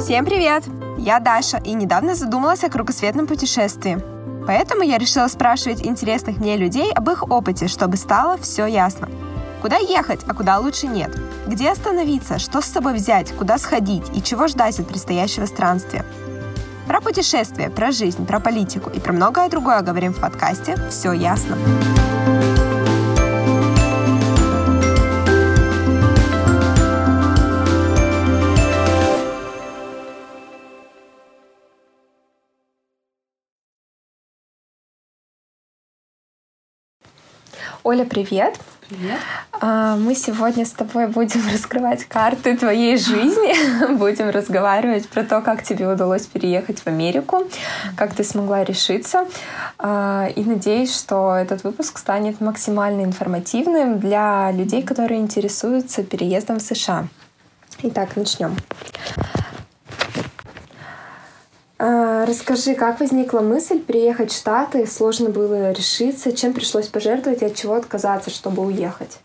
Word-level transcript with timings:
Всем 0.00 0.24
привет! 0.24 0.64
Я 0.96 1.20
Даша 1.20 1.58
и 1.58 1.74
недавно 1.74 2.14
задумалась 2.14 2.64
о 2.64 2.70
кругосветном 2.70 3.26
путешествии. 3.26 4.02
Поэтому 4.46 4.82
я 4.82 4.96
решила 4.96 5.28
спрашивать 5.28 5.84
интересных 5.84 6.38
мне 6.38 6.56
людей 6.56 6.90
об 6.90 7.10
их 7.10 7.30
опыте, 7.30 7.68
чтобы 7.68 7.98
стало 7.98 8.38
все 8.38 8.64
ясно. 8.64 9.10
Куда 9.60 9.76
ехать, 9.76 10.20
а 10.26 10.32
куда 10.32 10.58
лучше 10.58 10.86
нет? 10.86 11.14
Где 11.46 11.70
остановиться, 11.70 12.38
что 12.38 12.62
с 12.62 12.64
собой 12.64 12.94
взять, 12.94 13.32
куда 13.36 13.58
сходить 13.58 14.04
и 14.14 14.22
чего 14.22 14.48
ждать 14.48 14.80
от 14.80 14.88
предстоящего 14.88 15.44
странствия? 15.44 16.06
Про 16.86 17.02
путешествия, 17.02 17.68
про 17.68 17.92
жизнь, 17.92 18.24
про 18.24 18.40
политику 18.40 18.88
и 18.88 19.00
про 19.00 19.12
многое 19.12 19.50
другое 19.50 19.82
говорим 19.82 20.14
в 20.14 20.20
подкасте 20.20 20.76
«Все 20.88 21.12
ясно». 21.12 21.58
Оля, 37.82 38.04
привет! 38.04 38.58
Привет. 38.88 39.18
А, 39.52 39.96
мы 39.96 40.14
сегодня 40.14 40.66
с 40.66 40.70
тобой 40.70 41.06
будем 41.06 41.40
раскрывать 41.52 42.04
карты 42.04 42.54
твоей 42.54 42.98
жизни, 42.98 43.94
будем 43.96 44.28
разговаривать 44.28 45.08
про 45.08 45.24
то, 45.24 45.40
как 45.40 45.62
тебе 45.62 45.88
удалось 45.88 46.26
переехать 46.26 46.80
в 46.80 46.86
Америку, 46.88 47.44
как 47.96 48.14
ты 48.14 48.22
смогла 48.22 48.64
решиться. 48.64 49.26
А, 49.78 50.28
и 50.36 50.44
надеюсь, 50.44 50.94
что 50.94 51.34
этот 51.34 51.64
выпуск 51.64 51.96
станет 51.96 52.42
максимально 52.42 53.02
информативным 53.02 53.98
для 53.98 54.50
людей, 54.52 54.82
которые 54.82 55.20
интересуются 55.20 56.02
переездом 56.02 56.58
в 56.58 56.62
США. 56.62 57.08
Итак, 57.82 58.14
начнем. 58.16 58.56
А, 61.82 62.26
расскажи, 62.26 62.74
как 62.74 63.00
возникла 63.00 63.40
мысль 63.40 63.80
приехать 63.80 64.30
в 64.30 64.36
Штаты? 64.36 64.86
Сложно 64.86 65.30
было 65.30 65.72
решиться? 65.72 66.30
Чем 66.30 66.52
пришлось 66.52 66.88
пожертвовать 66.88 67.40
и 67.40 67.46
от 67.46 67.54
чего 67.54 67.72
отказаться, 67.72 68.28
чтобы 68.28 68.62
уехать? 68.66 69.18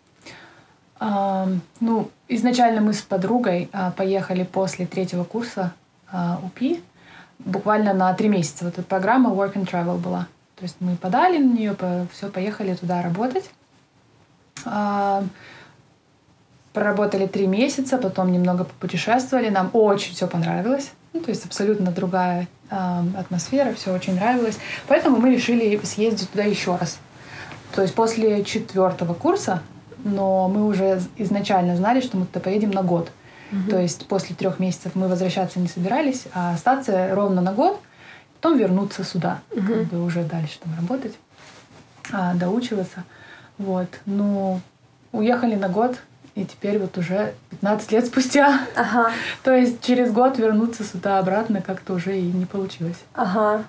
А, 0.97 1.49
ну, 1.81 2.09
изначально 2.29 2.79
мы 2.79 2.93
с 2.93 3.01
подругой 3.01 3.69
а, 3.73 3.91
поехали 3.91 4.45
после 4.45 4.85
третьего 4.85 5.25
курса 5.25 5.73
а, 6.09 6.39
УПИ 6.45 6.81
буквально 7.39 7.93
на 7.93 8.13
три 8.13 8.29
месяца. 8.29 8.63
Вот 8.63 8.75
эта 8.75 8.83
программа 8.83 9.31
Work 9.31 9.55
and 9.55 9.69
Travel 9.69 9.97
была. 9.97 10.29
То 10.55 10.63
есть 10.63 10.77
мы 10.79 10.95
подали 10.95 11.37
на 11.39 11.51
нее, 11.51 11.73
по, 11.73 12.07
все, 12.13 12.29
поехали 12.29 12.73
туда 12.73 13.01
работать. 13.01 13.49
А, 14.63 15.25
проработали 16.71 17.27
три 17.27 17.47
месяца, 17.47 17.97
потом 17.97 18.31
немного 18.31 18.63
попутешествовали. 18.63 19.49
Нам 19.49 19.71
очень 19.73 20.13
все 20.13 20.25
понравилось. 20.25 20.93
Ну, 21.15 21.21
то 21.21 21.29
есть 21.29 21.45
абсолютно 21.45 21.91
другая 21.91 22.49
э, 22.69 23.03
атмосфера, 23.17 23.73
все 23.73 23.93
очень 23.93 24.15
нравилось. 24.15 24.57
Поэтому 24.89 25.15
мы 25.15 25.33
решили 25.33 25.79
съездить 25.85 26.29
туда 26.29 26.43
еще 26.43 26.75
раз. 26.75 26.99
То 27.73 27.81
есть 27.81 27.95
после 27.95 28.43
четвертого 28.43 29.13
курса, 29.13 29.63
но 30.03 30.49
мы 30.49 30.65
уже 30.65 31.01
изначально 31.15 31.77
знали, 31.77 32.01
что 32.01 32.17
мы 32.17 32.25
туда 32.25 32.41
поедем 32.41 32.71
на 32.71 32.83
год. 32.83 33.11
Угу. 33.53 33.69
То 33.69 33.79
есть 33.79 34.09
после 34.09 34.35
трех 34.35 34.59
месяцев 34.59 34.91
мы 34.93 35.07
возвращаться 35.07 35.57
не 35.57 35.69
собирались, 35.69 36.25
а 36.33 36.53
остаться 36.53 37.15
ровно 37.15 37.41
на 37.41 37.53
год, 37.53 37.79
потом 38.35 38.57
вернуться 38.57 39.05
сюда, 39.05 39.39
угу. 39.55 39.67
как 39.67 39.83
бы 39.85 40.03
уже 40.03 40.21
дальше 40.23 40.59
там 40.59 40.75
работать, 40.75 41.15
а, 42.11 42.33
доучиваться. 42.33 43.05
Вот. 43.57 43.87
Ну, 44.05 44.59
уехали 45.13 45.55
на 45.55 45.69
год, 45.69 45.97
и 46.35 46.43
теперь 46.43 46.79
вот 46.79 46.97
уже 46.97 47.33
15 47.51 47.91
лет 47.93 48.05
спустя, 48.05 48.59
ага. 48.75 49.11
то 49.43 49.55
есть 49.55 49.81
через 49.81 50.11
год 50.11 50.37
вернуться 50.37 50.83
сюда 50.83 51.19
обратно 51.19 51.61
как-то 51.61 51.93
уже 51.93 52.17
и 52.17 52.21
не 52.21 52.45
получилось. 52.45 52.99
Ага. 53.13 53.63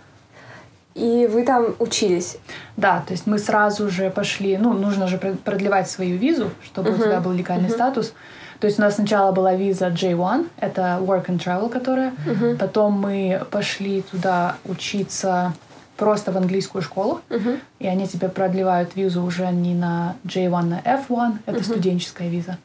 И 0.94 1.28
вы 1.30 1.44
там 1.44 1.76
учились? 1.78 2.38
Да, 2.76 3.04
то 3.06 3.12
есть 3.12 3.26
мы 3.26 3.38
сразу 3.38 3.88
же 3.90 4.10
пошли, 4.10 4.56
ну, 4.56 4.72
нужно 4.72 5.06
же 5.06 5.18
продлевать 5.18 5.90
свою 5.90 6.16
визу, 6.16 6.50
чтобы 6.64 6.90
uh-huh. 6.90 6.94
у 6.94 7.02
тебя 7.02 7.20
был 7.20 7.32
легальный 7.32 7.68
uh-huh. 7.68 7.74
статус. 7.74 8.14
То 8.60 8.66
есть 8.66 8.78
у 8.78 8.82
нас 8.82 8.94
сначала 8.94 9.30
была 9.30 9.54
виза 9.54 9.88
J1, 9.88 10.48
это 10.58 10.98
Work 11.02 11.26
and 11.26 11.38
Travel, 11.38 11.68
которая. 11.68 12.14
Uh-huh. 12.26 12.56
Потом 12.56 12.94
мы 12.94 13.42
пошли 13.50 14.02
туда 14.02 14.56
учиться 14.64 15.52
просто 15.96 16.32
в 16.32 16.36
английскую 16.36 16.82
школу, 16.82 17.20
uh-huh. 17.28 17.60
и 17.78 17.86
они 17.86 18.06
тебе 18.06 18.28
продлевают 18.28 18.96
визу 18.96 19.22
уже 19.22 19.46
не 19.50 19.74
на 19.74 20.16
J1, 20.24 20.62
на 20.62 20.80
F1, 20.80 21.38
это 21.46 21.58
uh-huh. 21.58 21.64
студенческая 21.64 22.28
виза. 22.28 22.58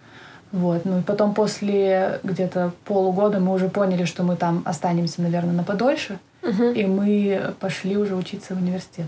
Вот. 0.51 0.83
Ну 0.85 0.99
и 0.99 1.01
потом 1.01 1.33
после 1.33 2.19
где-то 2.23 2.73
полугода 2.85 3.39
мы 3.39 3.53
уже 3.53 3.69
поняли, 3.69 4.03
что 4.03 4.23
мы 4.23 4.35
там 4.35 4.63
останемся, 4.65 5.21
наверное, 5.21 5.53
на 5.53 5.63
подольше, 5.63 6.19
uh-huh. 6.41 6.73
и 6.73 6.85
мы 6.85 7.53
пошли 7.59 7.97
уже 7.97 8.15
учиться 8.15 8.53
в 8.53 8.57
университет. 8.57 9.07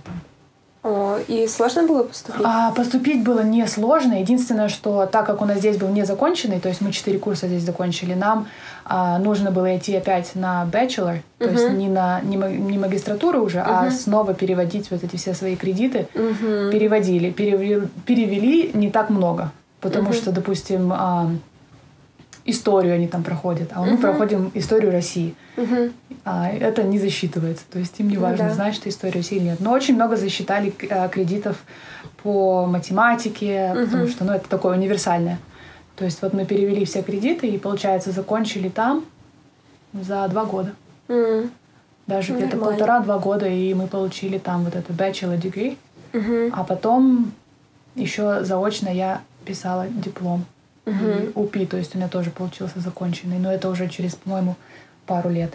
О, 0.83 1.17
и 1.29 1.47
сложно 1.47 1.87
было 1.87 2.03
поступить? 2.03 2.41
А, 2.43 2.71
поступить 2.71 3.23
было 3.23 3.39
не 3.39 3.65
сложно. 3.67 4.19
Единственное, 4.19 4.67
что 4.67 5.05
так 5.05 5.25
как 5.25 5.41
у 5.41 5.45
нас 5.45 5.59
здесь 5.59 5.77
был 5.77 5.87
не 5.87 6.05
законченный, 6.05 6.59
то 6.59 6.67
есть 6.67 6.81
мы 6.81 6.91
четыре 6.91 7.19
курса 7.19 7.47
здесь 7.47 7.63
закончили, 7.63 8.13
нам 8.13 8.47
а, 8.83 9.17
нужно 9.17 9.51
было 9.51 9.77
идти 9.77 9.95
опять 9.95 10.35
на 10.35 10.67
bachelor, 10.69 11.19
то 11.37 11.45
uh-huh. 11.45 11.53
есть 11.53 11.69
не 11.69 11.87
на 11.87 12.19
не, 12.21 12.35
не 12.35 12.77
магистратуру 12.77 13.41
уже, 13.43 13.59
uh-huh. 13.59 13.87
а 13.87 13.91
снова 13.91 14.33
переводить 14.33 14.91
вот 14.91 15.05
эти 15.05 15.15
все 15.15 15.33
свои 15.33 15.55
кредиты. 15.55 16.07
Uh-huh. 16.13 16.69
Переводили, 16.71 17.31
перевели, 17.31 17.87
перевели 18.05 18.71
не 18.73 18.91
так 18.91 19.09
много, 19.09 19.51
потому 19.79 20.09
uh-huh. 20.09 20.17
что, 20.17 20.31
допустим, 20.33 20.91
а, 20.91 21.29
историю 22.45 22.95
они 22.95 23.07
там 23.07 23.23
проходят, 23.23 23.69
а 23.73 23.81
мы 23.81 23.93
uh-huh. 23.93 24.01
проходим 24.01 24.51
историю 24.53 24.91
России. 24.91 25.35
Uh-huh. 25.55 25.91
А 26.25 26.49
это 26.49 26.83
не 26.83 26.99
засчитывается, 26.99 27.63
то 27.71 27.79
есть 27.79 27.99
им 27.99 28.09
не 28.09 28.17
важно, 28.17 28.45
uh-huh. 28.45 28.53
знать, 28.53 28.75
что 28.75 28.89
историю 28.89 29.17
России 29.17 29.39
нет. 29.39 29.59
Но 29.59 29.71
очень 29.71 29.95
много 29.95 30.15
засчитали 30.15 30.73
а, 30.89 31.07
кредитов 31.07 31.63
по 32.21 32.65
математике, 32.65 33.73
uh-huh. 33.73 33.85
потому 33.85 34.07
что, 34.07 34.25
ну, 34.25 34.33
это 34.33 34.49
такое 34.49 34.77
универсальное. 34.77 35.39
То 35.95 36.05
есть 36.05 36.21
вот 36.21 36.33
мы 36.33 36.45
перевели 36.45 36.85
все 36.85 37.01
кредиты 37.03 37.47
и, 37.47 37.57
получается, 37.57 38.11
закончили 38.11 38.69
там 38.69 39.05
за 39.93 40.27
два 40.27 40.45
года. 40.45 40.73
Mm. 41.07 41.51
Даже 42.07 42.33
где-то 42.33 42.57
полтора-два 42.57 43.19
года, 43.19 43.47
и 43.47 43.73
мы 43.73 43.87
получили 43.87 44.39
там 44.39 44.63
вот 44.63 44.75
это 44.75 44.91
bachelor 44.91 45.39
degree. 45.39 45.77
Mm-hmm. 46.13 46.49
А 46.51 46.63
потом 46.63 47.31
еще 47.95 48.43
заочно 48.43 48.89
я 48.89 49.21
писала 49.45 49.87
диплом 49.87 50.45
mm-hmm. 50.85 51.33
УПИ, 51.35 51.65
то 51.65 51.77
есть 51.77 51.95
у 51.95 51.97
меня 51.97 52.07
тоже 52.07 52.31
получился 52.31 52.79
законченный, 52.79 53.39
но 53.39 53.51
это 53.51 53.69
уже 53.69 53.87
через, 53.89 54.15
по-моему, 54.15 54.55
пару 55.05 55.29
лет. 55.29 55.53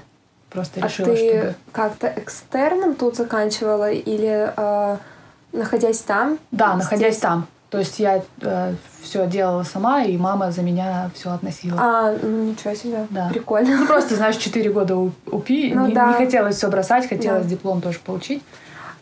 Просто 0.51 0.81
а 0.81 0.87
решила, 0.87 1.09
ты 1.09 1.17
чтобы... 1.17 1.55
как-то 1.73 2.13
экстерном 2.17 2.95
тут 2.95 3.17
заканчивала 3.17 3.91
или 3.91 4.53
э, 4.57 4.97
находясь 5.53 6.01
там? 6.01 6.39
Да, 6.51 6.73
здесь? 6.75 6.85
находясь 6.85 7.17
там. 7.19 7.47
То 7.71 7.79
есть 7.79 7.99
я 7.99 8.23
э, 8.41 8.75
все 9.03 9.27
делала 9.27 9.63
сама, 9.63 10.03
и 10.03 10.17
мама 10.17 10.51
за 10.53 10.63
меня 10.63 11.11
все 11.15 11.33
относила. 11.33 11.79
А, 11.79 12.17
ну 12.23 12.45
ничего 12.45 12.75
себе. 12.75 13.07
Да. 13.11 13.29
Прикольно. 13.29 13.77
Ну 13.77 13.87
просто, 13.87 14.17
знаешь, 14.17 14.37
4 14.37 14.71
года 14.71 14.97
УПИ. 14.97 15.73
Ну, 15.75 15.87
не, 15.87 15.95
да. 15.95 16.09
не 16.09 16.15
хотелось 16.15 16.57
все 16.57 16.71
бросать, 16.71 17.07
хотелось 17.07 17.45
да. 17.45 17.51
диплом 17.51 17.83
тоже 17.83 17.99
получить. 17.99 18.43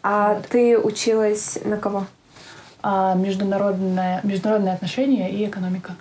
А 0.03 0.35
вот. 0.35 0.49
ты 0.49 0.77
училась 0.77 1.59
на 1.65 1.77
кого? 1.77 2.07
А, 2.83 3.15
международное, 3.15 4.21
международные 4.25 4.75
отношения 4.75 5.31
и 5.31 5.47
экономика. 5.47 5.95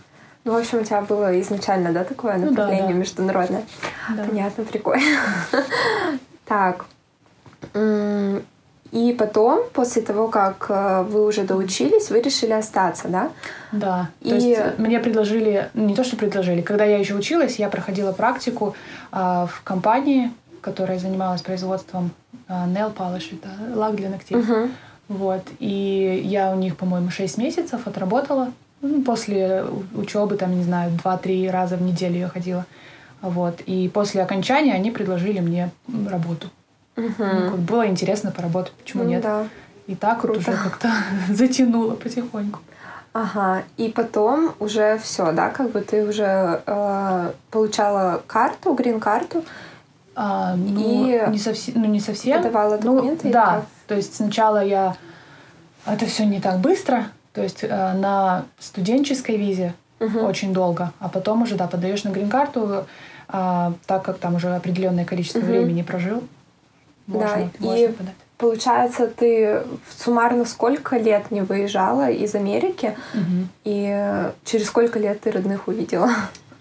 Ну, 0.45 0.53
в 0.53 0.57
общем, 0.57 0.81
у 0.81 0.83
тебя 0.83 1.01
было 1.01 1.39
изначально, 1.41 1.91
да, 1.91 2.03
такое 2.03 2.37
направление 2.37 2.81
ну, 2.83 2.87
да, 2.87 2.93
да. 2.93 2.99
международное? 2.99 3.63
Да. 4.15 4.23
Понятно, 4.23 4.63
прикольно. 4.63 5.03
Так. 6.45 6.85
И 8.91 9.15
потом, 9.17 9.63
после 9.73 10.03
того, 10.03 10.27
как 10.27 10.67
э, 10.69 11.03
вы 11.09 11.25
уже 11.25 11.43
доучились, 11.43 12.11
вы 12.11 12.21
решили 12.21 12.51
остаться, 12.51 13.07
да? 13.07 13.31
Да. 13.71 14.09
И... 14.21 14.29
То 14.29 14.35
есть 14.35 14.77
мне 14.77 14.99
предложили, 14.99 15.69
не 15.73 15.95
то 15.95 16.03
что 16.03 16.15
предложили, 16.15 16.61
когда 16.61 16.85
я 16.85 16.97
еще 16.97 17.15
училась, 17.15 17.59
я 17.59 17.67
проходила 17.67 18.13
практику 18.13 18.75
э, 19.11 19.17
в 19.17 19.61
компании, 19.63 20.31
которая 20.61 20.99
занималась 20.99 21.41
производством 21.41 22.11
э, 22.47 22.53
nail 22.53 22.95
polish, 22.95 23.33
это 23.33 23.49
лак 23.77 23.95
для 23.95 24.09
ногтей. 24.09 24.37
Uh-huh. 24.37 24.71
Вот. 25.09 25.43
И 25.59 26.21
я 26.23 26.51
у 26.51 26.55
них, 26.55 26.77
по-моему, 26.77 27.09
6 27.09 27.37
месяцев 27.37 27.87
отработала. 27.87 28.53
Ну, 28.81 29.01
после 29.01 29.65
учебы, 29.93 30.35
там, 30.35 30.55
не 30.55 30.63
знаю, 30.63 30.91
2-3 31.03 31.49
раза 31.49 31.77
в 31.77 31.81
неделю 31.81 32.19
я 32.19 32.27
ходила. 32.27 32.65
Вот. 33.21 33.61
И 33.61 33.89
после 33.89 34.21
окончания 34.21 34.73
они 34.73 34.91
предложили 34.91 35.39
мне 35.39 35.71
работу. 36.07 36.49
Угу. 36.97 37.13
Ну, 37.17 37.57
было 37.57 37.87
интересно 37.87 38.31
поработать, 38.31 38.73
почему 38.73 39.03
ну, 39.03 39.09
нет? 39.09 39.21
Да. 39.23 39.47
И 39.87 39.95
так 39.95 40.21
Круто. 40.21 40.39
вот 40.39 40.47
уже 40.47 40.57
как-то 40.57 40.89
затянуло 41.33 41.95
потихоньку. 41.95 42.59
Ага, 43.13 43.63
и 43.77 43.87
потом 43.87 44.53
уже 44.59 44.97
все, 45.01 45.31
да, 45.31 45.49
как 45.49 45.71
бы 45.71 45.79
ты 45.79 46.05
уже 46.05 46.61
э, 46.65 47.31
получала 47.49 48.21
карту, 48.27 48.73
грин-карту. 48.73 49.45
А, 50.15 50.55
ну, 50.55 51.07
и 51.07 51.29
не 51.29 51.37
совсем, 51.37 51.75
ну 51.81 51.85
не 51.85 52.01
совсем. 52.01 52.43
Подавала 52.43 52.77
ну, 52.81 52.95
документы. 52.95 53.27
Ну, 53.27 53.33
да, 53.33 53.45
как? 53.45 53.65
то 53.87 53.95
есть 53.95 54.15
сначала 54.15 54.63
я 54.63 54.97
это 55.85 56.05
все 56.07 56.25
не 56.25 56.41
так 56.41 56.59
быстро, 56.59 57.05
то 57.35 57.43
есть 57.43 57.63
э, 57.63 57.67
на 57.67 58.45
студенческой 58.59 59.35
визе 59.35 59.73
угу. 59.99 60.19
очень 60.19 60.53
долго, 60.53 60.93
а 60.99 61.09
потом 61.09 61.43
уже, 61.43 61.55
да, 61.55 61.67
подаешь 61.67 62.05
на 62.05 62.09
грин-карту, 62.09 62.85
а, 63.27 63.73
так 63.85 64.03
как 64.03 64.19
там 64.19 64.35
уже 64.35 64.55
определенное 64.55 65.03
количество 65.03 65.39
угу. 65.39 65.47
времени 65.47 65.81
прожил. 65.81 66.23
Можно, 67.07 67.51
да, 67.59 67.65
можно 67.65 67.83
и 67.83 67.87
подать. 67.89 68.15
получается, 68.37 69.07
ты 69.07 69.63
суммарно 69.97 70.45
сколько 70.45 70.97
лет 70.97 71.29
не 71.29 71.41
выезжала 71.41 72.09
из 72.09 72.33
Америки, 72.35 72.97
угу. 73.13 73.47
и 73.65 74.31
через 74.45 74.67
сколько 74.67 74.97
лет 74.97 75.21
ты 75.21 75.31
родных 75.31 75.67
увидела? 75.67 76.09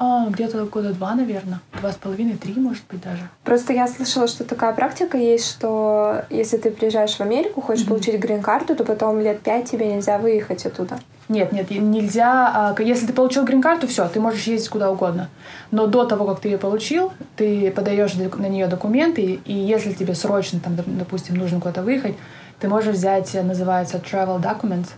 А, 0.04 0.26
где-то 0.28 0.64
года 0.66 0.92
два, 0.92 1.14
наверное. 1.14 1.60
Два 1.80 1.90
с 1.90 1.96
половиной, 1.96 2.36
три, 2.36 2.54
может 2.54 2.84
быть, 2.90 3.00
даже. 3.00 3.22
Просто 3.42 3.72
я 3.72 3.88
слышала, 3.88 4.28
что 4.28 4.44
такая 4.44 4.74
практика 4.74 5.16
есть, 5.16 5.48
что 5.48 6.24
если 6.28 6.58
ты 6.58 6.70
приезжаешь 6.70 7.16
в 7.16 7.20
Америку, 7.20 7.62
хочешь 7.62 7.84
mm-hmm. 7.84 7.88
получить 7.88 8.20
грин-карту, 8.20 8.76
то 8.76 8.84
потом 8.84 9.20
лет 9.20 9.40
пять 9.40 9.70
тебе 9.70 9.94
нельзя 9.94 10.18
выехать 10.18 10.66
оттуда. 10.66 10.98
Нет, 11.30 11.52
нет, 11.52 11.70
нельзя. 11.70 12.74
А, 12.76 12.82
если 12.82 13.06
ты 13.06 13.14
получил 13.14 13.44
грин-карту, 13.44 13.88
все, 13.88 14.06
ты 14.08 14.20
можешь 14.20 14.42
ездить 14.42 14.68
куда 14.68 14.90
угодно. 14.90 15.30
Но 15.70 15.86
до 15.86 16.04
того, 16.04 16.26
как 16.26 16.40
ты 16.40 16.48
ее 16.48 16.58
получил, 16.58 17.10
ты 17.36 17.70
подаешь 17.70 18.12
на 18.14 18.48
нее 18.48 18.66
документы, 18.66 19.40
и 19.42 19.54
если 19.54 19.92
тебе 19.92 20.14
срочно, 20.14 20.60
там, 20.60 20.76
допустим, 20.76 21.36
нужно 21.36 21.60
куда-то 21.60 21.82
выехать, 21.82 22.14
ты 22.60 22.68
можешь 22.68 22.94
взять, 22.94 23.32
называется 23.42 23.96
travel 23.96 24.38
documents, 24.38 24.88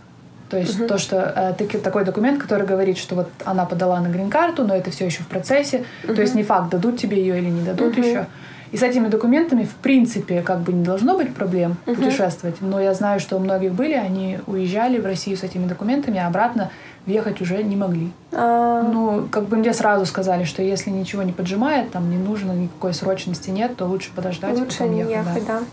то 0.49 0.57
есть 0.57 0.79
uh-huh. 0.79 0.87
то, 0.87 0.97
что 0.97 1.55
э, 1.59 1.77
такой 1.79 2.05
документ, 2.05 2.41
который 2.41 2.65
говорит, 2.65 2.97
что 2.97 3.15
вот 3.15 3.29
она 3.43 3.65
подала 3.65 3.99
на 3.99 4.07
грин-карту, 4.07 4.63
но 4.63 4.75
это 4.75 4.91
все 4.91 5.05
еще 5.05 5.23
в 5.23 5.27
процессе. 5.27 5.83
Uh-huh. 6.03 6.15
То 6.15 6.21
есть 6.21 6.35
не 6.35 6.43
факт, 6.43 6.69
дадут 6.69 6.97
тебе 6.97 7.19
ее 7.19 7.37
или 7.37 7.49
не 7.49 7.61
дадут 7.61 7.97
uh-huh. 7.97 8.07
еще. 8.07 8.27
И 8.71 8.77
с 8.77 8.83
этими 8.83 9.07
документами, 9.07 9.63
в 9.63 9.75
принципе, 9.75 10.41
как 10.41 10.59
бы 10.59 10.73
не 10.73 10.83
должно 10.83 11.17
быть 11.17 11.33
проблем 11.33 11.77
uh-huh. 11.85 11.95
путешествовать. 11.95 12.61
Но 12.61 12.79
я 12.79 12.93
знаю, 12.93 13.19
что 13.19 13.37
у 13.37 13.39
многих 13.39 13.73
были, 13.73 13.93
они 13.93 14.39
уезжали 14.47 14.99
в 14.99 15.05
Россию 15.05 15.37
с 15.37 15.43
этими 15.43 15.67
документами, 15.67 16.19
а 16.19 16.27
обратно 16.27 16.69
въехать 17.05 17.41
уже 17.41 17.63
не 17.63 17.75
могли. 17.75 18.11
А... 18.33 18.83
Ну, 18.83 19.27
как 19.31 19.45
бы 19.45 19.57
мне 19.57 19.73
сразу 19.73 20.05
сказали, 20.05 20.43
что 20.43 20.61
если 20.61 20.89
ничего 20.89 21.23
не 21.23 21.31
поджимает, 21.31 21.91
там 21.91 22.09
не 22.09 22.17
нужно, 22.17 22.51
никакой 22.51 22.93
срочности 22.93 23.49
нет, 23.49 23.77
то 23.77 23.85
лучше 23.85 24.11
подождать. 24.13 24.57
Лучше 24.59 24.83
не 24.83 24.99
ехать, 24.99 25.15
ехать 25.15 25.47
да. 25.47 25.59
да. 25.59 25.65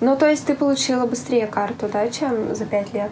Ну, 0.00 0.16
то 0.16 0.28
есть 0.30 0.46
ты 0.46 0.54
получила 0.54 1.06
быстрее 1.06 1.48
карту, 1.48 1.88
да, 1.92 2.08
чем 2.08 2.54
за 2.54 2.64
пять 2.64 2.94
лет? 2.94 3.10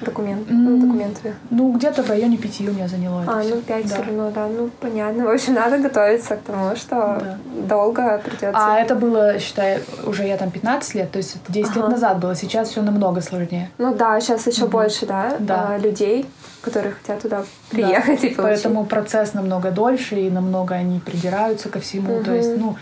Документ, 0.00 0.48
mm, 0.48 0.80
документы? 0.80 1.34
Ну, 1.50 1.72
где-то 1.72 2.02
в 2.02 2.08
районе 2.08 2.36
пяти 2.36 2.68
у 2.68 2.72
меня 2.72 2.88
заняло 2.88 3.24
А, 3.26 3.42
ну 3.42 3.60
пять 3.62 3.88
да. 3.88 3.94
все 3.94 4.02
равно, 4.02 4.30
да. 4.30 4.46
Ну, 4.46 4.70
понятно. 4.80 5.24
В 5.24 5.30
общем, 5.30 5.54
надо 5.54 5.78
готовиться 5.78 6.36
к 6.36 6.42
тому, 6.42 6.76
что 6.76 6.96
да. 6.96 7.38
долго 7.68 8.20
придется. 8.24 8.52
А 8.54 8.78
это 8.78 8.94
было, 8.94 9.38
считай, 9.38 9.80
уже 10.06 10.24
я 10.26 10.36
там 10.36 10.50
15 10.50 10.94
лет, 10.94 11.10
то 11.10 11.18
есть 11.18 11.36
это 11.36 11.52
10 11.52 11.70
ага. 11.70 11.80
лет 11.80 11.88
назад 11.90 12.18
было. 12.18 12.34
Сейчас 12.34 12.68
все 12.68 12.82
намного 12.82 13.20
сложнее. 13.20 13.70
Ну 13.78 13.94
да, 13.94 14.20
сейчас 14.20 14.46
еще 14.46 14.64
mm-hmm. 14.64 14.68
больше, 14.68 15.06
да, 15.06 15.36
да. 15.38 15.68
А, 15.70 15.78
людей, 15.78 16.26
которые 16.62 16.92
хотят 16.92 17.22
туда 17.22 17.44
приехать 17.70 18.20
да. 18.20 18.26
и 18.26 18.34
получить. 18.34 18.36
Поэтому 18.36 18.84
процесс 18.84 19.34
намного 19.34 19.70
дольше, 19.70 20.16
и 20.16 20.30
намного 20.30 20.74
они 20.74 21.00
придираются 21.00 21.68
ко 21.68 21.80
всему. 21.80 22.14
Mm-hmm. 22.14 22.24
То 22.24 22.34
есть, 22.34 22.56
ну, 22.56 22.76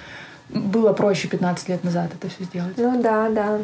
было 0.54 0.92
проще 0.92 1.28
15 1.28 1.68
лет 1.68 1.84
назад 1.84 2.10
это 2.14 2.28
все 2.28 2.44
сделать. 2.44 2.74
Ну 2.76 3.00
да, 3.02 3.28
да. 3.30 3.58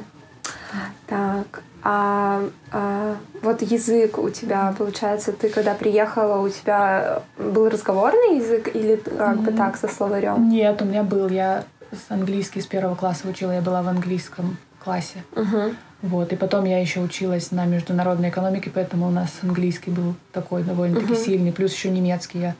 Так, 1.06 1.62
а, 1.82 2.42
а 2.70 3.16
вот 3.42 3.62
язык 3.62 4.18
у 4.18 4.30
тебя, 4.30 4.74
получается, 4.76 5.32
ты 5.32 5.48
когда 5.48 5.74
приехала, 5.74 6.40
у 6.40 6.48
тебя 6.48 7.22
был 7.38 7.68
разговорный 7.68 8.38
язык 8.38 8.74
или 8.74 8.96
как 8.96 9.40
бы 9.40 9.52
так 9.52 9.76
со 9.76 9.88
словарем? 9.88 10.48
Нет, 10.48 10.82
у 10.82 10.84
меня 10.84 11.02
был. 11.02 11.28
Я 11.28 11.64
английский 12.08 12.60
с 12.60 12.66
первого 12.66 12.94
класса 12.94 13.28
учила, 13.28 13.52
я 13.52 13.62
была 13.62 13.82
в 13.82 13.88
английском 13.88 14.56
классе. 14.82 15.24
Угу. 15.34 15.74
Вот, 16.02 16.32
и 16.32 16.36
потом 16.36 16.64
я 16.64 16.80
еще 16.80 17.00
училась 17.00 17.50
на 17.50 17.64
международной 17.64 18.28
экономике, 18.28 18.70
поэтому 18.72 19.08
у 19.08 19.10
нас 19.10 19.30
английский 19.42 19.90
был 19.90 20.14
такой 20.32 20.62
довольно-таки 20.62 21.12
угу. 21.12 21.20
сильный, 21.20 21.52
плюс 21.52 21.72
еще 21.72 21.90
немецкий 21.90 22.38
я 22.38 22.54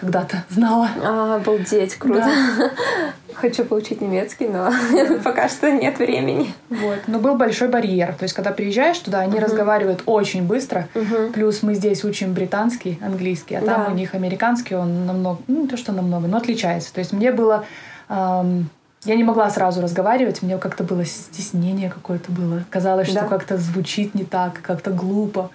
когда-то 0.00 0.44
знала. 0.48 0.88
А, 1.02 1.36
обалдеть, 1.36 1.94
круто. 1.94 2.24
Да. 2.24 2.70
Хочу 3.34 3.64
получить 3.64 4.00
немецкий, 4.00 4.48
но 4.48 4.72
пока 5.24 5.48
что 5.48 5.70
нет 5.70 5.98
времени. 5.98 6.52
Вот. 6.68 6.98
Но 7.06 7.18
был 7.18 7.36
большой 7.36 7.68
барьер. 7.68 8.14
То 8.14 8.24
есть, 8.24 8.34
когда 8.34 8.50
приезжаешь 8.50 8.98
туда, 8.98 9.20
они 9.20 9.36
uh-huh. 9.36 9.44
разговаривают 9.44 10.02
очень 10.06 10.46
быстро. 10.46 10.88
Uh-huh. 10.94 11.32
Плюс 11.32 11.62
мы 11.62 11.74
здесь 11.74 12.04
учим 12.04 12.34
британский, 12.34 12.98
английский, 13.02 13.54
а 13.54 13.60
там 13.60 13.84
да. 13.84 13.92
у 13.92 13.94
них 13.94 14.14
американский, 14.14 14.74
он 14.74 15.06
намного, 15.06 15.40
ну, 15.46 15.66
то, 15.66 15.76
что 15.76 15.92
намного, 15.92 16.26
но 16.26 16.38
отличается. 16.38 16.92
То 16.92 16.98
есть, 16.98 17.12
мне 17.12 17.32
было... 17.32 17.64
Эм, 18.08 18.68
я 19.04 19.16
не 19.16 19.24
могла 19.24 19.48
сразу 19.48 19.80
разговаривать, 19.80 20.42
мне 20.42 20.58
как-то 20.58 20.84
было 20.84 21.04
стеснение 21.06 21.88
какое-то 21.88 22.30
было. 22.32 22.64
Казалось, 22.68 23.10
да. 23.12 23.20
что 23.20 23.28
как-то 23.28 23.56
звучит 23.56 24.14
не 24.14 24.24
так, 24.24 24.60
как-то 24.60 24.90
глупо. 24.90 25.50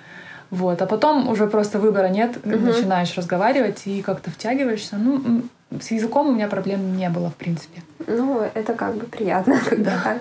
Вот. 0.55 0.81
А 0.81 0.85
потом 0.85 1.27
уже 1.27 1.47
просто 1.47 1.79
выбора 1.79 2.07
нет, 2.07 2.37
угу. 2.37 2.57
начинаешь 2.57 3.15
разговаривать 3.15 3.81
и 3.85 4.01
как-то 4.01 4.31
втягиваешься. 4.31 4.95
Ну, 4.95 5.43
с 5.81 5.91
языком 5.91 6.27
у 6.27 6.31
меня 6.31 6.47
проблем 6.47 6.95
не 6.95 7.09
было, 7.09 7.29
в 7.29 7.35
принципе. 7.35 7.81
Ну, 8.07 8.41
это 8.53 8.73
как 8.73 8.95
бы 8.95 9.05
приятно, 9.05 9.59
когда 9.69 9.91
да. 9.91 10.01
так. 10.03 10.17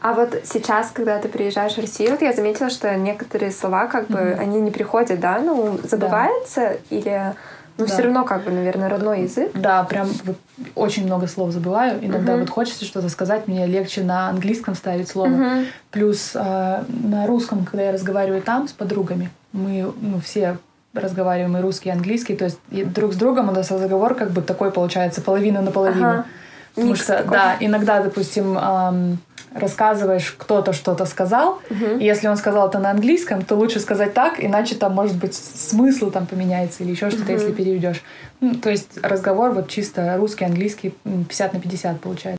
А 0.00 0.14
вот 0.14 0.42
сейчас, 0.44 0.90
когда 0.92 1.18
ты 1.18 1.28
приезжаешь 1.28 1.74
в 1.74 1.80
Россию, 1.80 2.12
вот 2.12 2.22
я 2.22 2.32
заметила, 2.32 2.70
что 2.70 2.94
некоторые 2.96 3.50
слова, 3.50 3.86
как 3.86 4.06
бы, 4.06 4.18
mm-hmm. 4.18 4.38
они 4.38 4.60
не 4.60 4.70
приходят, 4.70 5.20
да, 5.20 5.40
ну, 5.40 5.78
забывается 5.82 6.76
да. 6.90 6.96
или... 6.96 7.34
Ну, 7.76 7.86
да. 7.86 7.92
все 7.92 8.02
равно, 8.02 8.24
как 8.24 8.42
бы, 8.42 8.50
наверное, 8.50 8.88
родной 8.88 9.22
язык. 9.22 9.52
Да, 9.54 9.84
прям 9.84 10.08
вот 10.24 10.36
очень 10.74 11.04
много 11.04 11.28
слов 11.28 11.52
забываю. 11.52 12.04
Иногда 12.04 12.32
uh-huh. 12.32 12.40
вот 12.40 12.50
хочется 12.50 12.84
что-то 12.84 13.08
сказать, 13.08 13.46
мне 13.46 13.66
легче 13.66 14.02
на 14.02 14.30
английском 14.30 14.74
ставить 14.74 15.08
слово. 15.08 15.28
Uh-huh. 15.28 15.66
Плюс 15.92 16.32
э, 16.34 16.82
на 16.88 17.26
русском, 17.28 17.64
когда 17.64 17.84
я 17.84 17.92
разговариваю 17.92 18.42
там 18.42 18.66
с 18.66 18.72
подругами, 18.72 19.30
мы 19.52 19.92
ну, 20.00 20.20
все 20.20 20.58
разговариваем 20.94 21.56
и 21.56 21.60
русский, 21.60 21.90
и 21.90 21.92
английский, 21.92 22.34
то 22.34 22.44
есть 22.44 22.58
и 22.70 22.84
друг 22.84 23.12
с 23.12 23.16
другом 23.16 23.48
у 23.48 23.52
нас 23.52 23.70
разговор 23.70 24.14
как 24.14 24.30
бы 24.30 24.42
такой 24.42 24.70
получается 24.70 25.20
половина 25.20 25.60
на 25.62 25.70
половину. 25.70 26.08
Ага. 26.08 26.26
Потому 26.74 26.92
Микс 26.92 27.04
что, 27.04 27.16
такой. 27.16 27.32
да, 27.32 27.56
иногда, 27.60 28.02
допустим, 28.02 28.56
эм, 28.56 29.18
рассказываешь, 29.52 30.34
кто-то 30.36 30.72
что-то 30.72 31.06
сказал, 31.06 31.60
угу. 31.70 31.98
и 31.98 32.04
если 32.04 32.28
он 32.28 32.36
сказал 32.36 32.68
это 32.68 32.78
на 32.78 32.90
английском, 32.90 33.42
то 33.42 33.56
лучше 33.56 33.80
сказать 33.80 34.14
так, 34.14 34.42
иначе 34.42 34.74
там, 34.76 34.94
может 34.94 35.16
быть, 35.16 35.34
смысл 35.34 36.10
там 36.10 36.26
поменяется 36.26 36.84
или 36.84 36.92
еще 36.92 37.10
что-то, 37.10 37.32
угу. 37.32 37.32
если 37.32 37.52
переведешь. 37.52 38.02
Ну, 38.40 38.54
то 38.54 38.70
есть 38.70 38.98
разговор 39.02 39.52
вот 39.52 39.68
чисто 39.68 40.16
русский, 40.16 40.44
английский 40.44 40.94
50 41.04 41.54
на 41.54 41.60
50 41.60 42.00
получается. 42.00 42.38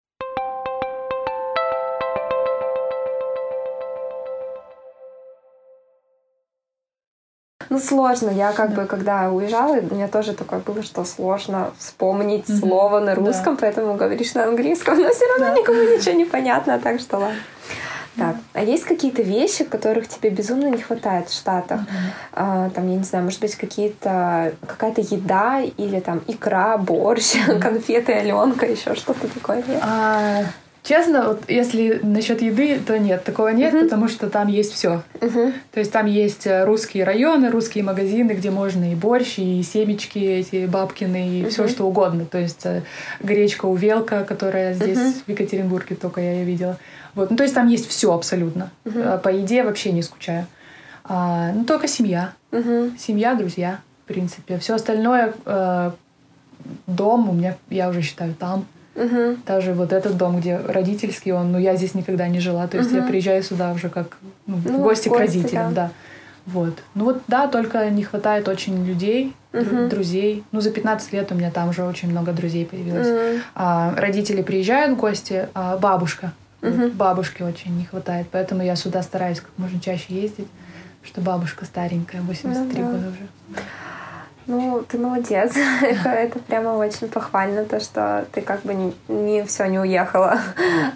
Сложно. 7.79 8.29
Я 8.29 8.51
как 8.51 8.73
да. 8.73 8.81
бы, 8.81 8.87
когда 8.87 9.31
уезжала, 9.31 9.77
у 9.77 9.95
меня 9.95 10.07
тоже 10.07 10.33
такое 10.33 10.59
было, 10.59 10.83
что 10.83 11.03
сложно 11.05 11.71
вспомнить 11.77 12.49
mm-hmm. 12.49 12.59
слово 12.59 12.99
на 12.99 13.15
русском, 13.15 13.55
да. 13.55 13.61
поэтому 13.61 13.95
говоришь 13.95 14.33
на 14.33 14.43
английском, 14.43 14.99
но 14.99 15.09
все 15.09 15.25
равно 15.27 15.55
да. 15.55 15.61
никому 15.61 15.81
ничего 15.81 16.15
не 16.15 16.25
понятно, 16.25 16.79
так 16.79 16.99
что 16.99 17.17
ладно. 17.17 17.39
Так, 18.17 18.35
а 18.53 18.63
есть 18.63 18.83
какие-то 18.83 19.21
вещи, 19.21 19.63
которых 19.63 20.07
тебе 20.09 20.29
безумно 20.29 20.67
не 20.67 20.81
хватает 20.81 21.29
в 21.29 21.33
Штатах? 21.33 21.81
Uh-huh. 21.81 22.11
А, 22.33 22.69
там, 22.71 22.89
я 22.89 22.97
не 22.97 23.03
знаю, 23.03 23.23
может 23.23 23.39
быть, 23.39 23.55
какие-то 23.55 24.53
какая-то 24.67 24.99
еда 25.01 25.61
или 25.61 25.99
там 26.01 26.21
икра, 26.27 26.77
борщ, 26.77 27.35
uh-huh. 27.47 27.59
конфеты, 27.59 28.11
Аленка, 28.13 28.65
еще 28.65 28.93
что-то 28.95 29.27
такое? 29.29 29.63
Нет? 29.65 29.81
А, 29.81 30.43
Честно, 30.81 31.27
вот 31.27 31.43
если 31.49 31.99
насчет 32.03 32.41
еды, 32.41 32.79
то 32.79 32.97
нет, 32.97 33.23
такого 33.23 33.49
нет, 33.49 33.73
uh-huh. 33.73 33.83
потому 33.83 34.07
что 34.07 34.29
там 34.29 34.47
есть 34.47 34.73
все. 34.73 35.03
Uh-huh. 35.15 35.53
То 35.71 35.79
есть 35.79 35.91
там 35.91 36.05
есть 36.05 36.47
э, 36.47 36.63
русские 36.63 37.03
районы, 37.03 37.51
русские 37.51 37.83
магазины, 37.83 38.31
где 38.31 38.49
можно 38.49 38.91
и 38.91 38.95
борщ, 38.95 39.39
и 39.39 39.61
семечки, 39.61 40.19
эти 40.19 40.65
бабкины, 40.65 41.29
и 41.29 41.43
uh-huh. 41.43 41.49
все 41.49 41.67
что 41.67 41.85
угодно. 41.85 42.25
То 42.25 42.37
есть 42.37 42.65
э, 42.65 42.83
гречка 43.19 43.65
увелка, 43.65 44.23
которая 44.23 44.73
здесь 44.73 44.97
uh-huh. 44.97 45.23
в 45.25 45.29
Екатеринбурге 45.29 45.95
только 45.95 46.21
я 46.21 46.33
ее 46.33 46.45
видела. 46.45 46.77
Вот, 47.13 47.29
ну 47.29 47.35
то 47.35 47.43
есть 47.43 47.55
там 47.55 47.67
есть 47.67 47.87
все 47.87 48.13
абсолютно. 48.13 48.71
Uh-huh. 48.85 49.19
По 49.19 49.29
еде 49.29 49.63
вообще 49.63 49.91
не 49.91 50.01
скучаю. 50.01 50.47
А, 51.03 51.51
ну 51.53 51.65
только 51.65 51.87
семья, 51.87 52.33
uh-huh. 52.51 52.97
семья, 52.97 53.35
друзья, 53.35 53.81
в 54.05 54.07
принципе. 54.07 54.57
Все 54.57 54.75
остальное 54.75 55.33
э, 55.45 55.91
дом 56.87 57.29
у 57.29 57.33
меня, 57.33 57.57
я 57.69 57.89
уже 57.89 58.01
считаю, 58.01 58.33
там. 58.33 58.65
Угу. 58.99 59.37
Даже 59.45 59.73
вот 59.73 59.93
этот 59.93 60.17
дом, 60.17 60.39
где 60.39 60.57
родительский 60.57 61.31
он, 61.31 61.51
ну 61.51 61.57
я 61.57 61.75
здесь 61.75 61.93
никогда 61.93 62.27
не 62.27 62.39
жила, 62.39 62.67
то 62.67 62.77
есть 62.77 62.91
угу. 62.91 62.99
я 62.99 63.03
приезжаю 63.07 63.41
сюда 63.43 63.71
уже 63.71 63.89
как 63.89 64.17
ну, 64.45 64.59
ну, 64.63 64.77
в 64.79 64.81
гости 64.81 65.07
к 65.09 65.17
родителям, 65.17 65.73
да. 65.73 65.85
да. 65.85 65.91
Вот. 66.45 66.73
Ну 66.95 67.05
вот 67.05 67.21
да, 67.27 67.47
только 67.47 67.89
не 67.89 68.03
хватает 68.03 68.47
очень 68.47 68.85
людей, 68.85 69.33
uh 69.53 69.87
друзей. 69.87 70.43
Ну 70.51 70.61
за 70.61 70.71
15 70.71 71.13
лет 71.13 71.31
у 71.31 71.35
меня 71.35 71.51
там 71.51 71.69
уже 71.69 71.83
очень 71.83 72.09
много 72.09 72.33
друзей 72.33 72.65
появилось. 72.65 73.07
uh 73.07 73.39
А, 73.55 73.93
родители 73.95 74.41
приезжают 74.41 74.97
в 74.97 74.99
гости, 74.99 75.47
а 75.53 75.77
бабушка. 75.77 76.33
uh 76.61 76.71
Вот, 76.71 76.93
бабушки 76.93 77.43
очень 77.43 77.77
не 77.77 77.85
хватает, 77.85 78.27
поэтому 78.31 78.63
я 78.63 78.75
сюда 78.75 79.01
стараюсь 79.03 79.39
как 79.39 79.51
можно 79.57 79.79
чаще 79.79 80.05
ездить, 80.09 80.47
что 81.03 81.21
бабушка 81.21 81.65
старенькая, 81.65 82.21
83 82.21 82.81
ну, 82.81 82.87
да. 82.87 82.97
года 82.97 83.07
уже. 83.09 83.61
Ну, 84.49 84.83
ты 84.87 84.97
молодец. 84.97 85.55
это, 85.81 86.09
это 86.09 86.39
прямо 86.39 86.69
очень 86.69 87.07
похвально, 87.07 87.65
то, 87.65 87.79
что 87.79 88.25
ты 88.31 88.41
как 88.41 88.63
бы 88.63 88.73
не, 88.73 88.95
не 89.07 89.43
все 89.43 89.65
не 89.65 89.77
уехала, 89.77 90.39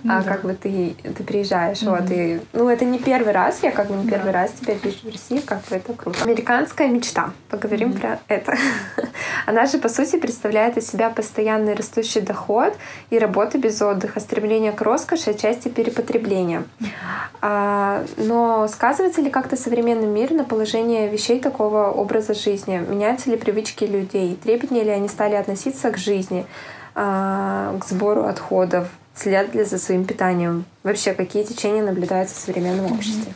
ну, 0.02 0.12
а 0.12 0.24
да. 0.24 0.24
как 0.24 0.42
бы 0.42 0.56
ты, 0.56 0.96
ты 1.04 1.24
приезжаешь. 1.24 1.84
Mm-hmm. 1.84 2.02
Вот, 2.02 2.12
и, 2.12 2.42
ну, 2.54 2.68
это 2.68 2.84
не 2.84 2.98
первый 2.98 3.32
раз, 3.32 3.62
я 3.62 3.70
как 3.70 3.90
бы 3.90 3.94
не 3.96 4.10
первый 4.10 4.34
да. 4.34 4.42
раз 4.42 4.54
тебя 4.54 4.74
вижу 4.74 4.98
в 5.04 5.12
России, 5.12 5.38
как 5.38 5.60
бы 5.70 5.76
это 5.76 5.94
круто. 5.94 6.24
Американская 6.24 6.88
мечта. 6.88 7.32
Поговорим 7.50 7.92
mm-hmm. 7.92 8.00
про 8.00 8.20
это. 8.28 8.56
Она 9.46 9.68
же, 9.68 9.78
по 9.78 9.88
сути, 9.88 10.18
представляет 10.18 10.78
из 10.78 10.90
себя 10.90 11.12
постоянный 11.12 11.76
растущий 11.76 12.22
доход 12.22 12.74
и 13.12 13.20
работа 13.20 13.60
без 13.60 13.80
отдыха, 13.84 14.20
стремление 14.20 14.72
к 14.72 14.82
роскоши, 14.82 15.30
отчасти 15.30 15.68
перепотребления. 15.68 16.64
А, 17.40 18.04
но 18.18 18.68
сказывается 18.68 19.22
ли 19.22 19.30
как-то 19.30 19.56
современный 19.58 20.08
мир 20.08 20.32
на 20.32 20.44
положение 20.44 21.08
вещей 21.08 21.40
такого 21.40 21.92
образа 21.92 22.34
жизни? 22.34 22.78
Меняются 22.78 23.30
ли 23.30 23.38
привычки 23.44 23.84
людей? 23.84 24.36
Трепетнее 24.42 24.84
ли 24.84 24.90
они 24.90 25.10
стали 25.10 25.36
относиться 25.36 25.92
к 25.92 25.98
жизни, 25.98 26.46
а, 26.96 27.78
к 27.80 27.86
сбору 27.86 28.24
отходов? 28.24 28.88
Следят 29.16 29.54
ли 29.54 29.64
за 29.64 29.78
своим 29.78 30.06
питанием? 30.06 30.66
Вообще, 30.84 31.14
какие 31.14 31.44
течения 31.44 31.84
наблюдаются 31.84 32.36
в 32.36 32.40
современном 32.40 32.92
обществе? 32.92 33.34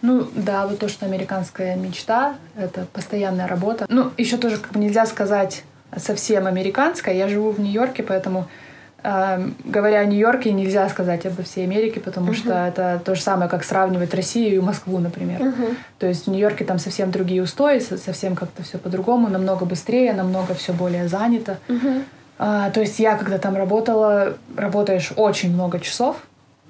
Ну 0.00 0.28
да, 0.34 0.66
вот 0.66 0.78
то, 0.78 0.88
что 0.88 1.06
американская 1.06 1.76
мечта, 1.76 2.36
это 2.56 2.86
постоянная 2.92 3.48
работа. 3.48 3.84
Ну, 3.88 4.12
еще 4.16 4.36
тоже 4.36 4.58
как 4.58 4.72
бы 4.72 4.78
нельзя 4.78 5.04
сказать 5.06 5.64
совсем 5.96 6.46
американская. 6.46 7.14
Я 7.14 7.28
живу 7.28 7.50
в 7.50 7.60
Нью-Йорке, 7.60 8.02
поэтому 8.04 8.46
говоря 9.02 10.00
о 10.00 10.04
Нью-Йорке, 10.04 10.52
нельзя 10.52 10.88
сказать 10.88 11.24
обо 11.24 11.42
всей 11.42 11.64
Америке, 11.64 12.00
потому 12.00 12.32
uh-huh. 12.32 12.36
что 12.36 12.52
это 12.66 13.00
то 13.04 13.14
же 13.14 13.22
самое, 13.22 13.48
как 13.48 13.62
сравнивать 13.64 14.12
Россию 14.12 14.56
и 14.56 14.60
Москву, 14.60 14.98
например. 14.98 15.40
Uh-huh. 15.40 15.76
То 15.98 16.06
есть 16.06 16.26
в 16.26 16.30
Нью-Йорке 16.30 16.64
там 16.64 16.78
совсем 16.78 17.10
другие 17.10 17.42
устои, 17.42 17.78
совсем 17.78 18.34
как-то 18.34 18.62
все 18.64 18.78
по-другому, 18.78 19.28
намного 19.28 19.64
быстрее, 19.64 20.12
намного 20.14 20.54
все 20.54 20.72
более 20.72 21.08
занято. 21.08 21.58
Uh-huh. 21.68 22.02
А, 22.38 22.70
то 22.70 22.80
есть 22.80 22.98
я, 22.98 23.16
когда 23.16 23.38
там 23.38 23.56
работала, 23.56 24.34
работаешь 24.56 25.12
очень 25.16 25.52
много 25.52 25.80
часов, 25.80 26.16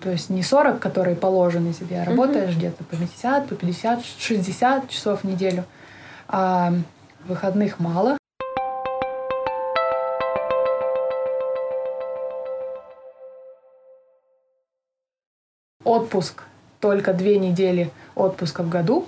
то 0.01 0.11
есть 0.11 0.31
не 0.31 0.43
40, 0.43 0.79
которые 0.79 1.17
положены 1.17 1.73
тебе, 1.73 2.01
а 2.01 2.05
работаешь 2.05 2.51
mm-hmm. 2.51 2.59
где-то 2.59 2.85
по 2.85 2.97
50, 2.97 3.49
по 3.49 3.55
50, 3.55 4.05
60 4.19 4.89
часов 4.89 5.21
в 5.23 5.25
неделю. 5.25 5.65
А 6.29 6.73
выходных 7.27 7.81
мало. 7.81 8.17
Отпуск 15.89 16.43
только 16.81 17.13
две 17.13 17.39
недели 17.39 17.91
отпуска 18.15 18.63
в 18.63 18.69
году. 18.69 19.07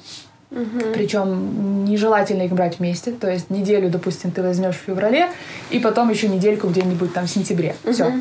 Угу. 0.50 0.92
Причем 0.94 1.84
нежелательно 1.84 2.42
их 2.42 2.52
брать 2.52 2.78
вместе. 2.78 3.12
То 3.12 3.30
есть 3.30 3.50
неделю, 3.50 3.90
допустим, 3.90 4.30
ты 4.32 4.42
возьмешь 4.42 4.76
в 4.76 4.80
феврале, 4.80 5.28
и 5.70 5.78
потом 5.78 6.10
еще 6.10 6.28
недельку 6.28 6.68
где-нибудь 6.68 7.12
там 7.12 7.26
в 7.26 7.30
сентябре. 7.30 7.76
Угу. 7.84 7.92
Все. 7.92 8.12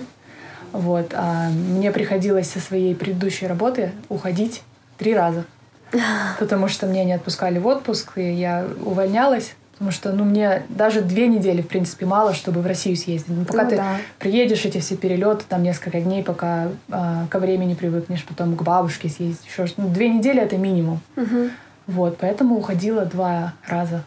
Вот. 0.71 1.13
А 1.13 1.49
мне 1.49 1.91
приходилось 1.91 2.49
со 2.49 2.59
своей 2.59 2.93
предыдущей 2.93 3.47
работы 3.47 3.91
уходить 4.09 4.61
три 4.97 5.15
раза. 5.15 5.45
Потому 6.39 6.67
что 6.67 6.85
меня 6.85 7.03
не 7.03 7.13
отпускали 7.13 7.57
в 7.57 7.65
отпуск, 7.65 8.17
и 8.17 8.31
я 8.33 8.67
увольнялась. 8.83 9.55
Потому 9.79 9.91
что, 9.93 10.11
ну, 10.11 10.25
мне 10.25 10.63
даже 10.67 11.01
две 11.01 11.27
недели, 11.29 11.61
в 11.61 11.69
принципе, 11.69 12.05
мало, 12.05 12.33
чтобы 12.33 12.61
в 12.61 12.67
Россию 12.67 12.97
съездить. 12.97 13.29
Ну, 13.29 13.45
пока 13.45 13.63
ну, 13.63 13.69
ты 13.69 13.75
да. 13.77 13.95
приедешь, 14.19 14.65
эти 14.65 14.79
все 14.79 14.97
перелеты, 14.97 15.45
там 15.47 15.63
несколько 15.63 16.01
дней, 16.01 16.21
пока 16.21 16.67
э, 16.89 17.25
ко 17.29 17.39
времени 17.39 17.75
привыкнешь, 17.75 18.25
потом 18.25 18.57
к 18.57 18.61
бабушке 18.61 19.07
съездить, 19.07 19.45
еще 19.45 19.67
что 19.67 19.81
ну, 19.81 19.87
Две 19.87 20.09
недели— 20.09 20.41
это 20.41 20.57
минимум. 20.57 20.99
Угу. 21.15 21.49
Вот, 21.87 22.17
поэтому 22.17 22.57
уходила 22.57 23.05
два 23.05 23.53
раза, 23.65 24.03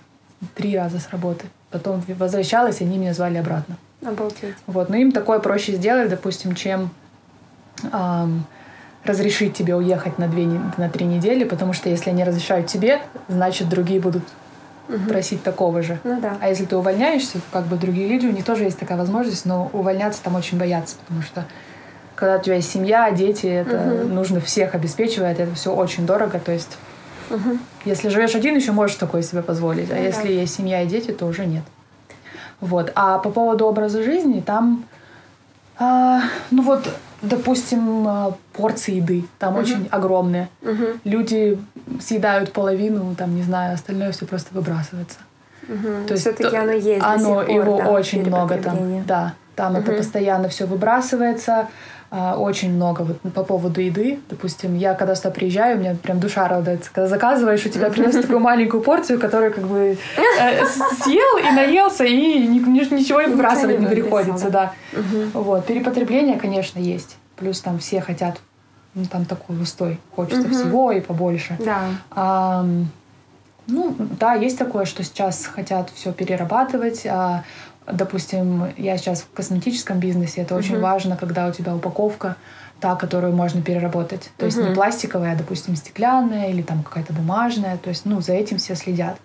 три 0.55 0.76
раза 0.76 1.00
с 1.00 1.09
работы. 1.09 1.47
Потом 1.71 2.02
возвращалась, 2.07 2.83
и 2.83 2.85
они 2.85 2.99
меня 2.99 3.14
звали 3.14 3.38
обратно. 3.38 3.79
Обалдеть. 4.05 4.55
Вот, 4.67 4.91
но 4.91 4.97
им 4.97 5.11
такое 5.11 5.38
проще 5.38 5.73
сделать, 5.73 6.11
допустим, 6.11 6.55
чем 6.55 6.91
эм, 7.91 8.45
разрешить 9.05 9.55
тебе 9.55 9.75
уехать 9.75 10.19
на, 10.19 10.29
две, 10.29 10.45
на 10.76 10.91
три 10.91 11.07
недели, 11.07 11.45
потому 11.45 11.73
что 11.73 11.88
если 11.88 12.11
они 12.11 12.25
разрешают 12.25 12.67
тебе, 12.67 13.00
значит, 13.29 13.71
другие 13.71 14.00
будут 14.00 14.25
угу. 14.89 15.09
просить 15.09 15.43
такого 15.43 15.83
же. 15.83 15.99
Ну, 16.05 16.21
да. 16.21 16.37
А 16.41 16.49
если 16.49 16.65
ты 16.65 16.77
увольняешься, 16.77 17.41
как 17.53 17.67
бы 17.67 17.77
другие 17.77 18.09
люди, 18.09 18.27
у 18.27 18.33
них 18.33 18.45
тоже 18.45 18.65
есть 18.65 18.79
такая 18.79 18.99
возможность, 18.99 19.45
но 19.47 19.71
увольняться 19.73 20.23
там 20.23 20.35
очень 20.35 20.59
боятся, 20.59 20.97
потому 21.01 21.23
что 21.23 21.45
когда 22.15 22.37
у 22.37 22.41
тебя 22.41 22.57
есть 22.57 22.71
семья, 22.71 23.11
дети, 23.11 23.47
это 23.47 23.77
угу. 23.77 24.09
нужно 24.09 24.41
всех 24.41 24.75
обеспечивать, 24.75 25.39
это 25.39 25.55
все 25.55 25.75
очень 25.75 26.07
дорого, 26.07 26.39
то 26.39 26.53
есть 26.53 26.79
угу. 27.31 27.59
если 27.85 28.09
живешь 28.09 28.35
один, 28.35 28.57
еще 28.57 28.73
можешь 28.73 28.97
такое 28.97 29.23
себе 29.23 29.43
позволить, 29.43 29.91
а 29.91 29.95
ну, 29.95 30.03
если 30.03 30.29
да. 30.29 30.29
есть 30.29 30.55
семья 30.55 30.83
и 30.83 30.87
дети, 30.87 31.11
то 31.11 31.27
уже 31.27 31.47
нет. 31.47 31.65
Вот. 32.61 32.93
А 32.95 33.19
по 33.19 33.31
поводу 33.31 33.67
образа 33.67 34.05
жизни, 34.05 34.41
там, 34.41 34.85
а, 35.79 36.23
ну 36.53 36.62
вот, 36.62 36.89
допустим, 37.23 38.07
а, 38.07 38.37
порции 38.52 38.97
еды 38.97 39.25
там 39.38 39.57
uh 39.57 39.61
очень 39.61 39.88
огромные. 39.91 40.49
uh 40.62 40.99
Люди 41.05 41.59
съедают 42.00 42.52
половину, 42.52 43.14
там, 43.14 43.35
не 43.35 43.43
знаю, 43.43 43.75
остальное 43.75 44.12
все 44.12 44.26
просто 44.26 44.52
выбрасывается. 44.52 45.19
uh 45.69 46.07
То 46.07 46.12
есть 46.14 46.23
все-таки 46.23 46.57
оно 46.57 46.73
есть. 46.73 47.05
Оно 47.05 47.37
пор, 47.37 47.50
его 47.50 47.79
да, 47.79 47.91
очень 47.91 48.26
много 48.26 48.59
там. 48.59 49.05
Да, 49.07 49.35
там 49.55 49.76
uh 49.76 49.81
это 49.81 49.93
постоянно 49.93 50.49
все 50.49 50.67
выбрасывается. 50.67 51.69
А, 52.14 52.37
очень 52.37 52.75
много 52.75 53.02
вот 53.02 53.33
по 53.33 53.42
поводу 53.42 53.81
еды. 53.81 54.21
Допустим, 54.28 54.76
я 54.76 54.92
когда 54.92 55.14
сюда 55.14 55.31
приезжаю, 55.31 55.78
у 55.78 55.81
меня 55.81 55.95
прям 55.95 56.21
душа 56.21 56.47
радуется. 56.47 56.90
Когда 56.92 57.09
заказываешь, 57.09 57.64
у 57.64 57.71
тебя 57.71 57.88
приносят 57.88 58.21
такую 58.23 58.40
маленькую 58.40 58.83
порцию, 58.83 59.19
которую 59.19 59.54
как 59.54 59.64
бы 59.64 59.97
э, 60.38 60.66
съел 61.02 61.38
и 61.38 61.50
наелся, 61.54 62.04
и 62.04 62.47
ничего 62.47 63.23
и 63.23 63.28
выбрасывать 63.28 63.81
не 63.81 63.87
приходится. 63.87 64.50
Да. 64.50 64.75
Вот. 65.33 65.64
Перепотребление, 65.64 66.38
конечно, 66.38 66.78
есть. 66.78 67.16
Плюс 67.37 67.62
там 67.62 67.78
все 67.78 68.02
хотят, 68.02 68.40
ну, 68.95 69.07
там 69.07 69.25
такой 69.25 69.59
устой. 69.59 69.99
Хочется 70.14 70.50
всего 70.50 70.92
и 70.92 71.00
побольше. 71.00 71.57
Да. 71.64 71.81
А, 72.11 72.66
ну, 73.66 73.97
да, 74.21 74.35
есть 74.35 74.59
такое, 74.59 74.85
что 74.85 75.02
сейчас 75.02 75.47
хотят 75.47 75.88
все 75.95 76.12
перерабатывать. 76.12 77.07
А 77.07 77.45
Допустим, 77.91 78.73
я 78.77 78.97
сейчас 78.97 79.23
в 79.23 79.33
косметическом 79.33 79.99
бизнесе, 79.99 80.43
это 80.43 80.55
uh-huh. 80.55 80.59
очень 80.59 80.81
важно, 80.81 81.17
когда 81.17 81.49
у 81.49 81.53
тебя 81.53 81.75
упаковка 81.75 82.37
та, 82.81 82.97
которую 82.97 83.35
можно 83.35 83.62
переработать. 83.62 84.31
То 84.37 84.45
uh-huh. 84.45 84.47
есть 84.47 84.59
не 84.59 84.75
пластиковая, 84.75 85.33
а, 85.33 85.37
допустим, 85.37 85.77
стеклянная 85.77 86.51
или 86.51 86.62
там 86.62 86.83
какая-то 86.83 87.12
бумажная. 87.12 87.77
То 87.77 87.91
есть, 87.91 88.05
ну, 88.05 88.21
за 88.21 88.33
этим 88.33 88.59
все 88.59 88.75
следят. 88.75 89.17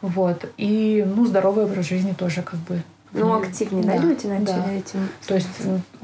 Вот. 0.00 0.50
И, 0.56 1.04
ну, 1.06 1.26
здоровый 1.26 1.64
образ 1.64 1.86
жизни 1.86 2.12
тоже 2.12 2.42
как 2.42 2.58
бы 2.60 2.82
ну, 3.12 3.34
активнее, 3.34 3.84
да, 3.84 3.98
да 3.98 3.98
люди 3.98 4.26
начали 4.26 4.60
да. 4.60 4.72
этим. 4.72 5.08
То 5.26 5.34
есть 5.34 5.48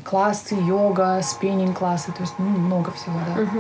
классы, 0.05 0.55
йога, 0.55 1.21
spinning 1.23 1.79
классы, 1.79 2.13
то 2.13 2.21
есть 2.21 2.35
ну, 2.39 2.45
много 2.45 2.91
всего, 2.93 3.17
да. 3.27 3.43
Угу. 3.43 3.59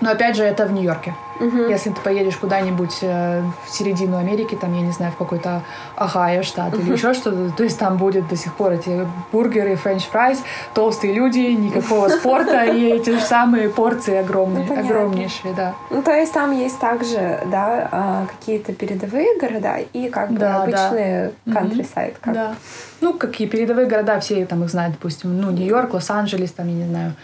Но 0.00 0.10
опять 0.10 0.36
же, 0.36 0.42
это 0.42 0.66
в 0.66 0.72
Нью-Йорке. 0.72 1.14
Угу. 1.40 1.70
Если 1.70 1.90
ты 1.90 2.00
поедешь 2.02 2.36
куда-нибудь 2.36 2.98
э, 3.00 3.42
в 3.66 3.70
середину 3.70 4.18
Америки, 4.18 4.56
там, 4.60 4.74
я 4.74 4.82
не 4.82 4.92
знаю, 4.92 5.12
в 5.12 5.16
какой-то 5.16 5.62
Ohio 5.96 6.42
штат 6.42 6.74
угу. 6.74 6.82
или 6.82 6.92
еще 6.92 7.14
что-то, 7.14 7.50
то 7.50 7.64
есть 7.64 7.78
там 7.78 7.96
будет 7.96 8.28
до 8.28 8.36
сих 8.36 8.54
пор 8.54 8.72
эти 8.72 9.06
бургеры, 9.32 9.74
french 9.76 10.07
fries, 10.07 10.38
толстые 10.74 11.14
люди, 11.14 11.38
никакого 11.38 12.08
спорта 12.20 12.64
и 12.64 12.90
эти 12.90 13.10
же 13.10 13.20
самые 13.20 13.70
порции 13.70 14.16
огромные, 14.16 14.66
ну, 14.68 14.78
огромнейшие, 14.78 15.54
да. 15.54 15.74
Ну, 15.88 16.02
то 16.02 16.12
есть 16.12 16.32
там 16.32 16.52
есть 16.52 16.78
также, 16.78 17.40
да, 17.50 17.88
а, 17.90 18.26
какие-то 18.26 18.72
передовые 18.74 19.38
города 19.38 19.78
и 19.92 20.08
как 20.10 20.30
бы 20.30 20.38
да, 20.38 20.62
обычные 20.62 21.32
да. 21.46 21.60
countryside. 21.60 22.14
Как. 22.20 22.34
Да. 22.34 22.54
Ну, 23.00 23.14
какие 23.14 23.48
передовые 23.48 23.86
города, 23.86 24.20
все 24.20 24.44
там 24.44 24.62
их 24.64 24.70
знают, 24.70 24.94
допустим, 24.94 25.40
ну, 25.40 25.50
Нью-Йорк, 25.50 25.94
Лос-Анджелес, 25.94 26.52
там, 26.52 26.68
я 26.68 26.74
не 26.74 26.86
знаю, 26.86 27.14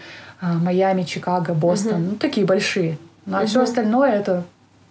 а, 0.41 0.53
Майами, 0.53 1.03
Чикаго, 1.03 1.53
Бостон, 1.53 1.93
угу. 1.93 2.09
ну, 2.11 2.15
такие 2.15 2.45
большие. 2.45 2.97
Ну, 3.27 3.37
а 3.37 3.39
угу. 3.41 3.47
все 3.47 3.61
остальное 3.61 4.13
это, 4.13 4.43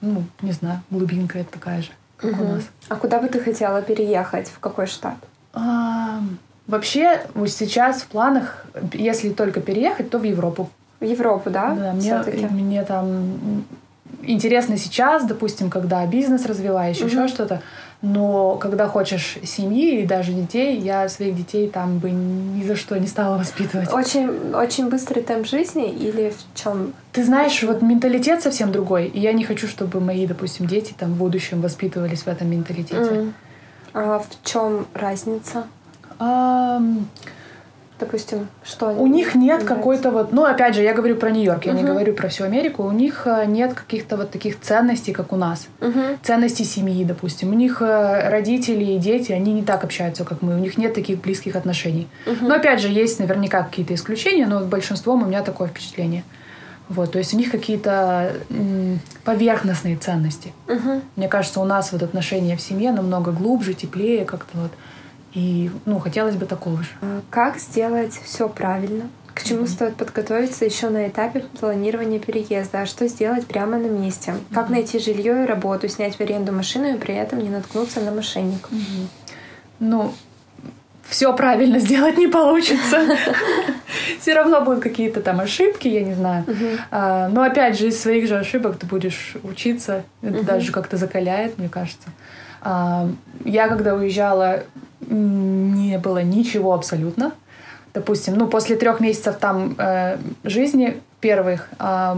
ну, 0.03 0.23
не 0.43 0.53
знаю, 0.53 0.83
глубинка 0.91 1.39
это 1.39 1.53
такая 1.53 1.83
же, 1.83 1.89
как 2.19 2.33
угу. 2.33 2.45
у 2.45 2.49
нас. 2.49 2.65
А 2.89 2.97
куда 2.97 3.19
бы 3.19 3.29
ты 3.29 3.41
хотела 3.41 3.83
переехать? 3.83 4.49
В 4.49 4.61
какой 4.61 4.87
штат? 4.87 5.17
А, 5.55 6.21
вообще, 6.67 7.23
вот 7.35 7.51
сейчас 7.51 8.03
в 8.03 8.07
планах, 8.09 8.67
если 8.93 9.31
только 9.31 9.61
переехать, 9.61 10.11
то 10.11 10.19
в 10.19 10.23
Европу. 10.23 10.71
В 11.01 11.05
Европу, 11.05 11.51
да? 11.51 11.75
Да, 11.75 11.93
мне, 11.93 12.49
мне 12.51 12.85
там 12.85 13.65
интересно 14.23 14.77
сейчас, 14.77 15.25
допустим, 15.25 15.71
когда 15.71 16.07
бизнес 16.07 16.45
развиваешь, 16.45 16.99
угу. 16.99 17.07
еще 17.07 17.29
что-то. 17.29 17.63
Но 18.03 18.57
когда 18.57 18.89
хочешь 18.89 19.39
семьи 19.43 20.03
и 20.03 20.07
даже 20.07 20.33
детей, 20.33 20.79
я 20.79 21.09
своих 21.09 21.35
детей 21.35 21.69
там 21.69 21.99
бы 21.99 22.11
ни 22.11 22.63
за 22.65 22.77
что 22.77 22.99
не 22.99 23.07
стала 23.07 23.39
воспитывать. 23.39 23.93
Очень, 23.93 24.55
очень 24.55 24.89
быстрый 24.91 25.23
темп 25.23 25.47
жизни 25.47 25.91
или 25.91 26.31
в 26.31 26.59
чем? 26.61 26.93
Ты 27.13 27.25
знаешь, 27.25 27.63
вот 27.63 27.81
менталитет 27.83 28.43
совсем 28.43 28.71
другой. 28.71 29.07
И 29.07 29.19
я 29.19 29.33
не 29.33 29.45
хочу, 29.45 29.67
чтобы 29.67 30.01
мои, 30.01 30.27
допустим, 30.27 30.67
дети 30.67 30.95
там 30.97 31.15
в 31.15 31.17
будущем 31.17 31.61
воспитывались 31.63 32.23
в 32.23 32.29
этом 32.29 32.51
менталитете. 32.51 32.97
Mm. 32.97 33.33
А 33.95 34.19
в 34.19 34.29
чем 34.45 34.87
разница? 34.93 35.65
А, 36.19 36.83
допустим, 37.99 38.49
что 38.65 38.91
У 38.91 39.07
них 39.07 39.35
нет 39.35 39.65
какой-то 39.65 40.11
вот, 40.11 40.33
ну 40.33 40.45
опять 40.45 40.75
же, 40.75 40.83
я 40.83 40.93
говорю 40.93 41.17
про 41.17 41.31
Нью-Йорк, 41.31 41.65
я 41.65 41.73
uh-huh. 41.73 41.77
не 41.77 41.83
говорю 41.83 42.15
про 42.15 42.29
всю 42.29 42.45
Америку. 42.45 42.83
У 42.83 42.93
них 42.93 43.23
э, 43.27 43.45
нет 43.47 43.75
каких-то 43.75 44.17
вот 44.17 44.31
таких 44.31 44.61
ценностей, 44.61 45.13
как 45.13 45.33
у 45.33 45.37
нас, 45.37 45.69
uh-huh. 45.81 46.19
ценностей 46.23 46.65
семьи, 46.65 47.05
допустим. 47.05 47.51
У 47.51 47.55
них 47.55 47.81
э, 47.81 48.29
родители 48.29 48.85
и 48.85 48.99
дети, 48.99 49.33
они 49.33 49.53
не 49.53 49.63
так 49.63 49.85
общаются, 49.85 50.25
как 50.25 50.43
мы. 50.43 50.55
У 50.55 50.59
них 50.59 50.77
нет 50.77 50.95
таких 50.95 51.21
близких 51.21 51.57
отношений. 51.57 52.09
Uh-huh. 52.27 52.37
Но 52.43 52.55
опять 52.55 52.81
же, 52.81 52.89
есть 52.89 53.19
наверняка 53.19 53.63
какие-то 53.63 53.95
исключения, 53.95 54.47
но 54.47 54.61
большинством 54.61 55.23
у 55.23 55.27
меня 55.27 55.43
такое 55.43 55.69
впечатление. 55.69 56.23
Вот, 56.89 57.13
то 57.13 57.19
есть 57.19 57.35
у 57.35 57.37
них 57.37 57.51
какие-то 57.51 58.33
поверхностные 59.25 59.97
ценности. 59.97 60.53
Uh-huh. 60.67 61.01
Мне 61.17 61.29
кажется, 61.29 61.61
у 61.61 61.65
нас 61.65 61.91
вот 61.93 62.03
отношения 62.03 62.57
в 62.57 62.61
семье 62.61 62.93
намного 62.93 63.33
глубже, 63.33 63.75
теплее, 63.75 64.25
как-то 64.25 64.59
вот. 64.59 64.71
И, 65.37 65.71
ну, 65.85 65.99
хотелось 65.99 66.35
бы 66.35 66.47
такого 66.47 66.83
же. 66.83 66.89
А 67.03 67.21
как 67.29 67.59
сделать 67.59 68.19
все 68.25 68.49
правильно? 68.49 69.11
К 69.35 69.45
чему 69.45 69.65
mm-hmm. 69.65 69.69
стоит 69.69 69.97
подготовиться 69.97 70.65
еще 70.65 70.89
на 70.89 71.09
этапе 71.09 71.45
планирования 71.61 72.19
переезда? 72.19 72.81
А 72.81 72.87
что 72.87 73.07
сделать 73.07 73.47
прямо 73.47 73.77
на 73.77 73.87
месте? 73.87 74.31
Mm-hmm. 74.31 74.55
Как 74.55 74.71
найти 74.71 74.99
жилье 74.99 75.43
и 75.43 75.47
работу, 75.47 75.89
снять 75.89 76.17
в 76.17 76.21
аренду 76.23 76.53
машину 76.53 76.95
и 76.95 76.99
при 76.99 77.15
этом 77.15 77.41
не 77.41 77.51
наткнуться 77.51 78.01
на 78.01 78.13
мошенников? 78.13 78.73
Mm-hmm. 78.73 79.07
Ну, 79.81 80.15
все 81.07 81.37
правильно 81.37 81.79
сделать 81.81 82.17
не 82.17 82.29
получится. 82.29 83.05
Все 84.21 84.33
равно 84.33 84.63
будут 84.63 84.83
какие-то 84.83 85.21
там 85.21 85.41
ошибки, 85.41 85.87
я 85.87 86.03
не 86.03 86.15
знаю. 86.15 86.47
А, 86.91 87.29
но 87.29 87.43
опять 87.43 87.79
же, 87.79 87.89
из 87.89 88.01
своих 88.01 88.27
же 88.27 88.39
ошибок 88.39 88.79
ты 88.79 88.87
будешь 88.87 89.37
учиться. 89.43 90.05
Это 90.23 90.43
даже 90.43 90.73
как-то 90.73 90.97
закаляет, 90.97 91.59
мне 91.59 91.69
кажется. 91.69 92.09
А, 92.69 93.09
я 93.45 93.69
когда 93.69 93.95
уезжала, 93.95 94.65
не 95.09 95.99
было 95.99 96.25
ничего 96.25 96.75
абсолютно. 96.75 97.33
Допустим, 97.95 98.35
ну, 98.35 98.49
после 98.49 98.75
трех 98.75 98.99
месяцев 98.99 99.37
там 99.37 99.77
э, 99.79 100.19
жизни 100.43 101.01
первых, 101.21 101.69
э, 101.79 102.17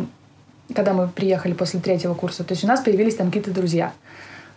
когда 0.74 0.94
мы 0.94 1.08
приехали 1.08 1.52
после 1.52 1.80
третьего 1.80 2.14
курса, 2.14 2.44
то 2.44 2.52
есть 2.52 2.64
у 2.64 2.66
нас 2.66 2.80
появились 2.80 3.16
там 3.16 3.26
какие-то 3.26 3.50
друзья. 3.50 3.92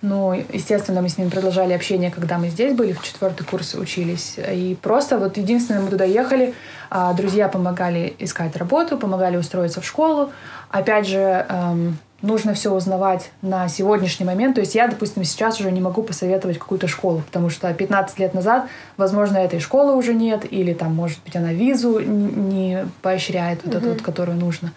Ну, 0.01 0.33
естественно, 0.53 1.01
мы 1.01 1.09
с 1.09 1.17
ними 1.17 1.29
продолжали 1.29 1.73
общение, 1.73 2.09
когда 2.09 2.37
мы 2.37 2.47
здесь 2.47 2.73
были, 2.73 2.93
в 2.93 3.03
четвертый 3.03 3.45
курс 3.45 3.75
учились. 3.75 4.37
И 4.37 4.77
просто 4.81 5.19
вот 5.19 5.35
единственное, 5.35 5.81
мы 5.81 5.89
туда 5.89 6.05
ехали, 6.05 6.53
а 6.89 7.11
друзья 7.13 7.49
помогали 7.49 8.15
искать 8.17 8.55
работу, 8.55 8.97
помогали 8.97 9.35
устроиться 9.35 9.81
в 9.81 9.85
школу. 9.85 10.31
Опять 10.69 11.05
же, 11.05 11.45
эм, 11.49 11.97
нужно 12.21 12.53
все 12.53 12.73
узнавать 12.73 13.31
на 13.41 13.67
сегодняшний 13.67 14.25
момент. 14.25 14.55
То 14.55 14.61
есть 14.61 14.75
я, 14.75 14.87
допустим, 14.87 15.23
сейчас 15.23 15.59
уже 15.59 15.71
не 15.71 15.81
могу 15.81 16.03
посоветовать 16.03 16.57
какую-то 16.57 16.87
школу, 16.87 17.21
потому 17.25 17.49
что 17.49 17.73
15 17.73 18.19
лет 18.19 18.33
назад, 18.33 18.67
возможно, 18.97 19.37
этой 19.37 19.59
школы 19.59 19.95
уже 19.95 20.13
нет, 20.13 20.45
или 20.49 20.73
там, 20.73 20.95
может 20.95 21.19
быть, 21.23 21.35
она 21.35 21.53
визу 21.53 21.99
не 21.99 22.85
поощряет 23.01 23.61
вот 23.63 23.73
mm-hmm. 23.73 23.77
эту 23.77 23.89
вот, 23.89 24.01
которую 24.01 24.37
нужно. 24.37 24.71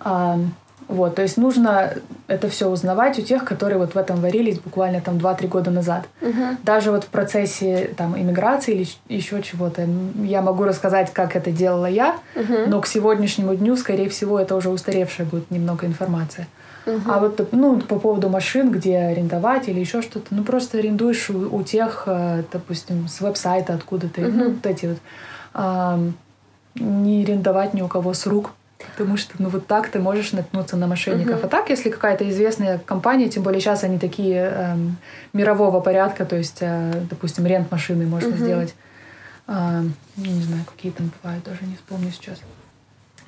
А, 0.00 0.38
вот, 0.90 1.14
то 1.14 1.22
есть 1.22 1.36
нужно 1.36 1.94
это 2.26 2.48
все 2.48 2.68
узнавать 2.68 3.16
у 3.16 3.22
тех, 3.22 3.44
которые 3.44 3.78
вот 3.78 3.94
в 3.94 3.96
этом 3.96 4.20
варились 4.20 4.58
буквально 4.58 5.00
там 5.00 5.18
2-3 5.18 5.46
года 5.46 5.70
назад. 5.70 6.08
Uh-huh. 6.20 6.56
Даже 6.64 6.90
вот 6.90 7.04
в 7.04 7.06
процессе 7.06 7.94
там 7.96 8.18
иммиграции 8.18 8.74
или 8.74 8.88
еще 9.08 9.40
чего-то 9.40 9.86
я 10.24 10.42
могу 10.42 10.64
рассказать, 10.64 11.12
как 11.12 11.36
это 11.36 11.52
делала 11.52 11.86
я, 11.86 12.16
uh-huh. 12.34 12.66
но 12.66 12.80
к 12.80 12.88
сегодняшнему 12.88 13.54
дню, 13.54 13.76
скорее 13.76 14.08
всего, 14.08 14.40
это 14.40 14.56
уже 14.56 14.68
устаревшая 14.68 15.28
будет 15.28 15.52
немного 15.52 15.86
информация. 15.86 16.48
Угу. 16.96 17.10
А 17.10 17.18
вот 17.18 17.52
ну, 17.52 17.80
по 17.80 17.98
поводу 17.98 18.28
машин, 18.28 18.70
где 18.70 18.98
арендовать 18.98 19.68
или 19.68 19.80
еще 19.80 20.02
что-то, 20.02 20.34
ну 20.34 20.44
просто 20.44 20.78
арендуешь 20.78 21.30
у, 21.30 21.56
у 21.56 21.62
тех, 21.62 22.04
э, 22.06 22.42
допустим, 22.52 23.08
с 23.08 23.20
веб-сайта 23.20 23.74
откуда-то, 23.74 24.20
угу. 24.22 24.30
ну 24.30 24.50
вот 24.50 24.66
эти 24.66 24.86
вот. 24.86 24.98
А, 25.52 25.98
не 26.76 27.24
арендовать 27.24 27.74
ни 27.74 27.82
у 27.82 27.88
кого 27.88 28.14
с 28.14 28.26
рук, 28.26 28.52
Потому 28.96 29.16
что, 29.16 29.34
ну, 29.38 29.48
вот 29.50 29.66
так 29.66 29.88
ты 29.88 29.98
можешь 29.98 30.32
наткнуться 30.32 30.76
на 30.76 30.86
мошенников. 30.86 31.40
Uh-huh. 31.40 31.46
А 31.46 31.48
так, 31.48 31.68
если 31.68 31.90
какая-то 31.90 32.28
известная 32.30 32.78
компания, 32.78 33.28
тем 33.28 33.42
более 33.42 33.60
сейчас 33.60 33.84
они 33.84 33.98
такие 33.98 34.36
эм, 34.36 34.96
мирового 35.32 35.80
порядка, 35.80 36.24
то 36.24 36.36
есть, 36.36 36.58
э, 36.60 36.92
допустим, 37.10 37.46
рент 37.46 37.70
машины 37.70 38.06
можно 38.06 38.28
uh-huh. 38.28 38.42
сделать. 38.42 38.74
Э, 39.48 39.82
не 40.16 40.42
знаю, 40.42 40.64
какие 40.64 40.92
там 40.92 41.10
бывают, 41.22 41.44
даже 41.44 41.60
не 41.66 41.76
вспомню 41.76 42.10
сейчас. 42.10 42.38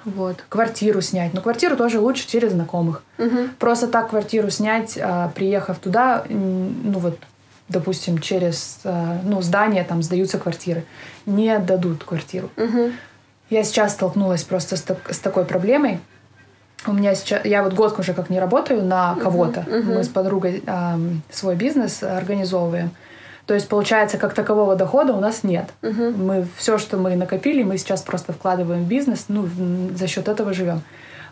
Вот. 0.04 0.44
Квартиру 0.48 1.00
снять. 1.00 1.34
Но 1.34 1.40
квартиру 1.40 1.76
тоже 1.76 2.00
лучше 2.00 2.28
через 2.28 2.52
знакомых. 2.52 3.02
Угу. 3.18 3.48
Просто 3.58 3.88
так 3.88 4.10
квартиру 4.10 4.50
снять, 4.50 4.98
а, 5.00 5.28
приехав 5.34 5.78
туда, 5.78 6.24
ну 6.28 6.98
вот, 6.98 7.18
допустим, 7.68 8.18
через 8.18 8.80
а, 8.84 9.20
ну, 9.24 9.42
здание 9.42 9.84
там 9.84 10.02
сдаются 10.02 10.38
квартиры. 10.38 10.84
Не 11.26 11.58
дадут 11.58 12.04
квартиру. 12.04 12.50
Угу. 12.56 12.92
Я 13.50 13.64
сейчас 13.64 13.92
столкнулась 13.92 14.44
просто 14.44 14.76
с, 14.76 14.82
так, 14.82 15.12
с 15.12 15.18
такой 15.18 15.44
проблемой. 15.44 16.00
У 16.86 16.92
меня 16.92 17.14
сейчас, 17.14 17.44
я 17.44 17.62
вот 17.62 17.74
год 17.74 17.98
уже 17.98 18.14
как 18.14 18.30
не 18.30 18.40
работаю 18.40 18.82
на 18.82 19.14
кого-то. 19.14 19.60
Uh-huh. 19.60 19.94
Мы 19.94 20.02
с 20.02 20.08
подругой 20.08 20.64
э, 20.66 20.98
свой 21.30 21.54
бизнес 21.54 22.02
организовываем. 22.02 22.90
То 23.46 23.54
есть, 23.54 23.68
получается, 23.68 24.18
как 24.18 24.34
такового 24.34 24.76
дохода 24.76 25.12
у 25.12 25.20
нас 25.20 25.42
нет. 25.42 25.70
Угу. 25.82 26.10
Мы 26.16 26.46
все, 26.56 26.78
что 26.78 26.96
мы 26.96 27.16
накопили, 27.16 27.62
мы 27.62 27.76
сейчас 27.76 28.02
просто 28.02 28.32
вкладываем 28.32 28.84
в 28.84 28.88
бизнес, 28.88 29.24
ну, 29.28 29.48
за 29.94 30.06
счет 30.06 30.28
этого 30.28 30.52
живем. 30.52 30.82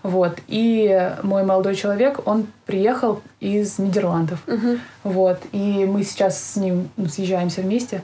Вот. 0.02 0.38
И 0.48 1.12
мой 1.22 1.44
молодой 1.44 1.74
человек, 1.74 2.20
он 2.26 2.46
приехал 2.66 3.22
из 3.38 3.78
Нидерландов. 3.78 4.40
Угу. 4.46 4.78
Вот. 5.04 5.40
И 5.52 5.84
мы 5.86 6.02
сейчас 6.02 6.42
с 6.42 6.56
ним 6.56 6.88
ну, 6.96 7.06
съезжаемся 7.06 7.60
вместе. 7.60 8.02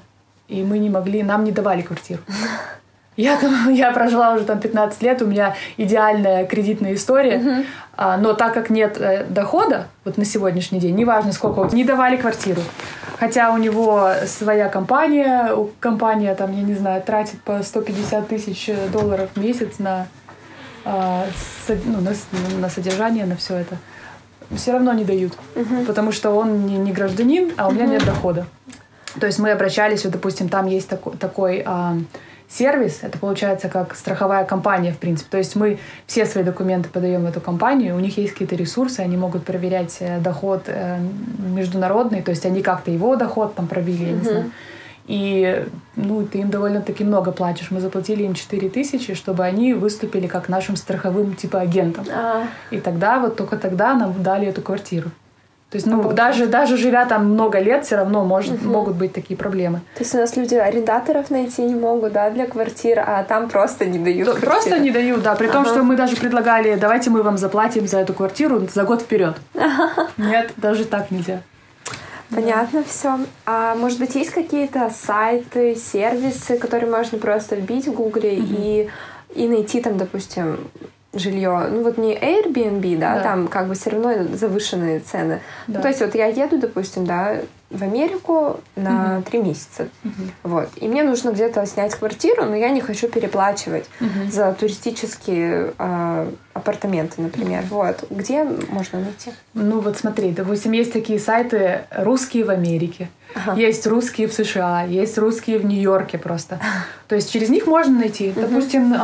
И 0.49 0.63
мы 0.63 0.79
не 0.79 0.91
могли, 0.91 1.23
нам 1.23 1.45
не 1.45 1.51
давали 1.53 1.83
квартиру. 1.83 2.23
Я, 3.17 3.39
там, 3.39 3.73
я 3.73 3.93
прожила 3.93 4.35
уже 4.35 4.45
там 4.45 4.61
15 4.61 5.01
лет, 5.01 5.23
у 5.23 5.27
меня 5.27 5.55
идеальная 5.79 6.45
кредитная 6.45 6.95
история, 6.95 7.39
uh-huh. 7.39 7.65
а, 7.97 8.19
но 8.19 8.35
так 8.35 8.53
как 8.53 8.69
нет 8.69 8.99
э, 9.01 9.25
дохода 9.25 9.87
вот 10.05 10.19
на 10.19 10.27
сегодняшний 10.27 10.81
день, 10.81 10.95
неважно 10.95 11.33
сколько, 11.33 11.75
не 11.75 11.83
давали 11.83 12.19
квартиру. 12.19 12.61
Хотя 13.19 13.53
у 13.53 13.57
него 13.57 14.11
своя 14.27 14.69
компания, 14.69 15.51
компания 15.81 16.35
там, 16.35 16.55
я 16.55 16.63
не 16.63 16.75
знаю, 16.75 17.03
тратит 17.03 17.41
по 17.43 17.63
150 17.63 18.29
тысяч 18.29 18.71
долларов 18.93 19.31
в 19.35 19.41
месяц 19.41 19.79
на, 19.79 20.07
а, 20.85 21.27
ну, 21.69 22.01
на, 22.01 22.13
на 22.61 22.69
содержание, 22.69 23.25
на 23.25 23.37
все 23.37 23.57
это. 23.57 23.79
Все 24.55 24.73
равно 24.73 24.93
не 24.93 25.05
дают, 25.05 25.33
uh-huh. 25.55 25.87
потому 25.87 26.13
что 26.13 26.31
он 26.31 26.67
не, 26.67 26.77
не 26.77 26.93
гражданин, 26.93 27.53
а 27.57 27.67
у 27.67 27.73
меня 27.73 27.87
uh-huh. 27.87 27.91
нет 27.91 28.05
дохода. 28.05 28.47
То 29.19 29.27
есть 29.27 29.39
мы 29.39 29.51
обращались, 29.51 30.05
вот, 30.05 30.13
допустим, 30.13 30.49
там 30.49 30.67
есть 30.67 30.89
такой, 30.89 31.17
такой 31.17 31.65
сервис, 32.49 33.01
это 33.03 33.19
получается 33.19 33.69
как 33.69 33.95
страховая 33.95 34.45
компания, 34.45 34.93
в 34.93 34.99
принципе. 34.99 35.31
То 35.31 35.39
есть 35.39 35.57
мы 35.57 35.79
все 36.07 36.27
свои 36.27 36.45
документы 36.45 36.89
подаем 36.89 37.23
в 37.23 37.27
эту 37.27 37.41
компанию, 37.41 37.97
у 37.97 38.01
них 38.01 38.19
есть 38.19 38.33
какие-то 38.33 38.57
ресурсы, 38.57 39.01
они 39.01 39.17
могут 39.17 39.45
проверять 39.45 39.97
э, 40.01 40.19
доход 40.21 40.65
э, 40.67 40.99
международный, 41.39 42.23
то 42.23 42.31
есть 42.31 42.47
они 42.47 42.63
как-то 42.63 42.91
его 42.91 43.17
доход 43.17 43.55
там 43.55 43.67
пробили, 43.67 44.05
я 44.05 44.13
не 44.13 44.25
знаю. 44.25 44.51
И 45.07 45.67
ну, 45.95 46.27
ты 46.27 46.39
им 46.39 46.51
довольно-таки 46.51 47.05
много 47.05 47.31
платишь. 47.31 47.71
Мы 47.71 47.81
заплатили 47.81 48.25
им 48.25 48.35
4 48.35 48.69
тысячи, 48.71 49.15
чтобы 49.15 49.45
они 49.45 49.73
выступили 49.73 50.27
как 50.27 50.49
нашим 50.49 50.75
страховым 50.75 51.37
типа 51.37 51.61
агентом. 51.61 52.07
А. 52.13 52.49
И 52.73 52.81
тогда, 52.81 53.21
вот 53.21 53.37
только 53.37 53.57
тогда 53.57 53.95
нам 53.95 54.21
дали 54.23 54.49
эту 54.49 54.63
квартиру. 54.63 55.11
То 55.77 55.79
есть, 55.79 55.87
ну, 55.87 56.11
даже, 56.11 56.47
даже 56.47 56.79
живя 56.79 57.05
там 57.05 57.33
много 57.33 57.59
лет, 57.59 57.85
все 57.85 57.97
равно 57.97 58.25
может, 58.25 58.55
угу. 58.55 58.71
могут 58.71 58.95
быть 58.95 59.13
такие 59.13 59.37
проблемы. 59.37 59.81
То 59.95 60.05
есть 60.05 60.15
у 60.15 60.19
нас 60.19 60.35
люди 60.35 60.55
арендаторов 60.55 61.31
найти 61.31 61.61
не 61.61 61.75
могут, 61.75 62.15
да, 62.15 62.31
для 62.31 62.47
квартир, 62.47 63.05
а 63.07 63.23
там 63.25 63.51
просто 63.51 63.85
не 63.85 63.99
дают. 63.99 64.27
Квартиры. 64.27 64.51
Просто 64.51 64.79
не 64.79 64.91
дают, 64.91 65.23
да. 65.23 65.35
При 65.35 65.49
ага. 65.49 65.53
том, 65.53 65.67
что 65.67 65.83
мы 65.83 65.97
даже 65.97 66.17
предлагали, 66.17 66.77
давайте 66.77 67.11
мы 67.11 67.23
вам 67.23 67.37
заплатим 67.37 67.87
за 67.87 67.99
эту 67.99 68.15
квартиру 68.15 68.67
за 68.73 68.85
год 68.85 69.03
вперед. 69.03 69.37
Нет, 70.17 70.53
даже 70.57 70.87
так 70.87 71.11
нельзя. 71.11 71.43
Понятно 72.31 72.81
да. 72.81 72.87
все. 72.89 73.19
А 73.45 73.75
может 73.75 73.99
быть, 73.99 74.15
есть 74.15 74.31
какие-то 74.31 74.91
сайты, 74.91 75.75
сервисы, 75.77 76.57
которые 76.57 76.91
можно 76.91 77.19
просто 77.19 77.57
вбить 77.57 77.87
в 77.87 77.93
Гугле 77.93 78.39
угу. 78.39 78.47
и, 78.49 78.89
и 79.35 79.47
найти 79.47 79.83
там, 79.83 79.99
допустим, 79.99 80.59
жилье, 81.19 81.69
ну 81.71 81.83
вот 81.83 81.99
не 81.99 82.15
Airbnb, 82.15 82.99
да, 82.99 83.17
да. 83.17 83.23
там 83.23 83.49
как 83.49 83.69
бы 83.69 83.75
все 83.75 83.91
равно 83.91 84.37
завышенные 84.37 85.01
цены. 85.01 85.41
Да. 85.67 85.79
Ну, 85.79 85.83
то 85.83 85.89
есть 85.89 86.01
вот 86.01 86.15
я 86.15 86.27
еду, 86.27 86.59
допустим, 86.59 87.07
да, 87.07 87.37
в 87.71 87.83
Америку 87.83 88.61
на 88.77 89.23
три 89.23 89.41
угу. 89.41 89.49
месяца, 89.49 89.89
угу. 90.05 90.13
вот, 90.45 90.69
и 90.77 90.87
мне 90.87 91.03
нужно 91.03 91.31
где-то 91.31 91.67
снять 91.67 91.95
квартиру, 91.97 92.45
но 92.45 92.55
я 92.55 92.71
не 92.71 92.81
хочу 92.81 93.09
переплачивать 93.09 93.87
угу. 94.01 94.31
за 94.31 94.53
туристические 94.53 95.73
э, 95.77 96.31
апартаменты, 96.53 97.23
например, 97.23 97.65
вот, 97.69 98.05
где 98.09 98.45
можно 98.45 99.01
найти? 99.01 99.33
Ну 99.55 99.81
вот 99.81 99.99
смотри, 99.99 100.31
допустим, 100.31 100.73
есть 100.73 100.93
такие 100.93 101.19
сайты 101.19 101.83
русские 101.91 102.45
в 102.45 102.51
Америке. 102.51 103.09
Ага. 103.35 103.61
Есть 103.61 103.87
русские 103.87 104.29
в 104.29 104.33
США, 104.33 104.85
есть 104.85 105.19
русские 105.19 105.59
в 105.59 105.67
Нью-Йорке 105.67 106.19
просто. 106.19 106.61
То 107.09 107.17
есть 107.17 107.33
через 107.33 107.49
них 107.49 107.67
можно 107.67 107.99
найти. 107.99 108.33
Допустим, 108.35 108.95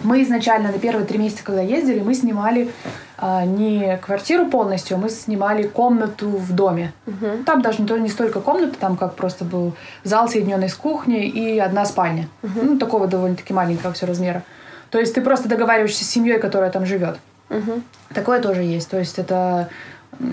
мы 0.00 0.22
изначально 0.22 0.72
на 0.72 0.78
первые 0.78 1.06
три 1.06 1.18
месяца, 1.18 1.42
когда 1.44 1.62
ездили, 1.62 2.00
мы 2.00 2.14
снимали 2.14 2.70
а, 3.18 3.44
не 3.44 3.96
квартиру 3.98 4.46
полностью, 4.46 4.98
мы 4.98 5.08
снимали 5.08 5.64
комнату 5.66 6.28
в 6.28 6.52
доме. 6.52 6.92
Мгм. 7.06 7.44
Там 7.44 7.62
даже 7.62 7.82
не, 7.82 8.00
не 8.00 8.08
столько 8.08 8.40
комнаты, 8.40 8.76
там 8.78 8.96
как 8.96 9.14
просто 9.14 9.44
был 9.44 9.72
зал, 10.04 10.28
соединенный 10.28 10.68
с 10.68 10.74
кухней 10.74 11.28
и 11.28 11.58
одна 11.58 11.84
спальня. 11.84 12.28
Ну, 12.42 12.78
такого 12.78 13.06
довольно-таки 13.06 13.52
маленького 13.54 13.92
все 13.92 14.06
размера. 14.06 14.42
То 14.90 14.98
есть 14.98 15.14
ты 15.14 15.20
просто 15.20 15.48
договариваешься 15.48 16.04
с 16.04 16.08
семьей, 16.08 16.38
которая 16.38 16.70
там 16.70 16.86
живет. 16.86 17.18
Мгм. 17.48 17.82
Такое 18.12 18.40
тоже 18.40 18.62
есть. 18.62 18.88
То 18.90 18.98
есть 18.98 19.18
это 19.18 19.68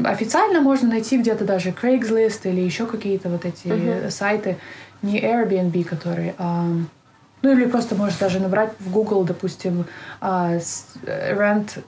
официально 0.06 0.62
можно 0.62 0.90
найти 0.90 1.18
где-то 1.18 1.46
даже 1.46 1.70
Craigslist 1.72 2.42
или 2.44 2.62
еще 2.62 2.86
какие-то 2.86 3.30
вот 3.30 3.46
эти 3.46 3.68
Мгм. 3.68 4.12
сайты, 4.12 4.58
не 5.02 5.20
Airbnb, 5.22 5.84
которые, 5.84 6.36
а, 6.38 6.66
ну 7.44 7.52
или 7.52 7.66
просто 7.66 7.94
можешь 7.96 8.18
даже 8.18 8.40
набрать 8.40 8.72
в 8.80 8.90
Google, 8.90 9.24
допустим, 9.26 9.86
а, 10.22 10.54
э, 10.54 11.36
rent, 11.36 11.84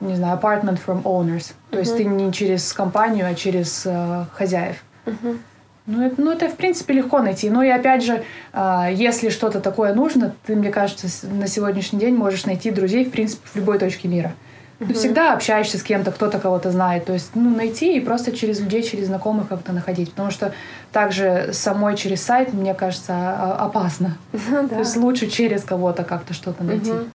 не 0.00 0.16
знаю, 0.16 0.38
apartment 0.38 0.78
from 0.84 1.02
owners. 1.04 1.52
То 1.70 1.78
есть 1.78 1.96
ты 1.96 2.04
не 2.04 2.32
через 2.32 2.72
компанию, 2.72 3.26
а 3.26 3.34
через 3.34 3.86
э, 3.86 4.24
хозяев. 4.34 4.82
Мгм. 5.06 5.38
Ну 5.86 6.02
это, 6.02 6.20
ну, 6.20 6.30
это, 6.32 6.48
в 6.48 6.56
принципе, 6.56 6.92
легко 6.94 7.20
найти. 7.20 7.48
Ну, 7.48 7.62
и 7.62 7.68
опять 7.68 8.04
же, 8.04 8.22
а, 8.52 8.90
если 8.90 9.30
что-то 9.30 9.60
такое 9.60 9.94
нужно, 9.94 10.34
ты, 10.44 10.54
мне 10.54 10.70
кажется, 10.70 11.06
на 11.26 11.46
сегодняшний 11.46 11.98
день 11.98 12.14
можешь 12.14 12.44
найти 12.44 12.70
друзей, 12.70 13.06
в 13.06 13.10
принципе, 13.10 13.48
в 13.50 13.56
любой 13.56 13.78
точке 13.78 14.06
мира. 14.08 14.34
Ты 14.78 14.94
всегда 14.94 15.32
общаешься 15.32 15.76
с 15.76 15.82
кем-то, 15.82 16.12
кто-то 16.12 16.38
кого-то 16.38 16.70
знает. 16.70 17.04
То 17.04 17.12
есть, 17.12 17.30
ну, 17.34 17.50
найти 17.54 17.96
и 17.96 18.00
просто 18.00 18.30
через 18.30 18.60
людей, 18.60 18.82
через 18.84 19.06
знакомых 19.06 19.48
как-то 19.48 19.72
находить. 19.72 20.10
Потому 20.10 20.30
что 20.30 20.52
также 20.92 21.50
самой 21.52 21.96
через 21.96 22.22
сайт, 22.22 22.52
мне 22.52 22.74
кажется, 22.74 23.12
а- 23.12 23.56
опасно. 23.66 24.16
Ну 24.50 24.62
То 24.68 24.74
да. 24.74 24.78
есть 24.78 24.96
лучше 24.96 25.26
через 25.28 25.64
кого-то 25.64 26.04
как-то 26.04 26.32
что-то 26.32 26.62
найти. 26.62 26.92
Мгм. 26.92 27.10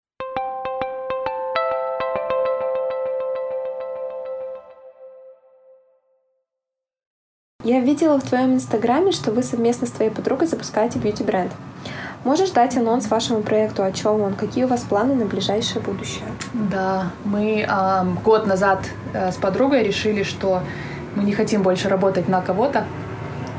Я 7.64 7.80
видела 7.80 8.20
в 8.20 8.24
твоем 8.24 8.56
инстаграме, 8.56 9.14
что 9.14 9.32
вы 9.32 9.42
совместно 9.42 9.88
с 9.88 9.92
твоей 9.92 10.12
подругой 10.12 10.48
запускаете 10.48 11.00
бьюти-бренд. 11.00 11.52
Можешь 12.24 12.52
дать 12.52 12.78
анонс 12.78 13.10
вашему 13.10 13.42
проекту, 13.42 13.84
о 13.84 13.92
чем 13.92 14.22
он, 14.22 14.34
какие 14.36 14.64
у 14.64 14.68
вас 14.68 14.82
планы 14.82 15.14
на 15.14 15.26
ближайшее 15.26 15.82
будущее? 15.82 16.24
Да, 16.54 17.08
мы 17.26 17.66
ам, 17.68 18.18
год 18.24 18.48
назад 18.48 18.80
э, 19.14 19.32
с 19.32 19.36
подругой 19.36 19.84
решили, 19.84 20.24
что 20.24 20.62
мы 21.16 21.24
не 21.24 21.34
хотим 21.34 21.64
больше 21.64 21.90
работать 21.90 22.30
на 22.30 22.42
кого-то. 22.42 22.86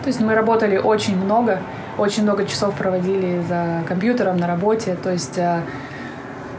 То 0.03 0.09
есть 0.09 0.21
мы 0.21 0.35
работали 0.35 0.79
очень 0.79 1.17
много, 1.17 1.61
очень 1.99 2.23
много 2.23 2.47
часов 2.47 2.75
проводили 2.75 3.43
за 3.47 3.83
компьютером 3.87 4.39
на 4.39 4.47
работе. 4.47 4.97
То 5.03 5.13
есть 5.13 5.37
э, 5.37 5.61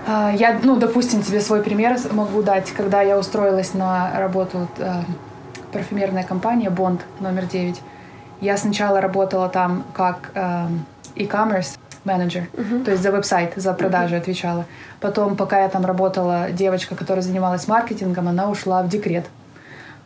э, 0.08 0.32
я, 0.36 0.60
ну, 0.62 0.76
допустим, 0.76 1.24
тебе 1.24 1.42
свой 1.42 1.64
пример 1.64 1.98
могу 2.12 2.44
дать. 2.44 2.70
Когда 2.72 3.02
я 3.02 3.18
устроилась 3.18 3.74
на 3.74 4.12
работу, 4.20 4.68
э, 4.78 5.02
парфюмерная 5.72 6.24
компания 6.24 6.70
Bond 6.70 7.02
номер 7.20 7.48
9, 7.48 7.82
я 8.42 8.58
сначала 8.58 9.02
работала 9.02 9.50
там 9.50 9.84
как 9.94 10.30
эм, 10.36 10.86
e-commerce 11.16 11.75
менеджер, 12.06 12.48
то 12.86 12.92
есть 12.92 13.04
за 13.04 13.12
веб-сайт, 13.12 13.54
за 13.56 13.74
продажи 13.74 14.16
отвечала. 14.16 14.66
Потом, 15.00 15.36
пока 15.36 15.62
я 15.62 15.70
там 15.70 15.86
работала, 15.86 16.52
девочка, 16.52 16.96
которая 16.96 17.22
занималась 17.22 17.68
маркетингом, 17.68 18.28
она 18.28 18.50
ушла 18.50 18.84
в 18.84 18.90
декрет. 18.90 19.26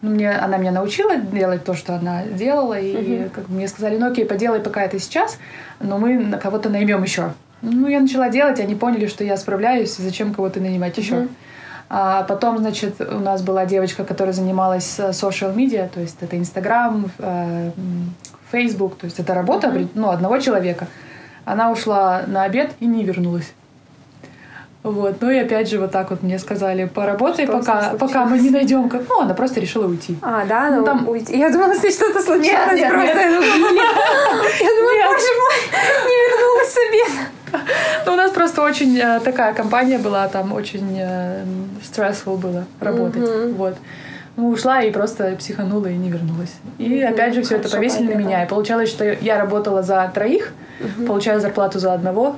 Ну, 0.01 0.11
мне, 0.11 0.31
она 0.31 0.57
меня 0.57 0.71
научила 0.71 1.17
делать 1.17 1.65
то, 1.65 1.73
что 1.73 1.93
она 1.95 2.23
делала, 2.23 2.79
и 2.79 3.27
как 3.29 3.49
бы 3.49 3.55
мне 3.55 3.67
сказали, 3.67 3.97
ну 3.97 4.09
окей, 4.09 4.25
поделай 4.25 4.61
пока 4.61 4.83
это 4.83 4.97
сейчас, 4.97 5.37
но 5.81 5.97
мы 5.97 6.17
на 6.17 6.37
кого-то 6.37 6.69
наймем 6.69 7.03
еще. 7.03 7.33
Ну, 7.61 7.87
я 7.87 7.99
начала 7.99 8.29
делать, 8.29 8.59
они 8.61 8.75
поняли, 8.75 9.07
что 9.07 9.23
я 9.25 9.35
справляюсь, 9.35 9.95
зачем 9.97 10.33
кого-то 10.33 10.61
нанимать 10.61 10.97
еще. 10.97 11.27
А 11.89 12.23
потом, 12.23 12.59
значит, 12.59 13.01
у 13.01 13.19
нас 13.19 13.41
была 13.41 13.65
девочка, 13.65 14.05
которая 14.05 14.31
занималась 14.31 14.99
э, 14.99 15.09
social 15.09 15.55
media, 15.55 15.89
то 15.89 15.99
есть 15.99 16.17
это 16.21 16.37
Инстаграм, 16.37 17.11
э, 17.17 17.71
Facebook, 18.51 18.97
то 18.97 19.05
есть 19.05 19.19
это 19.19 19.33
работа 19.33 19.73
ну, 19.95 20.09
одного 20.09 20.37
человека. 20.37 20.87
Она 21.49 21.71
ушла 21.71 22.21
на 22.27 22.43
обед 22.43 22.73
и 22.79 22.85
не 22.85 23.03
вернулась. 23.03 23.53
Вот, 24.83 25.19
ну 25.19 25.29
и 25.31 25.37
опять 25.39 25.67
же 25.67 25.79
вот 25.79 25.91
так 25.91 26.11
вот 26.11 26.21
мне 26.23 26.37
сказали, 26.39 26.85
поработай, 26.85 27.45
Что 27.45 27.57
пока, 27.57 27.93
пока 27.99 28.25
мы 28.25 28.37
не 28.37 28.49
найдем 28.51 28.87
как. 28.87 29.01
Ну, 29.09 29.21
она 29.21 29.33
просто 29.33 29.59
решила 29.59 29.87
уйти. 29.87 30.15
А, 30.21 30.45
да, 30.45 30.69
Ну, 30.69 30.85
там- 30.85 31.09
уйти. 31.09 31.37
Я 31.37 31.49
думала, 31.49 31.73
если 31.73 31.89
что-то 31.89 32.21
случилось, 32.21 32.47
Нет, 32.51 32.73
нет, 32.75 32.93
просто. 32.93 33.17
нет. 33.17 33.43
Я 34.61 34.69
думала, 34.69 35.11
боже 35.11 35.31
мой, 35.39 35.55
не 36.05 36.15
вернулась 36.29 36.71
с 36.71 36.77
обеда. 36.87 37.65
Ну, 38.05 38.13
у 38.13 38.15
нас 38.15 38.31
просто 38.31 38.61
очень 38.61 38.97
э, 38.99 39.19
такая 39.21 39.53
компания 39.53 39.97
была, 39.97 40.27
там 40.27 40.53
очень 40.53 40.97
э, 40.99 41.43
stressful 41.83 42.37
было 42.37 42.65
работать. 42.79 43.27
Вот. 43.57 43.75
Ну, 44.39 44.49
ушла 44.49 44.81
и 44.81 44.91
просто 44.91 45.35
психанула 45.37 45.87
и 45.87 45.97
не 45.97 46.09
вернулась. 46.09 46.53
И 46.77 47.01
опять 47.01 47.33
же 47.33 47.41
все 47.41 47.57
это 47.57 47.69
повесили 47.69 48.13
на 48.13 48.17
меня. 48.17 48.45
И 48.45 48.47
получалось, 48.47 48.89
что 48.89 49.03
я 49.03 49.37
работала 49.37 49.83
за 49.83 50.09
троих, 50.13 50.53
получаю 51.07 51.41
зарплату 51.41 51.79
за 51.79 51.93
одного. 51.93 52.37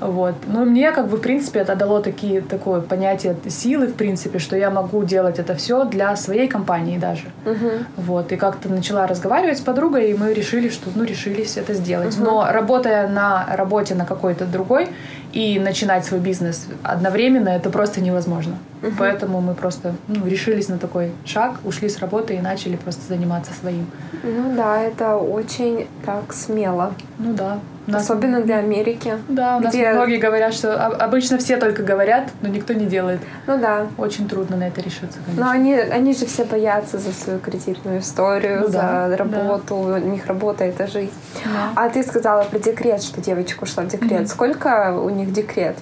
Вот. 0.00 0.34
Ну, 0.46 0.64
мне, 0.64 0.90
как 0.92 1.08
бы, 1.08 1.18
в 1.18 1.20
принципе, 1.20 1.60
это 1.60 1.76
дало 1.76 2.00
такие, 2.00 2.40
такое 2.40 2.80
понятие 2.80 3.36
силы, 3.48 3.86
в 3.86 3.94
принципе, 3.94 4.38
что 4.38 4.56
я 4.56 4.70
могу 4.70 5.04
делать 5.04 5.38
это 5.38 5.54
все 5.54 5.84
для 5.84 6.16
своей 6.16 6.48
компании 6.48 6.98
даже. 6.98 7.24
Мгм. 7.44 7.86
Вот, 7.96 8.32
и 8.32 8.36
как-то 8.36 8.68
начала 8.68 9.06
разговаривать 9.06 9.58
с 9.58 9.60
подругой, 9.60 10.10
и 10.10 10.14
мы 10.14 10.32
решили, 10.32 10.70
что, 10.70 10.90
ну, 10.94 11.04
решились 11.04 11.58
это 11.58 11.74
сделать. 11.74 12.16
Но 12.18 12.46
работая 12.50 13.08
на 13.08 13.46
работе 13.54 13.94
на 13.94 14.06
какой-то 14.06 14.46
другой 14.46 14.88
и 15.32 15.60
начинать 15.60 16.04
свой 16.06 16.20
бизнес 16.20 16.66
одновременно, 16.82 17.50
это 17.50 17.68
просто 17.68 18.00
невозможно. 18.00 18.56
Поэтому 18.98 19.40
мы 19.40 19.54
просто 19.54 19.94
ну, 20.08 20.26
решились 20.26 20.68
на 20.68 20.78
такой 20.78 21.12
шаг, 21.24 21.56
ушли 21.64 21.88
с 21.88 21.98
работы 21.98 22.34
и 22.34 22.40
начали 22.40 22.76
просто 22.76 23.02
заниматься 23.08 23.52
своим. 23.52 23.86
Ну 24.22 24.54
да, 24.56 24.80
это 24.80 25.16
очень 25.16 25.86
так 26.04 26.32
смело. 26.32 26.92
Ну 27.18 27.34
да. 27.34 27.58
нас- 27.86 28.04
Особенно 28.04 28.40
для 28.40 28.56
Америки. 28.58 29.14
Да, 29.28 29.56
у 29.56 29.60
нас 29.60 29.74
где- 29.74 29.92
многие 29.92 30.16
говорят, 30.18 30.54
что 30.54 30.74
об- 30.82 31.02
обычно 31.02 31.36
все 31.38 31.56
только 31.58 31.82
говорят, 31.82 32.30
но 32.40 32.48
никто 32.48 32.72
не 32.72 32.86
делает. 32.86 33.20
Ну 33.46 33.58
да. 33.58 33.86
Очень 33.98 34.28
трудно 34.28 34.56
на 34.56 34.68
это 34.68 34.80
решиться, 34.80 35.18
Но 35.18 35.24
конечно. 35.44 35.50
они, 35.52 35.74
они 35.74 36.14
же 36.14 36.24
все 36.26 36.44
боятся 36.44 36.98
за 36.98 37.12
свою 37.12 37.38
кредитную 37.38 38.00
историю, 38.00 38.60
Ну 38.60 38.68
да, 38.68 39.08
за 39.08 39.10
да. 39.10 39.16
работу. 39.16 39.76
У 39.76 39.96
них 39.98 40.26
работа— 40.26 40.64
это 40.66 40.86
жизнь. 40.86 41.12
Да. 41.44 41.72
А 41.76 41.88
ты 41.90 42.02
сказала 42.02 42.44
про 42.44 42.58
декрет, 42.58 43.02
что 43.02 43.20
девочка 43.20 43.62
ушла 43.64 43.82
в 43.84 43.88
декрет. 43.88 44.28
Сколько 44.28 44.92
у 44.98 45.10
них 45.10 45.32
декрет 45.32 45.76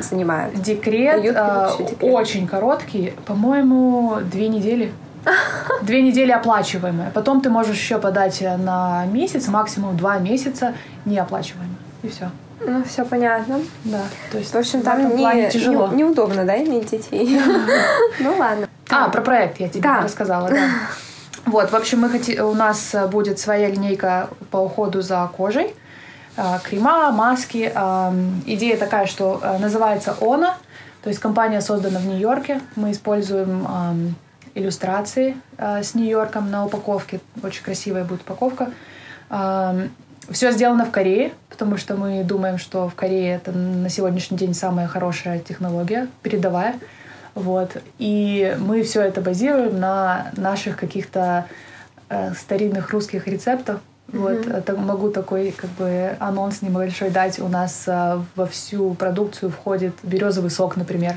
занимает? 0.00 0.60
Декрет, 0.60 1.22
декрет? 1.22 1.96
очень 2.00 2.46
короткий, 2.46 3.12
по-моему, 3.26 4.18
две 4.30 4.48
недели. 4.48 4.92
Две 5.82 6.02
недели 6.02 6.32
оплачиваемые. 6.32 7.12
Потом 7.14 7.40
ты 7.42 7.48
можешь 7.48 7.76
еще 7.76 7.98
подать 7.98 8.40
на 8.40 9.06
месяц, 9.06 9.46
максимум 9.46 9.96
два 9.96 10.18
месяца 10.18 10.74
неоплачиваемые. 11.04 11.76
И 12.02 12.08
все. 12.08 12.30
Ну, 12.60 12.82
все 12.84 13.04
понятно. 13.04 13.60
Да. 13.84 14.00
То 14.30 14.38
есть 14.38 14.52
В 14.52 14.56
общем, 14.58 14.82
там 14.82 15.16
не, 15.16 15.50
тяжело. 15.50 15.88
не- 15.88 15.98
неудобно, 16.02 16.44
да, 16.44 16.56
иметь 16.62 16.90
детей? 16.90 17.40
Ну 18.20 18.36
ладно. 18.36 18.68
А, 18.90 19.08
про 19.08 19.22
проект 19.22 19.60
я 19.60 19.68
тебе 19.68 19.88
рассказала, 20.02 20.48
да. 20.48 20.58
Вот, 21.44 21.72
в 21.72 21.74
общем, 21.74 22.00
мы 22.00 22.08
хоти... 22.08 22.38
у 22.38 22.54
нас 22.54 22.94
э, 22.94 23.08
будет 23.08 23.40
своя 23.40 23.68
линейка 23.68 24.28
по 24.52 24.58
уходу 24.58 25.02
за 25.02 25.28
кожей. 25.36 25.74
А, 26.36 26.58
Крема, 26.60 27.12
маски. 27.12 27.70
Ам, 27.74 28.42
Идея 28.46 28.76
такая, 28.78 29.06
что 29.06 29.40
э, 29.42 29.58
называется 29.58 30.16
ОНА. 30.20 30.56
То 31.02 31.08
есть 31.08 31.20
компания 31.20 31.60
создана 31.60 31.98
в 31.98 32.06
Нью-Йорке. 32.06 32.60
Мы 32.74 32.92
используем 32.92 33.66
ам, 33.68 34.14
иллюстрации 34.54 35.36
э, 35.58 35.82
с 35.82 35.94
Нью-Йорком 35.94 36.50
на 36.50 36.64
упаковке. 36.64 37.20
Очень 37.42 37.62
красивая 37.64 38.04
будет 38.04 38.22
упаковка. 38.22 38.70
Все 40.30 40.52
сделано 40.52 40.84
в 40.84 40.90
Корее, 40.90 41.32
потому 41.48 41.76
что 41.76 41.96
мы 41.96 42.22
думаем, 42.22 42.58
что 42.58 42.88
в 42.88 42.94
Корее 42.94 43.34
это 43.34 43.50
на 43.50 43.88
сегодняшний 43.88 44.36
день 44.36 44.54
самая 44.54 44.86
хорошая 44.86 45.38
технология, 45.40 46.06
передовая. 46.22 46.76
Вот. 47.34 47.76
И 47.98 48.56
мы 48.60 48.82
все 48.82 49.02
это 49.02 49.20
базируем 49.20 49.80
на 49.80 50.30
наших 50.36 50.76
каких-то 50.76 51.46
э, 52.08 52.34
старинных 52.34 52.90
русских 52.90 53.26
рецептах. 53.26 53.80
Вот, 54.12 54.46
это 54.46 54.76
могу 54.76 55.10
такой 55.10 55.52
как 55.52 55.70
бы 55.70 56.16
анонс 56.20 56.62
небольшой 56.62 57.10
дать. 57.10 57.38
У 57.38 57.48
нас 57.48 57.84
э, 57.86 58.18
во 58.36 58.46
всю 58.46 58.94
продукцию 58.94 59.50
входит 59.50 59.94
березовый 60.02 60.50
сок, 60.50 60.76
например. 60.76 61.14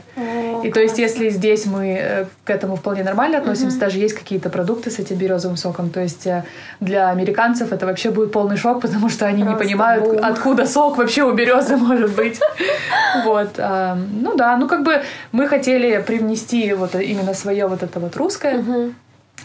И 0.63 0.71
то 0.71 0.79
есть, 0.79 0.97
если 0.97 1.29
здесь 1.29 1.65
мы 1.65 1.97
э, 1.99 2.25
к 2.43 2.49
этому 2.49 2.75
вполне 2.77 3.03
нормально 3.03 3.39
относимся, 3.39 3.77
даже 3.79 3.99
есть 3.99 4.15
какие-то 4.15 4.49
продукты 4.49 4.91
с 4.91 4.99
этим 4.99 5.17
березовым 5.17 5.57
соком. 5.57 5.89
То 5.89 5.99
есть 5.99 6.27
для 6.79 7.09
американцев 7.09 7.71
это 7.71 7.85
вообще 7.85 8.11
будет 8.11 8.31
полный 8.31 8.57
шок, 8.57 8.81
потому 8.81 9.09
что 9.09 9.25
они 9.25 9.41
не 9.41 9.43
Просто 9.43 9.63
понимают, 9.63 10.05
бум. 10.05 10.19
откуда 10.23 10.65
сок 10.65 10.97
вообще 10.97 11.23
у 11.23 11.33
березы 11.33 11.77
может 11.77 12.15
быть. 12.15 12.39
Вот. 13.25 13.55
а, 13.57 13.95
Ну 13.95 14.35
да, 14.35 14.57
ну 14.57 14.67
как 14.67 14.83
бы 14.83 15.01
мы 15.31 15.47
хотели 15.47 16.01
привнести 16.01 16.73
вот 16.73 16.95
именно 16.95 17.33
свое 17.33 17.67
вот 17.67 17.83
это 17.83 17.99
вот 17.99 18.15
русское, 18.15 18.63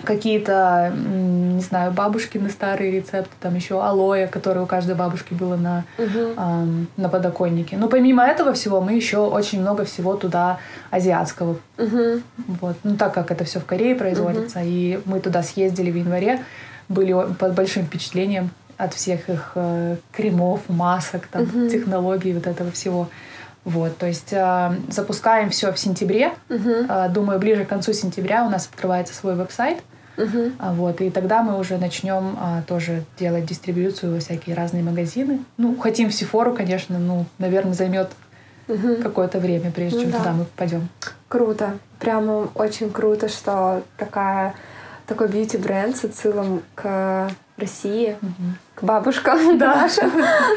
какие-то, 0.05 0.92
не 0.96 1.61
знаю, 1.61 1.92
бабушкины 1.92 2.48
старые 2.50 2.90
рецепты, 2.90 3.31
там 3.40 3.55
еще 3.55 3.83
алоэ, 3.83 4.26
которое 4.29 4.61
у 4.61 4.66
каждой 4.66 4.94
бабушки 4.94 5.35
было 5.35 5.57
на, 5.57 5.85
Мгм. 5.98 6.33
ам, 6.37 6.87
на 6.96 7.09
подоконнике. 7.09 7.76
Но 7.76 7.88
помимо 7.88 8.24
этого 8.24 8.53
всего 8.53 8.81
мы 8.81 8.94
еще 8.94 9.18
очень 9.18 9.61
много 9.61 9.85
всего 9.85 10.14
туда 10.16 10.59
азиатского. 10.90 11.57
Мгм. 11.76 12.22
Вот. 12.61 12.76
Ну, 12.83 12.96
так 12.96 13.12
как 13.12 13.31
это 13.31 13.44
все 13.44 13.61
в 13.61 13.64
Корее 13.66 13.94
производится, 13.94 14.61
и 14.62 15.00
мы 15.05 15.20
туда 15.20 15.42
съездили 15.42 15.90
в 15.90 15.96
январе, 15.96 16.42
были 16.88 17.14
под 17.38 17.55
большим 17.55 17.85
впечатлением 17.85 18.50
от 18.79 18.94
всех 18.94 19.29
их 19.29 19.53
э, 19.55 19.96
кремов, 20.12 20.61
масок, 20.68 21.26
там, 21.26 21.46
технологий, 21.68 22.33
вот 22.33 22.46
этого 22.46 22.70
всего. 22.70 23.09
Вот, 23.64 23.96
то 23.99 24.07
есть 24.07 24.33
э, 24.33 24.73
запускаем 24.90 25.51
все 25.51 25.70
в 25.73 25.79
сентябре. 25.79 26.33
Мгм. 26.49 26.87
Э, 26.88 27.09
думаю, 27.11 27.38
ближе 27.38 27.64
к 27.64 27.68
концу 27.68 27.92
сентября 27.92 28.44
у 28.44 28.51
нас 28.51 28.66
открывается 28.66 29.14
свой 29.14 29.35
веб-сайт. 29.35 29.83
А, 30.59 30.73
Вот, 30.75 31.01
и 31.01 31.09
тогда 31.11 31.42
мы 31.42 31.59
уже 31.59 31.79
начнем 31.79 32.37
а, 32.38 32.62
тоже 32.66 33.05
делать 33.18 33.46
дистрибьюцию 33.46 34.12
во 34.14 34.20
всякие 34.20 34.55
разные 34.55 34.83
магазины. 34.83 35.42
Ну, 35.57 35.77
хотим 35.79 36.11
в 36.11 36.14
Сифору, 36.14 36.55
конечно, 36.55 36.99
ну, 36.99 37.25
наверное, 37.38 37.73
займет 37.73 38.11
Мгм. 38.68 38.96
какое-то 39.03 39.38
время, 39.40 39.70
прежде 39.70 39.96
Ну 39.96 40.03
чем 40.03 40.11
да. 40.12 40.18
туда 40.18 40.33
мы 40.33 40.44
попадем. 40.44 40.88
Круто. 41.29 41.79
Прямо 41.99 42.49
очень 42.55 42.90
круто, 42.90 43.29
что 43.29 43.83
такая, 43.96 44.55
такой 45.07 45.29
бьюти-бренд 45.29 45.96
с 45.96 46.05
отсылом 46.05 46.62
к 46.75 47.31
России, 47.57 48.16
к 48.81 48.83
бабушкам 48.85 49.38
Да. 49.59 49.75
нашим. 49.77 50.11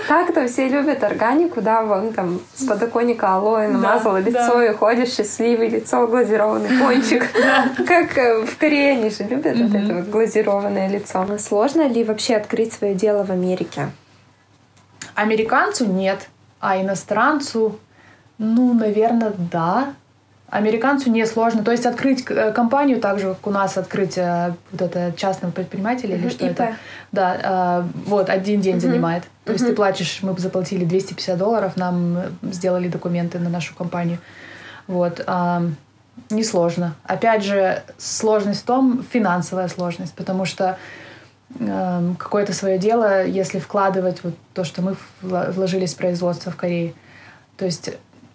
Так-то 0.07 0.47
все 0.47 0.67
любят 0.69 1.03
органику, 1.03 1.61
да, 1.61 1.83
вон 1.83 2.13
там 2.13 2.39
с 2.55 2.65
подоконника 2.65 3.35
алоэ 3.35 3.67
намазала 3.67 4.21
Да, 4.21 4.29
лицо 4.29 4.61
и 4.61 4.73
ходишь 4.73 5.09
счастливый, 5.13 5.69
лицо 5.69 6.07
глазированный, 6.07 6.79
пончик. 6.81 7.23
Как 7.87 8.17
э, 8.17 8.45
в 8.45 8.57
Корее 8.57 8.93
они 8.93 9.09
же 9.09 9.23
любят 9.23 9.57
вот 9.57 9.75
это 9.75 9.93
вот 9.95 10.05
глазированное 10.05 10.87
лицо. 10.89 11.25
Сложно 11.37 11.87
ли 11.87 12.03
вообще 12.03 12.35
открыть 12.35 12.73
свое 12.73 12.95
дело 12.95 13.23
в 13.23 13.31
Америке? 13.31 13.89
Американцу 15.15 15.85
нет, 15.85 16.29
а 16.59 16.81
иностранцу, 16.81 17.77
ну, 18.37 18.73
наверное, 18.73 19.33
да. 19.51 19.93
Американцу 20.53 21.09
не 21.09 21.25
сложно. 21.25 21.63
То 21.63 21.71
есть 21.71 21.87
открыть 21.87 22.23
э, 22.29 22.51
компанию 22.51 22.99
так 22.99 23.19
же, 23.19 23.29
как 23.29 23.47
у 23.47 23.49
нас 23.49 23.75
открыть 23.75 24.19
э, 24.19 24.53
вот 24.71 24.81
это 24.83 25.11
частного 25.17 25.51
предпринимателя 25.51 26.15
или 26.15 26.29
что 26.29 26.45
это. 26.45 26.75
Да, 27.11 27.83
э, 27.83 27.87
вот 28.05 28.29
один 28.29 28.61
день 28.61 28.79
занимает. 28.79 29.23
То 29.45 29.53
есть 29.53 29.65
ты 29.65 29.73
платишь, 29.73 30.19
мы 30.21 30.37
заплатили 30.37 30.85
250 30.85 31.37
долларов, 31.39 31.75
нам 31.75 32.17
сделали 32.43 32.87
документы 32.87 33.39
на 33.39 33.49
нашу 33.49 33.73
компанию. 33.73 34.19
Вот. 34.85 35.23
а, 35.25 35.63
Несложно. 36.29 36.93
Опять 37.03 37.43
же, 37.43 37.81
сложность 37.97 38.61
в 38.61 38.65
том, 38.65 39.03
финансовая 39.11 39.67
сложность, 39.67 40.13
потому 40.13 40.45
что 40.45 40.77
эм, 41.59 42.15
какое-то 42.15 42.53
свое 42.53 42.77
дело, 42.77 43.25
если 43.25 43.57
вкладывать 43.57 44.23
вот 44.23 44.35
то, 44.53 44.63
что 44.63 44.83
мы 44.83 44.95
вложились 45.21 45.95
в 45.95 45.97
производство 45.97 46.51
в 46.51 46.55
Корее. 46.55 46.93
То 47.57 47.65
есть 47.65 47.89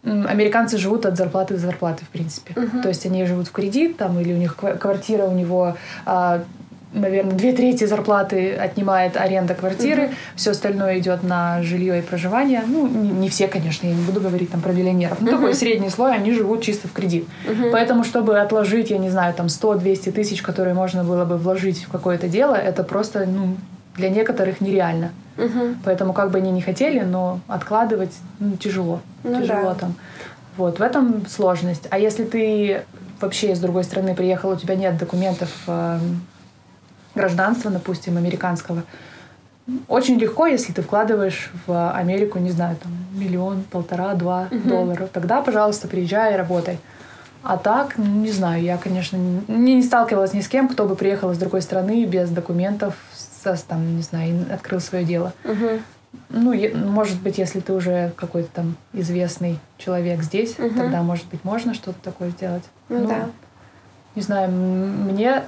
американцы 0.04 0.78
живут 0.78 1.06
от 1.06 1.16
зарплаты 1.16 1.54
до 1.54 1.60
зарплаты, 1.60 2.04
в 2.04 2.08
принципе. 2.08 2.52
Мгм. 2.58 2.82
То 2.82 2.88
есть 2.88 3.04
они 3.06 3.24
живут 3.26 3.48
в 3.48 3.52
кредит, 3.52 3.96
там, 3.96 4.18
или 4.20 4.32
у 4.32 4.36
них 4.36 4.56
ква- 4.60 4.76
квартира, 4.78 5.24
у 5.24 5.32
него, 5.34 5.76
а, 6.06 6.42
наверное, 6.94 7.32
две 7.34 7.52
трети 7.52 7.84
зарплаты 7.84 8.54
отнимает 8.54 9.16
аренда 9.16 9.54
квартиры, 9.54 10.10
все 10.36 10.52
остальное 10.52 10.98
идет 10.98 11.22
на 11.22 11.62
жилье 11.62 11.98
и 11.98 12.02
проживание. 12.02 12.62
Ну, 12.66 12.86
не, 12.86 13.10
не 13.10 13.28
все, 13.28 13.48
конечно, 13.48 13.86
я 13.86 13.94
не 13.94 14.02
буду 14.02 14.20
говорить 14.20 14.50
там 14.50 14.60
про 14.60 14.72
миллионеров. 14.72 15.20
Ну, 15.20 15.30
такой 15.30 15.52
средний 15.54 15.90
слой, 15.90 16.14
они 16.14 16.32
живут 16.32 16.62
чисто 16.62 16.88
в 16.88 16.92
кредит. 16.92 17.26
Поэтому, 17.72 18.04
чтобы 18.04 18.38
отложить, 18.40 18.90
я 18.90 18.98
не 18.98 19.10
знаю, 19.10 19.34
там 19.34 19.46
100-200 19.46 20.12
тысяч, 20.12 20.40
которые 20.42 20.74
можно 20.74 21.04
было 21.04 21.24
бы 21.24 21.36
вложить 21.36 21.84
в 21.84 21.90
какое-то 21.90 22.28
дело, 22.28 22.54
это 22.54 22.82
просто, 22.84 23.26
ну, 23.26 23.56
для 23.98 24.08
некоторых 24.08 24.60
нереально. 24.60 25.10
Мгм. 25.36 25.78
Поэтому 25.84 26.12
как 26.12 26.30
бы 26.30 26.38
они 26.38 26.50
не 26.50 26.62
хотели, 26.62 27.00
но 27.00 27.40
откладывать 27.46 28.16
ну, 28.40 28.56
тяжело. 28.56 29.00
Ну 29.24 29.40
тяжело 29.42 29.70
да. 29.70 29.74
там. 29.74 29.94
Вот, 30.56 30.78
в 30.78 30.82
этом 30.82 31.26
сложность. 31.26 31.86
А 31.90 31.98
если 31.98 32.24
ты 32.24 32.82
вообще 33.20 33.52
из 33.52 33.60
другой 33.60 33.84
страны 33.84 34.14
приехал, 34.14 34.50
у 34.50 34.56
тебя 34.56 34.74
нет 34.74 34.96
документов 34.96 35.50
эм, 35.66 36.22
гражданства, 37.14 37.70
допустим, 37.70 38.16
американского, 38.16 38.82
очень 39.86 40.18
легко, 40.18 40.46
если 40.46 40.72
ты 40.72 40.82
вкладываешь 40.82 41.52
в 41.66 41.92
Америку, 41.92 42.38
не 42.38 42.50
знаю, 42.50 42.76
там 42.82 42.92
миллион, 43.12 43.64
полтора, 43.70 44.14
два 44.14 44.48
доллара. 44.50 45.08
Тогда, 45.12 45.42
пожалуйста, 45.42 45.88
приезжай 45.88 46.34
и 46.34 46.36
работай. 46.36 46.78
А 47.42 47.56
так, 47.56 47.94
ну, 47.96 48.04
не 48.04 48.32
знаю, 48.32 48.62
я, 48.62 48.76
конечно, 48.78 49.16
не, 49.16 49.74
не 49.76 49.82
сталкивалась 49.82 50.32
ни 50.32 50.40
с 50.40 50.48
кем, 50.48 50.68
кто 50.68 50.86
бы 50.86 50.96
приехал 50.96 51.30
из 51.30 51.38
другой 51.38 51.62
страны 51.62 52.04
без 52.04 52.30
документов, 52.30 52.94
со, 53.42 53.56
там, 53.66 53.96
не 53.96 54.02
знаю, 54.02 54.46
открыл 54.52 54.80
свое 54.80 55.04
дело. 55.04 55.32
Мгм. 55.44 55.82
Ну, 56.30 56.52
е- 56.52 56.74
может 56.74 57.20
быть, 57.20 57.38
если 57.38 57.60
ты 57.60 57.72
уже 57.72 58.12
какой-то 58.16 58.48
там 58.54 58.76
известный 58.92 59.58
человек 59.76 60.22
здесь, 60.22 60.58
Мгм. 60.58 60.74
тогда, 60.74 61.02
может 61.02 61.26
быть, 61.26 61.44
можно 61.44 61.74
что-то 61.74 61.98
такое 62.02 62.30
сделать. 62.30 62.64
Ну 62.88 63.00
Но, 63.00 63.08
да. 63.08 63.26
Не 64.14 64.22
знаю, 64.22 64.50
мне 64.50 65.44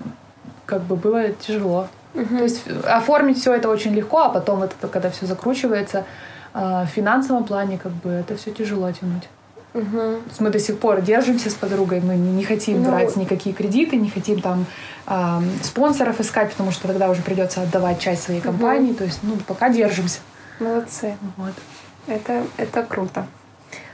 как 0.67 0.83
бы 0.83 0.97
было 0.97 1.31
тяжело. 1.31 1.89
Мгм. 2.15 2.39
То 2.39 2.43
есть 2.45 2.63
оформить 2.85 3.39
все 3.39 3.55
это 3.55 3.69
очень 3.69 3.95
легко, 3.95 4.19
а 4.23 4.29
потом 4.29 4.63
это, 4.63 4.89
когда 4.89 5.11
все 5.11 5.27
закручивается, 5.27 6.05
а, 6.53 6.85
в 6.85 6.89
финансовом 6.89 7.45
плане 7.45 7.79
как 7.79 7.93
бы 7.93 8.11
это 8.11 8.37
все 8.37 8.51
тяжело 8.51 8.91
тянуть. 8.93 9.29
Есть 9.75 10.41
мы 10.41 10.51
до 10.51 10.59
сих 10.59 10.79
пор 10.79 11.01
держимся 11.01 11.49
с 11.51 11.55
подругой, 11.55 12.01
мы 12.01 12.17
не, 12.17 12.33
не 12.33 12.45
хотим 12.45 12.83
Ну, 12.83 12.91
брать 12.91 13.15
никакие 13.17 13.55
кредиты, 13.55 13.97
не 13.97 14.11
хотим 14.11 14.41
там 14.41 14.67
ам, 15.07 15.49
спонсоров 15.63 16.21
искать, 16.21 16.51
потому 16.51 16.73
что 16.73 16.89
тогда 16.89 17.09
уже 17.09 17.23
придется 17.23 17.63
отдавать 17.63 18.01
часть 18.01 18.23
своей 18.25 18.41
компании. 18.41 18.93
То 18.93 19.05
есть, 19.05 19.21
ну, 19.23 19.37
пока 19.47 19.69
держимся. 19.69 20.19
Молодцы. 20.59 21.17
Вот. 21.37 21.55
Это, 22.07 22.45
это 22.57 22.83
круто. 22.83 23.27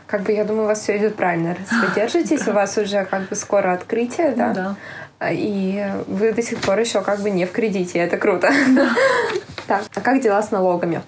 Как 0.06 0.22
бы 0.22 0.32
я 0.32 0.44
думаю, 0.44 0.64
у 0.64 0.66
вас 0.68 0.80
все 0.80 0.96
идет 0.96 1.16
правильно. 1.16 1.56
Раз 1.58 1.70
вы 1.80 1.94
держитесь, 2.00 2.46
у 2.48 2.52
вас 2.52 2.78
уже 2.78 3.04
как 3.04 3.28
бы 3.28 3.34
скоро 3.36 3.72
открытие, 3.72 4.32
да? 4.32 4.48
Ну 4.48 4.54
да. 4.54 4.76
А, 5.18 5.32
И 5.32 5.84
вы 6.06 6.32
до 6.32 6.42
сих 6.42 6.58
пор 6.58 6.78
еще 6.78 7.02
как 7.02 7.20
бы 7.20 7.30
не 7.30 7.44
в 7.44 7.52
кредите. 7.52 7.98
Это 7.98 8.16
круто. 8.16 8.50
Так, 9.66 9.82
а 9.96 10.00
как 10.00 10.22
дела 10.22 10.40
с 10.40 10.52
налогами? 10.52 11.02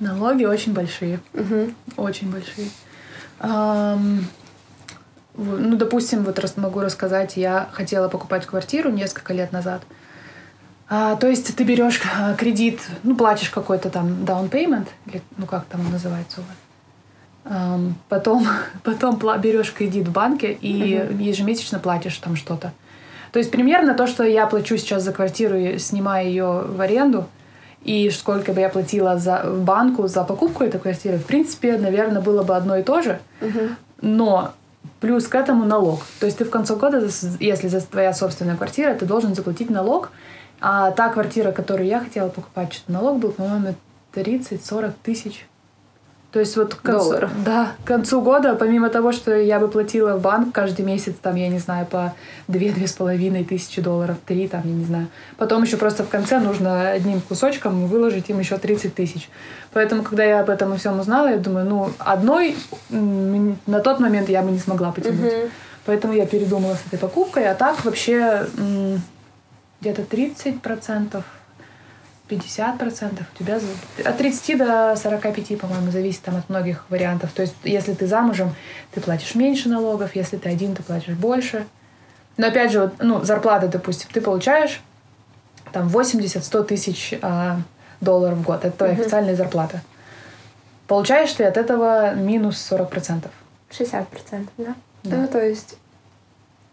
Налоги 0.00 0.44
очень 0.44 0.72
большие. 0.72 1.20
Очень 1.96 2.32
большие. 2.32 2.68
Ну, 3.42 4.26
допустим, 5.76 6.24
вот 6.24 6.38
раз 6.38 6.56
могу 6.56 6.80
рассказать, 6.80 7.36
я 7.36 7.68
хотела 7.72 8.08
покупать 8.08 8.46
квартиру 8.46 8.90
несколько 8.90 9.32
лет 9.32 9.52
назад. 9.52 9.82
А, 10.88 11.14
то 11.16 11.28
есть 11.28 11.54
ты 11.54 11.64
берешь 11.64 12.00
а, 12.18 12.34
кредит, 12.34 12.80
ну, 13.04 13.14
платишь 13.14 13.48
какой-то 13.48 13.90
там 13.90 14.24
down 14.24 14.50
payment, 14.50 14.88
или, 15.06 15.22
ну, 15.36 15.46
как 15.46 15.66
там 15.66 15.82
он 15.82 15.92
называется 15.92 16.40
у 16.40 16.42
вас. 16.42 16.56
Потом 18.08 18.46
потом 18.82 19.18
берешь 19.40 19.72
кредит 19.72 20.08
в 20.08 20.12
банке 20.12 20.52
и 20.52 21.06
ежемесячно 21.18 21.78
платишь 21.78 22.16
там 22.16 22.36
что-то. 22.36 22.72
То 23.32 23.38
есть 23.38 23.50
примерно 23.50 23.94
то, 23.94 24.08
что 24.08 24.24
я 24.24 24.46
плачу 24.46 24.76
сейчас 24.76 25.04
за 25.04 25.12
квартиру, 25.12 25.56
и 25.56 25.78
снимая 25.78 26.24
ее 26.24 26.64
в 26.66 26.80
аренду, 26.80 27.28
и 27.82 28.10
сколько 28.10 28.52
бы 28.52 28.60
я 28.60 28.68
платила 28.68 29.18
за, 29.18 29.42
в 29.44 29.64
банку 29.64 30.06
за 30.06 30.24
покупку 30.24 30.64
этой 30.64 30.80
квартиры, 30.80 31.18
в 31.18 31.24
принципе, 31.24 31.78
наверное, 31.78 32.20
было 32.20 32.42
бы 32.42 32.54
одно 32.56 32.76
и 32.76 32.82
то 32.82 33.02
же. 33.02 33.20
Но 34.02 34.52
плюс 35.00 35.26
к 35.26 35.34
этому 35.34 35.64
налог. 35.64 36.00
То 36.18 36.26
есть 36.26 36.38
ты 36.38 36.44
в 36.44 36.50
конце 36.50 36.76
года, 36.76 37.08
если 37.40 37.68
за 37.68 37.80
твоя 37.80 38.12
собственная 38.12 38.56
квартира, 38.56 38.94
ты 38.94 39.06
должен 39.06 39.34
заплатить 39.34 39.70
налог. 39.70 40.10
А 40.60 40.90
та 40.90 41.08
квартира, 41.08 41.52
которую 41.52 41.88
я 41.88 42.00
хотела 42.00 42.28
покупать, 42.28 42.72
что-то 42.74 42.92
налог 42.92 43.18
был, 43.18 43.32
по-моему, 43.32 43.74
30-40 44.14 44.92
тысяч. 45.02 45.46
То 46.32 46.38
есть 46.38 46.56
вот 46.56 46.76
к 46.76 46.82
концу, 46.82 47.10
Долларов. 47.10 47.30
да, 47.44 47.72
к 47.82 47.88
концу 47.88 48.20
года, 48.22 48.54
помимо 48.54 48.88
того, 48.88 49.10
что 49.10 49.34
я 49.34 49.58
бы 49.58 49.66
платила 49.66 50.16
в 50.16 50.22
банк 50.22 50.54
каждый 50.54 50.84
месяц, 50.84 51.14
там, 51.20 51.34
я 51.34 51.48
не 51.48 51.58
знаю, 51.58 51.86
по 51.86 52.14
2-2,5 52.46 53.44
тысячи 53.44 53.82
долларов, 53.82 54.16
3, 54.26 54.46
там, 54.46 54.62
я 54.64 54.72
не 54.72 54.84
знаю. 54.84 55.08
Потом 55.38 55.64
еще 55.64 55.76
просто 55.76 56.04
в 56.04 56.08
конце 56.08 56.38
нужно 56.38 56.90
одним 56.90 57.20
кусочком 57.20 57.88
выложить 57.88 58.30
им 58.30 58.38
еще 58.38 58.58
30 58.58 58.94
тысяч. 58.94 59.28
Поэтому, 59.72 60.04
когда 60.04 60.22
я 60.22 60.40
об 60.40 60.50
этом 60.50 60.76
всем 60.78 61.00
узнала, 61.00 61.30
я 61.30 61.36
думаю, 61.36 61.66
ну, 61.66 61.90
одной 61.98 62.56
на 62.90 63.80
тот 63.80 63.98
момент 63.98 64.28
я 64.28 64.42
бы 64.42 64.52
не 64.52 64.60
смогла 64.60 64.92
потянуть. 64.92 65.32
Мгм. 65.32 65.50
Поэтому 65.84 66.12
я 66.12 66.26
передумала 66.26 66.74
с 66.74 66.86
этой 66.86 66.98
покупкой, 67.00 67.50
а 67.50 67.54
так 67.54 67.84
вообще 67.84 68.46
где-то 69.80 70.02
30%, 70.02 71.24
50% 72.30 73.22
у 73.34 73.38
тебя 73.38 73.58
от 74.04 74.18
30 74.18 74.58
до 74.58 74.96
45, 74.96 75.58
по-моему, 75.58 75.90
зависит 75.90 76.22
там 76.22 76.36
от 76.36 76.48
многих 76.48 76.84
вариантов. 76.88 77.32
То 77.32 77.42
есть, 77.42 77.54
если 77.64 77.94
ты 77.94 78.06
замужем, 78.06 78.54
ты 78.92 79.00
платишь 79.00 79.34
меньше 79.34 79.68
налогов, 79.68 80.14
если 80.14 80.36
ты 80.36 80.48
один, 80.48 80.74
ты 80.74 80.82
платишь 80.82 81.14
больше. 81.14 81.66
Но 82.36 82.46
опять 82.46 82.72
же, 82.72 82.80
вот, 82.80 82.94
ну, 83.00 83.22
зарплата, 83.24 83.68
допустим, 83.68 84.08
ты 84.12 84.20
получаешь 84.20 84.80
там 85.72 85.88
80-100 85.88 86.64
тысяч 86.64 87.14
а, 87.22 87.58
долларов 88.00 88.38
в 88.38 88.42
год. 88.42 88.64
Это 88.64 88.76
твоя 88.76 88.92
официальная 88.92 89.36
зарплата. 89.36 89.82
Получаешь 90.86 91.32
ты 91.32 91.44
от 91.44 91.56
этого 91.56 92.14
минус 92.14 92.66
40%. 92.70 93.24
60%, 93.70 94.48
да? 94.58 94.74
Да. 95.02 95.16
Ну, 95.16 95.28
то 95.28 95.40
есть 95.44 95.76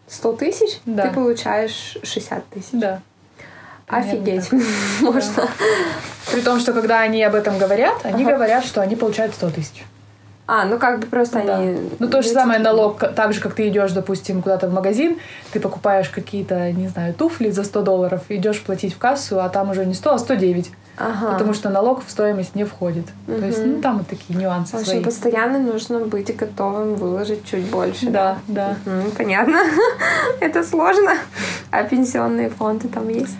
100 0.08 0.32
тысяч, 0.34 0.80
Да. 0.84 1.08
ты 1.08 1.14
получаешь 1.14 1.96
60 2.02 2.48
тысяч. 2.48 2.70
Да. 2.72 3.00
Офигеть, 3.88 4.50
можно. 5.00 5.48
При 6.30 6.40
том, 6.42 6.60
что 6.60 6.72
когда 6.72 7.00
они 7.00 7.22
об 7.22 7.34
этом 7.34 7.58
говорят, 7.58 7.94
они 8.04 8.22
ага. 8.24 8.34
говорят, 8.34 8.64
что 8.64 8.82
они 8.82 8.96
получают 8.96 9.34
100 9.34 9.50
тысяч. 9.50 9.84
А, 10.50 10.64
ну 10.64 10.78
как 10.78 11.00
бы 11.00 11.06
просто 11.06 11.42
да. 11.44 11.58
они... 11.58 11.78
Ну 11.98 12.08
то 12.08 12.22
же 12.22 12.30
самое 12.30 12.58
налог, 12.58 12.98
так 13.14 13.34
же, 13.34 13.40
как 13.40 13.54
ты 13.54 13.68
идешь, 13.68 13.92
допустим, 13.92 14.40
куда-то 14.40 14.66
в 14.66 14.72
магазин, 14.72 15.18
ты 15.52 15.60
покупаешь 15.60 16.08
какие-то, 16.08 16.72
не 16.72 16.88
знаю, 16.88 17.12
туфли 17.12 17.50
за 17.50 17.64
100 17.64 17.82
долларов, 17.82 18.22
идешь 18.30 18.62
платить 18.62 18.94
в 18.94 18.98
кассу, 18.98 19.40
а 19.40 19.48
там 19.50 19.70
уже 19.70 19.84
не 19.84 19.92
100, 19.92 20.14
а 20.14 20.18
109. 20.18 20.70
Ага. 20.96 21.32
Потому 21.32 21.52
что 21.52 21.68
налог 21.68 22.04
в 22.04 22.10
стоимость 22.10 22.54
не 22.54 22.64
входит. 22.64 23.04
Угу. 23.28 23.38
То 23.38 23.46
есть, 23.46 23.64
ну, 23.64 23.80
там 23.82 23.98
вот 23.98 24.08
такие 24.08 24.38
нюансы 24.38 24.72
в 24.72 24.80
общем, 24.80 24.92
свои. 24.92 25.04
постоянно 25.04 25.58
нужно 25.58 26.00
быть 26.00 26.34
готовым 26.34 26.94
выложить 26.94 27.44
чуть 27.44 27.66
больше. 27.66 28.08
Да, 28.08 28.38
да. 28.48 28.76
Угу, 28.86 29.10
понятно. 29.18 29.60
Это 30.40 30.64
сложно. 30.64 31.12
А 31.70 31.82
пенсионные 31.84 32.48
фонды 32.48 32.88
там 32.88 33.08
есть? 33.10 33.36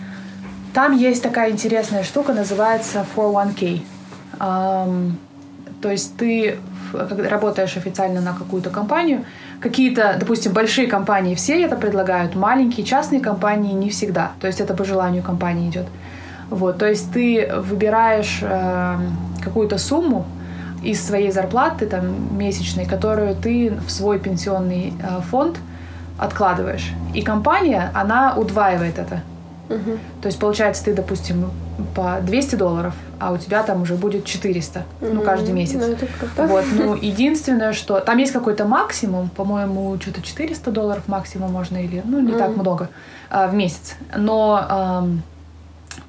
Там 0.73 0.95
есть 0.95 1.23
такая 1.23 1.51
интересная 1.51 2.03
штука, 2.03 2.33
называется 2.33 3.05
401k. 3.15 3.81
Um, 4.39 5.13
то 5.81 5.91
есть 5.91 6.15
ты 6.17 6.59
когда 6.91 7.29
работаешь 7.29 7.77
официально 7.77 8.21
на 8.21 8.33
какую-то 8.33 8.69
компанию, 8.69 9.25
какие-то, 9.59 10.15
допустим, 10.19 10.53
большие 10.53 10.87
компании 10.87 11.35
все 11.35 11.61
это 11.61 11.75
предлагают, 11.75 12.35
маленькие 12.35 12.85
частные 12.85 13.21
компании 13.21 13.73
не 13.73 13.89
всегда. 13.89 14.31
То 14.39 14.47
есть 14.47 14.61
это 14.61 14.73
по 14.73 14.83
желанию 14.83 15.23
компании 15.23 15.69
идет. 15.69 15.85
Вот, 16.49 16.79
то 16.79 16.87
есть 16.87 17.11
ты 17.13 17.51
выбираешь 17.57 18.39
э, 18.41 18.97
какую-то 19.43 19.77
сумму 19.77 20.25
из 20.81 21.05
своей 21.05 21.31
зарплаты 21.31 21.85
там 21.85 22.37
месячной, 22.37 22.85
которую 22.85 23.35
ты 23.35 23.71
в 23.85 23.91
свой 23.91 24.17
пенсионный 24.17 24.93
э, 24.99 25.21
фонд 25.29 25.57
откладываешь. 26.17 26.91
И 27.13 27.21
компания, 27.21 27.91
она 27.93 28.33
удваивает 28.35 28.97
это. 28.97 29.21
Угу. 29.69 29.99
То 30.21 30.27
есть, 30.27 30.39
получается, 30.39 30.85
ты, 30.85 30.93
допустим, 30.93 31.51
по 31.95 32.19
200 32.21 32.55
долларов, 32.55 32.93
а 33.19 33.31
у 33.31 33.37
тебя 33.37 33.63
там 33.63 33.83
уже 33.83 33.95
будет 33.95 34.25
400, 34.25 34.83
угу. 35.01 35.13
ну, 35.13 35.21
каждый 35.21 35.53
месяц. 35.53 35.75
Ну, 35.75 35.91
это 35.91 36.05
круто. 36.05 36.47
Вот, 36.47 36.65
ну, 36.75 36.95
единственное, 36.95 37.73
что... 37.73 37.99
Там 37.99 38.17
есть 38.17 38.31
какой-то 38.31 38.65
максимум, 38.65 39.29
по-моему, 39.29 39.97
что-то 40.01 40.21
400 40.21 40.71
долларов 40.71 41.03
максимум 41.07 41.51
можно 41.51 41.77
или... 41.77 42.01
Ну, 42.03 42.19
не 42.19 42.31
угу. 42.31 42.39
так 42.39 42.55
много 42.55 42.89
а, 43.29 43.47
в 43.47 43.53
месяц. 43.53 43.95
Но... 44.15 44.65
А, 44.67 45.07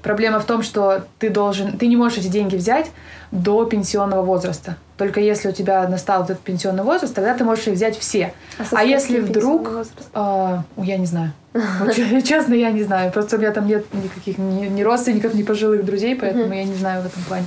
Проблема 0.02 0.40
в 0.40 0.44
том, 0.44 0.62
что 0.62 1.04
ты 1.18 1.30
должен, 1.30 1.76
ты 1.76 1.86
не 1.86 1.96
можешь 1.96 2.18
эти 2.18 2.28
деньги 2.28 2.56
взять 2.56 2.90
до 3.30 3.64
пенсионного 3.64 4.22
возраста. 4.22 4.76
Только 4.96 5.20
если 5.20 5.48
у 5.48 5.52
тебя 5.52 5.86
настал 5.88 6.24
этот 6.24 6.40
пенсионный 6.40 6.82
возраст, 6.82 7.14
тогда 7.14 7.34
ты 7.34 7.44
можешь 7.44 7.66
их 7.66 7.74
взять 7.74 7.98
все. 7.98 8.32
А, 8.58 8.64
а 8.72 8.84
если 8.84 9.20
вдруг, 9.20 9.70
э, 10.14 10.58
я 10.78 10.96
не 10.96 11.06
знаю, 11.06 11.32
вот, 11.52 11.94
честно, 12.24 12.54
я 12.54 12.70
не 12.70 12.82
знаю. 12.82 13.12
Просто 13.12 13.36
у 13.36 13.38
меня 13.38 13.50
там 13.50 13.66
нет 13.66 13.84
никаких 13.92 14.38
ни, 14.38 14.66
ни 14.66 14.82
родственников, 14.82 15.34
ни 15.34 15.42
пожилых 15.42 15.84
друзей, 15.84 16.16
поэтому 16.16 16.52
я 16.52 16.64
не 16.64 16.74
знаю 16.74 17.02
в 17.02 17.06
этом 17.06 17.22
плане. 17.24 17.46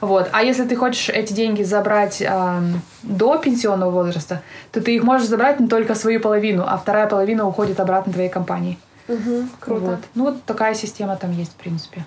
Вот. 0.00 0.28
А 0.32 0.42
если 0.42 0.64
ты 0.64 0.76
хочешь 0.76 1.08
эти 1.08 1.32
деньги 1.32 1.62
забрать 1.62 2.22
э, 2.22 2.60
до 3.02 3.38
пенсионного 3.38 3.90
возраста, 3.90 4.42
то 4.70 4.80
ты 4.80 4.94
их 4.94 5.02
можешь 5.02 5.28
забрать 5.28 5.60
не 5.60 5.68
только 5.68 5.94
свою 5.94 6.20
половину, 6.20 6.64
а 6.66 6.76
вторая 6.78 7.08
половина 7.08 7.46
уходит 7.46 7.80
обратно 7.80 8.12
твоей 8.12 8.28
компании. 8.28 8.78
Угу, 9.08 9.48
круто. 9.60 9.84
Вот. 9.86 9.98
Ну 10.14 10.24
вот 10.24 10.44
такая 10.44 10.74
система 10.74 11.16
там 11.16 11.32
есть, 11.32 11.52
в 11.52 11.56
принципе. 11.56 12.04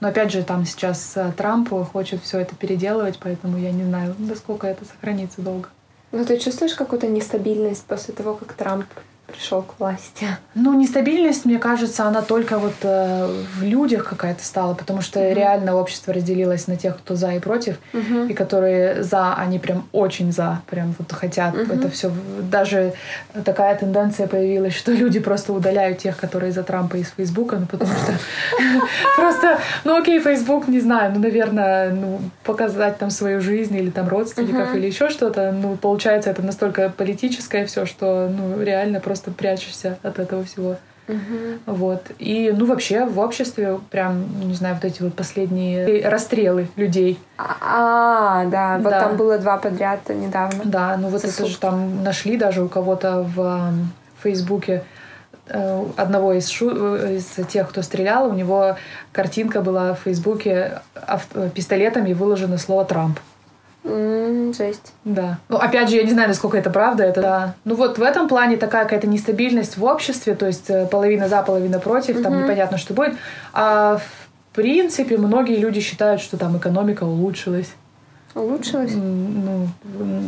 Но 0.00 0.08
опять 0.08 0.30
же, 0.30 0.42
там 0.42 0.66
сейчас 0.66 1.16
э, 1.16 1.32
Трамп 1.36 1.70
хочет 1.90 2.22
все 2.22 2.38
это 2.40 2.54
переделывать, 2.54 3.18
поэтому 3.18 3.56
я 3.56 3.72
не 3.72 3.84
знаю, 3.84 4.14
насколько 4.18 4.66
это 4.66 4.84
сохранится 4.84 5.40
долго. 5.40 5.70
Ну 6.12 6.24
ты 6.24 6.38
чувствуешь 6.38 6.74
какую-то 6.74 7.06
нестабильность 7.06 7.84
после 7.84 8.14
того, 8.14 8.34
как 8.34 8.52
Трамп 8.52 8.86
пришел 9.26 9.62
к 9.62 9.78
власти? 9.78 10.26
Ну, 10.54 10.72
нестабильность, 10.74 11.44
мне 11.44 11.58
кажется, 11.58 12.04
она 12.04 12.22
только 12.22 12.58
вот 12.58 12.74
э, 12.82 13.28
в 13.58 13.62
людях 13.62 14.08
какая-то 14.08 14.44
стала, 14.44 14.74
потому 14.74 15.02
что 15.02 15.20
mm-hmm. 15.20 15.34
реально 15.34 15.76
общество 15.76 16.12
разделилось 16.12 16.66
на 16.68 16.76
тех, 16.76 16.96
кто 16.96 17.14
за 17.16 17.32
и 17.32 17.40
против, 17.40 17.76
mm-hmm. 17.92 18.30
и 18.30 18.34
которые 18.34 19.02
за, 19.02 19.34
они 19.34 19.58
прям 19.58 19.88
очень 19.92 20.32
за, 20.32 20.62
прям 20.68 20.94
вот 20.98 21.12
хотят 21.12 21.54
mm-hmm. 21.54 21.78
это 21.78 21.90
все. 21.90 22.12
Даже 22.50 22.94
такая 23.44 23.76
тенденция 23.76 24.26
появилась, 24.26 24.74
что 24.74 24.92
люди 24.92 25.18
просто 25.20 25.52
удаляют 25.52 25.98
тех, 25.98 26.16
которые 26.16 26.52
за 26.52 26.62
Трампа 26.62 26.96
из 26.96 27.10
Фейсбука, 27.16 27.56
ну 27.56 27.66
потому 27.66 27.90
что 27.92 28.12
просто, 29.16 29.58
ну 29.84 29.96
окей, 30.00 30.20
Фейсбук, 30.20 30.68
не 30.68 30.80
знаю, 30.80 31.12
ну, 31.14 31.20
наверное, 31.20 31.90
ну, 31.90 32.20
показать 32.44 32.98
там 32.98 33.10
свою 33.10 33.40
жизнь 33.40 33.76
или 33.76 33.90
там 33.90 34.08
родственников 34.08 34.74
или 34.74 34.86
еще 34.86 35.10
что-то, 35.10 35.52
ну, 35.52 35.76
получается, 35.76 36.30
это 36.30 36.42
настолько 36.42 36.90
политическое 36.90 37.66
все, 37.66 37.86
что, 37.86 38.28
ну, 38.28 38.62
реально 38.62 39.00
просто 39.00 39.15
просто 39.16 39.30
прячешься 39.30 39.98
от 40.02 40.18
этого 40.18 40.44
всего. 40.44 40.76
Угу. 41.08 41.74
Вот. 41.76 42.10
И, 42.18 42.52
ну, 42.54 42.66
вообще 42.66 43.06
в 43.06 43.18
обществе 43.18 43.78
прям, 43.90 44.40
не 44.40 44.54
знаю, 44.54 44.74
вот 44.74 44.84
эти 44.84 45.02
вот 45.02 45.14
последние 45.14 46.06
расстрелы 46.08 46.68
людей. 46.76 47.18
А, 47.38 48.44
да, 48.46 48.78
вот 48.78 48.90
да. 48.90 49.00
там 49.00 49.16
было 49.16 49.38
два 49.38 49.56
подряд 49.56 50.00
недавно. 50.08 50.64
Да, 50.64 50.96
ну 50.96 51.08
вот 51.08 51.24
это 51.24 51.46
же 51.46 51.58
там 51.58 52.02
нашли 52.02 52.36
даже 52.36 52.62
у 52.62 52.68
кого-то 52.68 53.22
в 53.22 53.72
Фейсбуке 54.22 54.82
э, 55.48 55.84
одного 55.96 56.32
из, 56.32 56.48
шу... 56.48 56.96
из 56.96 57.36
тех, 57.48 57.68
кто 57.68 57.82
стрелял, 57.82 58.28
у 58.28 58.34
него 58.34 58.76
картинка 59.12 59.60
была 59.60 59.94
в 59.94 60.00
Фейсбуке 60.00 60.80
пистолетами 61.54 62.12
выложено 62.12 62.58
слово 62.58 62.84
«Трамп». 62.84 63.18
Mm, 63.86 64.56
жесть. 64.56 64.92
Да. 65.04 65.38
Ну, 65.48 65.56
опять 65.56 65.88
же, 65.88 65.96
я 65.96 66.02
не 66.02 66.10
знаю, 66.10 66.28
насколько 66.28 66.58
это 66.58 66.70
правда. 66.70 67.04
Это 67.04 67.22
да. 67.22 67.54
Ну 67.64 67.76
вот 67.76 67.98
в 67.98 68.02
этом 68.02 68.28
плане 68.28 68.56
такая 68.56 68.84
какая-то 68.84 69.06
нестабильность 69.06 69.76
в 69.76 69.84
обществе, 69.84 70.34
то 70.34 70.46
есть 70.46 70.68
э, 70.68 70.86
половина 70.86 71.28
за, 71.28 71.42
половина 71.42 71.78
против, 71.78 72.16
mm-hmm. 72.16 72.22
там 72.22 72.42
непонятно, 72.42 72.78
что 72.78 72.94
будет. 72.94 73.14
А 73.52 73.98
в 73.98 74.54
принципе, 74.54 75.16
многие 75.18 75.56
люди 75.56 75.80
считают, 75.80 76.20
что 76.20 76.36
там 76.36 76.56
экономика 76.56 77.04
улучшилась. 77.04 77.72
Улучшилась? 78.34 78.92
Ну, 78.94 79.68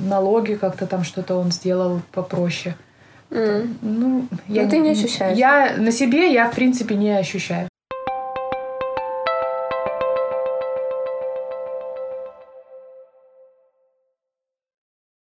налоги 0.08 0.54
как-то 0.54 0.86
там 0.86 1.02
что-то 1.04 1.36
он 1.36 1.50
сделал 1.50 2.00
попроще. 2.12 2.76
Mm. 3.30 3.74
Ну, 3.82 4.28
я 4.46 4.64
Но 4.64 4.70
ты 4.70 4.78
не 4.78 4.90
ощущаешь? 4.90 5.36
Я 5.36 5.74
на 5.76 5.92
себе 5.92 6.32
я, 6.32 6.48
в 6.48 6.54
принципе, 6.54 6.94
не 6.94 7.10
ощущаю. 7.10 7.68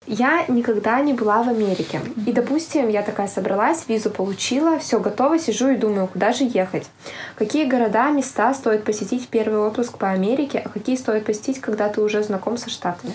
Я 0.09 0.43
никогда 0.47 0.99
не 1.01 1.13
была 1.13 1.43
в 1.43 1.49
Америке. 1.49 2.01
И, 2.25 2.31
допустим, 2.31 2.89
я 2.89 3.03
такая 3.03 3.27
собралась, 3.27 3.85
визу 3.87 4.09
получила, 4.09 4.79
все 4.79 4.99
готово, 4.99 5.37
сижу 5.37 5.69
и 5.69 5.75
думаю, 5.75 6.07
куда 6.07 6.33
же 6.33 6.45
ехать. 6.45 6.87
Какие 7.35 7.65
города, 7.65 8.09
места 8.09 8.55
стоит 8.55 8.83
посетить 8.83 9.25
в 9.25 9.27
первый 9.27 9.59
отпуск 9.59 9.99
по 9.99 10.09
Америке, 10.09 10.63
а 10.65 10.69
какие 10.69 10.95
стоит 10.95 11.25
посетить, 11.25 11.61
когда 11.61 11.89
ты 11.89 12.01
уже 12.01 12.23
знаком 12.23 12.57
со 12.57 12.71
Штатами? 12.71 13.13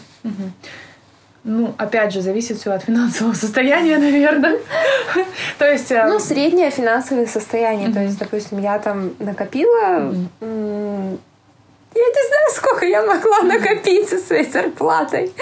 Ну, 1.43 1.75
опять 1.79 2.13
же, 2.13 2.23
зависит 2.23 2.59
все 2.59 2.71
от 2.71 2.85
финансового 2.85 3.35
состояния, 3.35 3.99
наверное. 3.99 4.61
То 5.59 5.69
есть... 5.69 5.91
Э, 5.91 6.07
ну, 6.07 6.21
среднее 6.21 6.71
финансовое 6.71 7.27
состояние. 7.27 7.93
То 7.93 8.01
есть, 8.01 8.19
допустим, 8.19 8.61
я 8.61 8.79
там 8.79 9.15
накопила... 9.19 10.15
Я 11.97 12.03
не 12.03 12.29
знаю, 12.29 12.51
сколько 12.51 12.87
я 12.87 13.03
могла 13.03 13.43
накопить 13.43 14.09
со 14.09 14.19
своей 14.19 14.51
зарплатой. 14.51 15.33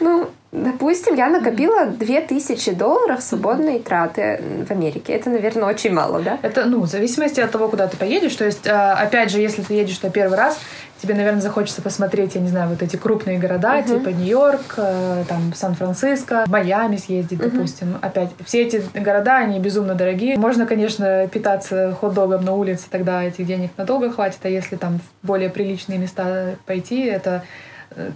Ну, 0.00 0.30
Допустим, 0.50 1.14
я 1.14 1.28
накопила 1.28 1.86
2000 1.86 2.72
долларов 2.72 3.22
свободной 3.22 3.80
траты 3.80 4.40
в 4.66 4.70
Америке. 4.70 5.12
Это, 5.12 5.28
наверное, 5.28 5.68
очень 5.68 5.92
мало, 5.92 6.20
да? 6.20 6.38
Это, 6.40 6.64
ну, 6.64 6.80
в 6.80 6.86
зависимости 6.86 7.38
от 7.40 7.50
того, 7.50 7.68
куда 7.68 7.86
ты 7.86 7.98
поедешь. 7.98 8.34
То 8.34 8.46
есть, 8.46 8.66
а, 8.66 8.94
опять 8.94 9.30
же, 9.30 9.40
если 9.40 9.62
ты 9.62 9.74
едешь 9.74 10.00
на 10.00 10.08
первый 10.08 10.38
раз, 10.38 10.58
тебе, 11.02 11.14
наверное, 11.14 11.42
захочется 11.42 11.82
посмотреть, 11.82 12.34
я 12.34 12.40
не 12.40 12.48
знаю, 12.48 12.70
вот 12.70 12.82
эти 12.82 12.96
крупные 12.96 13.38
города, 13.38 13.78
uh-huh. 13.78 13.98
типа 13.98 14.08
Нью-Йорк, 14.08 14.74
э, 14.78 15.24
там, 15.28 15.52
Сан-Франциско, 15.54 16.44
Майами 16.46 16.96
съездить, 16.96 17.38
uh-huh. 17.38 17.50
допустим. 17.50 17.98
Опять, 18.00 18.30
все 18.44 18.62
эти 18.62 18.82
города, 18.94 19.36
они 19.36 19.60
безумно 19.60 19.94
дорогие. 19.94 20.38
Можно, 20.38 20.66
конечно, 20.66 21.28
питаться 21.28 21.96
хот-догом 22.00 22.44
на 22.44 22.54
улице, 22.54 22.86
тогда 22.90 23.22
этих 23.22 23.46
денег 23.46 23.70
надолго 23.76 24.10
хватит, 24.10 24.40
а 24.42 24.48
если 24.48 24.76
там 24.76 24.98
в 24.98 25.26
более 25.26 25.50
приличные 25.50 25.98
места 25.98 26.56
пойти, 26.66 27.04
это 27.04 27.44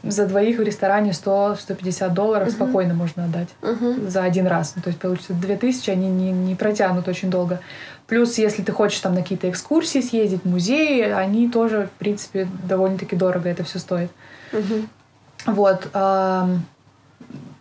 за 0.02 0.26
двоих 0.26 0.58
в 0.58 0.62
ресторане 0.62 1.10
100-150 1.12 2.10
долларов 2.10 2.48
uh-huh. 2.48 2.52
спокойно 2.52 2.94
можно 2.94 3.24
отдать 3.24 3.48
uh-huh. 3.62 4.08
за 4.08 4.22
один 4.22 4.46
раз. 4.46 4.74
Ну, 4.76 4.82
то 4.82 4.88
есть 4.88 5.00
получится 5.00 5.32
2000, 5.34 5.90
они 5.90 6.08
не, 6.08 6.30
не 6.30 6.54
протянут 6.54 7.08
очень 7.08 7.30
долго. 7.30 7.60
Плюс, 8.06 8.38
если 8.38 8.62
ты 8.62 8.72
хочешь 8.72 9.00
там 9.00 9.14
на 9.14 9.22
какие-то 9.22 9.48
экскурсии 9.48 10.00
съездить, 10.00 10.44
музеи, 10.44 11.02
они 11.02 11.48
тоже, 11.48 11.88
в 11.94 11.98
принципе, 11.98 12.46
довольно-таки 12.68 13.16
дорого 13.16 13.48
это 13.48 13.64
все 13.64 13.78
стоит. 13.78 14.10
Uh-huh. 14.52 14.86
Вот. 15.46 15.88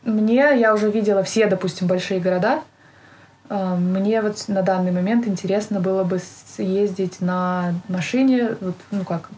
Мне, 0.04 0.60
я 0.60 0.74
уже 0.74 0.90
видела 0.90 1.24
все, 1.24 1.48
допустим, 1.48 1.88
большие 1.88 2.20
города. 2.20 2.62
Мне 3.50 4.22
вот 4.22 4.46
на 4.48 4.62
данный 4.62 4.92
момент 4.92 5.28
интересно 5.28 5.80
было 5.80 6.04
бы 6.04 6.22
съездить 6.56 7.22
на 7.22 7.74
машине, 7.88 8.56
вот, 8.62 8.76
ну 8.92 9.04
как, 9.04 9.30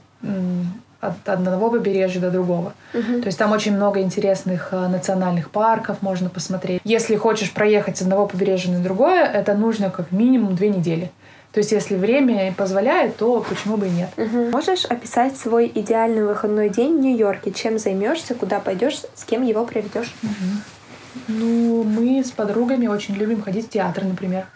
от 1.07 1.29
одного 1.29 1.69
побережья 1.69 2.19
до 2.19 2.31
другого. 2.31 2.73
Uh-huh. 2.93 3.21
То 3.21 3.27
есть 3.27 3.37
там 3.37 3.51
очень 3.51 3.75
много 3.75 4.01
интересных 4.01 4.69
э, 4.71 4.87
национальных 4.87 5.49
парков 5.49 6.01
можно 6.01 6.29
посмотреть. 6.29 6.81
Если 6.83 7.15
хочешь 7.15 7.51
проехать 7.51 7.97
с 7.97 8.01
одного 8.01 8.27
побережья 8.27 8.71
на 8.71 8.83
другое, 8.83 9.23
это 9.25 9.53
нужно 9.53 9.89
как 9.89 10.11
минимум 10.11 10.55
две 10.55 10.69
недели. 10.69 11.11
То 11.53 11.59
есть, 11.59 11.71
если 11.71 11.95
время 11.95 12.51
позволяет, 12.57 13.17
то 13.17 13.45
почему 13.47 13.77
бы 13.77 13.87
и 13.87 13.91
нет. 13.91 14.09
Угу. 14.17 14.49
Можешь 14.49 14.85
описать 14.85 15.37
свой 15.37 15.71
идеальный 15.73 16.25
выходной 16.25 16.69
день 16.69 16.97
в 16.97 17.01
Нью-Йорке? 17.01 17.51
Чем 17.51 17.77
займешься, 17.77 18.33
куда 18.33 18.59
пойдешь, 18.59 19.01
с 19.13 19.23
кем 19.23 19.43
его 19.43 19.63
проведешь? 19.63 20.11
Угу. 20.23 21.27
Ну, 21.27 21.83
мы 21.83 22.23
с 22.23 22.31
подругами 22.31 22.87
очень 22.87 23.13
любим 23.13 23.43
ходить 23.43 23.67
в 23.67 23.69
театр, 23.69 24.03
например. 24.03 24.47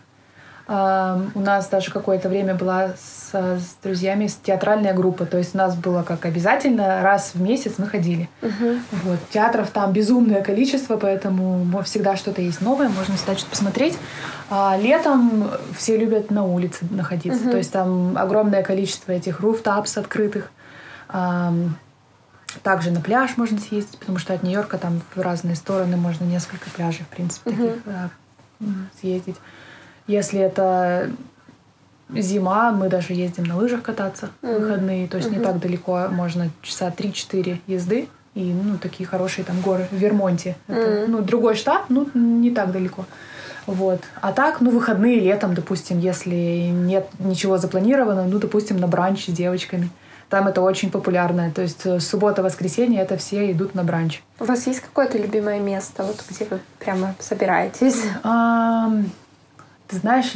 У 0.67 1.39
нас 1.39 1.69
даже 1.69 1.91
какое-то 1.91 2.27
время 2.27 2.53
была 2.53 2.89
с, 2.89 3.33
с 3.33 3.77
друзьями 3.81 4.29
театральная 4.43 4.93
группа. 4.93 5.25
То 5.25 5.37
есть 5.37 5.55
у 5.55 5.57
нас 5.57 5.75
было 5.77 6.03
как 6.03 6.25
обязательно 6.25 7.01
раз 7.01 7.31
в 7.33 7.41
месяц 7.41 7.75
мы 7.77 7.87
ходили. 7.87 8.29
Uh-huh. 8.41 8.77
Вот. 9.03 9.19
Театров 9.29 9.69
там 9.71 9.93
безумное 9.93 10.41
количество, 10.41 10.97
поэтому 10.97 11.65
всегда 11.83 12.17
что-то 12.17 12.41
есть 12.41 12.59
новое, 12.59 12.89
можно 12.89 13.15
всегда 13.15 13.35
что-то 13.37 13.51
посмотреть. 13.51 13.97
А 14.49 14.75
летом 14.77 15.49
все 15.77 15.95
любят 15.95 16.31
на 16.31 16.43
улице 16.43 16.85
находиться. 16.91 17.45
Uh-huh. 17.45 17.51
То 17.51 17.57
есть 17.57 17.71
там 17.71 18.17
огромное 18.17 18.61
количество 18.61 19.13
этих 19.13 19.39
руфтапс 19.39 19.97
открытых. 19.97 20.51
Также 22.63 22.91
на 22.91 22.99
пляж 22.99 23.37
можно 23.37 23.57
съездить, 23.57 23.97
потому 23.99 24.17
что 24.17 24.33
от 24.33 24.43
Нью-Йорка 24.43 24.77
там 24.77 25.01
в 25.15 25.21
разные 25.21 25.55
стороны 25.55 25.95
можно 25.95 26.25
несколько 26.25 26.69
пляжей, 26.71 27.05
в 27.05 27.07
принципе, 27.07 27.51
таких 27.51 27.83
съездить. 28.99 29.37
Если 30.07 30.39
это 30.39 31.11
зима, 32.09 32.71
мы 32.71 32.89
даже 32.89 33.13
ездим 33.13 33.43
на 33.43 33.57
лыжах 33.57 33.81
кататься 33.81 34.29
в 34.41 34.45
mm-hmm. 34.45 34.59
выходные, 34.59 35.07
то 35.07 35.17
есть 35.17 35.29
mm-hmm. 35.29 35.39
не 35.39 35.43
так 35.43 35.59
далеко, 35.59 36.07
можно 36.09 36.49
часа 36.61 36.87
3-4 36.95 37.59
езды, 37.67 38.07
и 38.33 38.53
ну, 38.53 38.77
такие 38.77 39.07
хорошие 39.07 39.43
там 39.43 39.59
горы 39.61 39.87
в 39.91 39.95
Вермонте. 39.95 40.55
Это, 40.67 40.79
mm-hmm. 40.79 41.07
ну, 41.07 41.21
другой 41.21 41.55
штат, 41.55 41.85
ну, 41.89 42.07
не 42.13 42.51
так 42.51 42.71
далеко. 42.71 43.05
Вот. 43.65 43.99
А 44.21 44.31
так, 44.31 44.61
ну, 44.61 44.69
выходные 44.69 45.19
летом, 45.19 45.53
допустим, 45.53 45.99
если 45.99 46.69
нет 46.71 47.07
ничего 47.19 47.57
запланировано, 47.57 48.25
ну, 48.25 48.39
допустим, 48.39 48.77
на 48.77 48.87
бранч 48.87 49.25
с 49.25 49.31
девочками. 49.31 49.89
Там 50.29 50.47
это 50.47 50.61
очень 50.61 50.91
популярно. 50.91 51.51
То 51.51 51.61
есть 51.61 51.85
э, 51.85 51.99
суббота-воскресенье 51.99 53.01
это 53.01 53.17
все 53.17 53.51
идут 53.51 53.75
на 53.75 53.83
бранч. 53.83 54.21
У 54.39 54.45
вас 54.45 54.67
есть 54.67 54.81
какое-то 54.81 55.17
любимое 55.17 55.59
место, 55.59 56.03
вот 56.03 56.23
где 56.29 56.45
вы 56.45 56.59
прямо 56.79 57.15
собираетесь? 57.19 58.03
Ты 59.87 59.97
знаешь, 59.97 60.33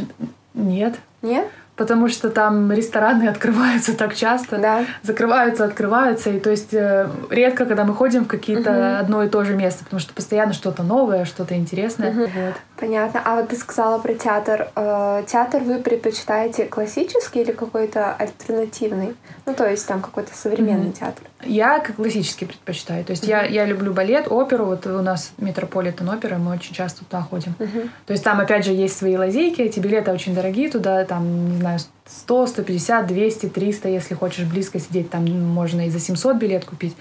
нет. 0.54 0.96
Нет? 1.22 1.48
потому 1.82 2.10
что 2.10 2.30
там 2.30 2.72
рестораны 2.72 3.28
открываются 3.28 3.98
так 3.98 4.16
часто, 4.16 4.60
да. 4.60 4.86
закрываются, 5.02 5.66
открываются, 5.66 6.30
и 6.30 6.40
то 6.40 6.52
есть 6.52 6.74
э, 6.74 7.10
редко, 7.32 7.66
когда 7.66 7.86
мы 7.86 7.96
ходим 7.96 8.26
в 8.26 8.28
какие-то 8.28 8.70
угу. 8.70 9.00
одно 9.00 9.24
и 9.24 9.30
то 9.30 9.44
же 9.44 9.56
место, 9.56 9.84
потому 9.84 10.00
что 10.00 10.14
постоянно 10.14 10.54
что-то 10.54 10.84
новое, 10.84 11.26
что-то 11.26 11.56
интересное. 11.56 12.12
Угу. 12.12 12.20
Вот. 12.20 12.54
Понятно. 12.80 13.22
А 13.26 13.36
вот 13.36 13.50
ты 13.50 13.56
сказала 13.56 13.98
про 13.98 14.14
театр. 14.14 14.70
Э, 14.76 15.24
театр 15.26 15.64
вы 15.64 15.80
предпочитаете 15.80 16.66
классический 16.66 17.42
или 17.42 17.52
какой-то 17.52 18.14
альтернативный? 18.14 19.16
Ну, 19.48 19.56
то 19.56 19.68
есть 19.68 19.88
там 19.88 20.02
какой-то 20.02 20.36
современный 20.36 20.90
угу. 20.90 20.98
театр. 21.00 21.24
Я 21.46 21.80
классический 21.80 22.46
предпочитаю. 22.46 23.04
То 23.04 23.12
есть 23.12 23.24
угу. 23.24 23.32
я, 23.32 23.44
я 23.44 23.66
люблю 23.66 23.94
балет, 23.94 24.28
оперу. 24.30 24.66
Вот 24.66 24.86
у 24.88 25.02
нас 25.02 25.34
Метрополитен 25.38 26.08
опера, 26.10 26.38
мы 26.38 26.54
очень 26.54 26.74
часто 26.74 27.06
туда 27.06 27.22
ходим. 27.22 27.56
Угу. 27.60 27.90
То 28.06 28.14
есть 28.14 28.24
там, 28.24 28.40
опять 28.40 28.66
же, 28.66 28.72
есть 28.72 28.98
свои 28.98 29.16
лазейки, 29.18 29.62
эти 29.62 29.80
билеты 29.80 30.12
очень 30.12 30.36
дорогие 30.36 30.70
туда, 30.70 31.04
там, 31.06 31.52
не 31.52 31.58
знаю, 31.58 31.80
100, 32.06 32.48
150, 32.48 33.08
200, 33.08 33.50
300, 33.50 33.90
если 33.90 34.16
хочешь 34.16 34.46
близко 34.46 34.80
сидеть, 34.80 35.10
там 35.10 35.26
можно 35.26 35.88
и 35.88 35.90
за 35.90 36.00
700 36.00 36.38
билет 36.38 36.66
купить. 36.66 36.96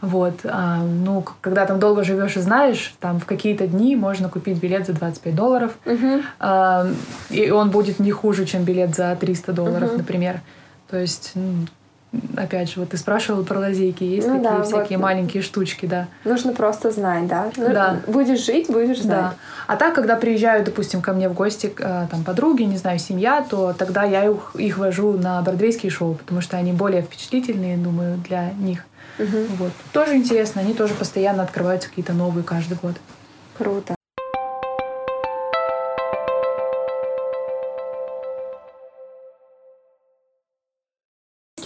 Вот. 0.00 0.40
А, 0.44 0.82
ну, 0.82 1.24
когда 1.40 1.66
там 1.66 1.78
долго 1.78 2.04
живешь 2.04 2.36
и 2.36 2.40
знаешь, 2.40 2.94
там 3.00 3.20
в 3.20 3.26
какие-то 3.26 3.66
дни 3.66 3.96
можно 3.96 4.28
купить 4.28 4.58
билет 4.58 4.86
за 4.86 4.94
25 4.94 5.34
долларов. 5.34 5.72
Uh-huh. 5.84 6.22
А, 6.38 6.86
и 7.28 7.50
он 7.50 7.70
будет 7.70 7.98
не 7.98 8.10
хуже, 8.10 8.46
чем 8.46 8.64
билет 8.64 8.94
за 8.94 9.16
300 9.20 9.52
долларов, 9.52 9.92
uh-huh. 9.92 9.98
например. 9.98 10.40
То 10.88 10.98
есть 10.98 11.32
ну, 11.34 11.66
опять 12.36 12.70
же, 12.70 12.80
вот 12.80 12.90
ты 12.90 12.96
спрашивала 12.96 13.42
про 13.42 13.58
лазейки, 13.58 14.02
есть 14.02 14.26
ну, 14.26 14.42
такие 14.42 14.58
да, 14.58 14.62
всякие 14.62 14.98
вот. 14.98 15.04
маленькие 15.04 15.42
штучки, 15.42 15.86
да. 15.86 16.08
Нужно 16.24 16.52
просто 16.52 16.90
знать, 16.90 17.26
да? 17.26 17.50
Ну, 17.56 17.68
да. 17.68 18.00
Будешь 18.06 18.44
жить, 18.44 18.66
будешь 18.68 19.00
знать. 19.00 19.18
Да. 19.18 19.34
А 19.66 19.76
так, 19.76 19.94
когда 19.94 20.16
приезжают, 20.16 20.64
допустим, 20.64 21.02
ко 21.02 21.12
мне 21.12 21.28
в 21.28 21.34
гости 21.34 21.72
э, 21.78 22.06
там 22.10 22.24
подруги, 22.24 22.62
не 22.62 22.76
знаю, 22.76 22.98
семья, 22.98 23.44
то 23.48 23.72
тогда 23.72 24.04
я 24.04 24.24
их, 24.24 24.52
их 24.56 24.78
вожу 24.78 25.12
на 25.12 25.40
бродвейские 25.42 25.90
шоу, 25.90 26.14
потому 26.14 26.40
что 26.40 26.56
они 26.56 26.72
более 26.72 27.02
впечатлительные, 27.02 27.76
думаю, 27.76 28.18
для 28.18 28.50
них. 28.52 28.84
Угу. 29.18 29.38
Вот. 29.58 29.72
Тоже 29.92 30.16
интересно, 30.16 30.60
они 30.62 30.74
тоже 30.74 30.94
постоянно 30.94 31.42
открываются 31.42 31.88
какие-то 31.88 32.12
новые 32.12 32.42
каждый 32.42 32.78
год. 32.80 32.96
Круто. 33.56 33.94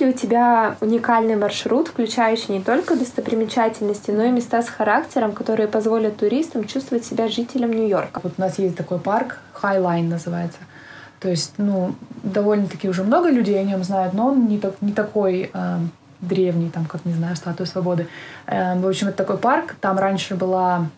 Ли 0.05 0.11
у 0.11 0.12
тебя 0.12 0.76
уникальный 0.80 1.36
маршрут, 1.36 1.88
включающий 1.88 2.55
не 2.55 2.62
только 2.62 2.96
достопримечательности, 2.96 4.11
но 4.11 4.24
и 4.24 4.30
места 4.30 4.62
с 4.62 4.68
характером, 4.68 5.32
которые 5.32 5.66
позволят 5.66 6.18
туристам 6.18 6.64
чувствовать 6.64 7.05
себя 7.05 7.28
жителем 7.28 7.70
Нью-Йорка? 7.70 8.20
Вот 8.22 8.34
у 8.36 8.40
нас 8.40 8.59
есть 8.59 8.76
такой 8.76 8.98
парк, 8.98 9.38
Highline 9.61 10.09
называется. 10.09 10.59
То 11.20 11.30
есть, 11.30 11.55
ну, 11.57 11.94
довольно-таки 12.22 12.88
уже 12.88 13.02
много 13.02 13.30
людей 13.30 13.59
о 13.59 13.64
нем 13.64 13.82
знают, 13.82 14.12
но 14.14 14.28
он 14.28 14.46
не, 14.46 14.59
так, 14.59 14.74
не 14.82 14.92
такой 14.92 15.50
э, 15.52 15.78
древний, 16.20 16.68
там, 16.68 16.84
как, 16.84 17.05
не 17.07 17.14
знаю, 17.14 17.34
статуя 17.36 17.66
свободы. 17.66 18.09
Э, 18.46 18.78
в 18.78 18.86
общем, 18.86 19.09
это 19.09 19.16
такой 19.16 19.38
парк. 19.38 19.74
Там 19.80 19.98
раньше 19.98 20.34
была 20.34 20.88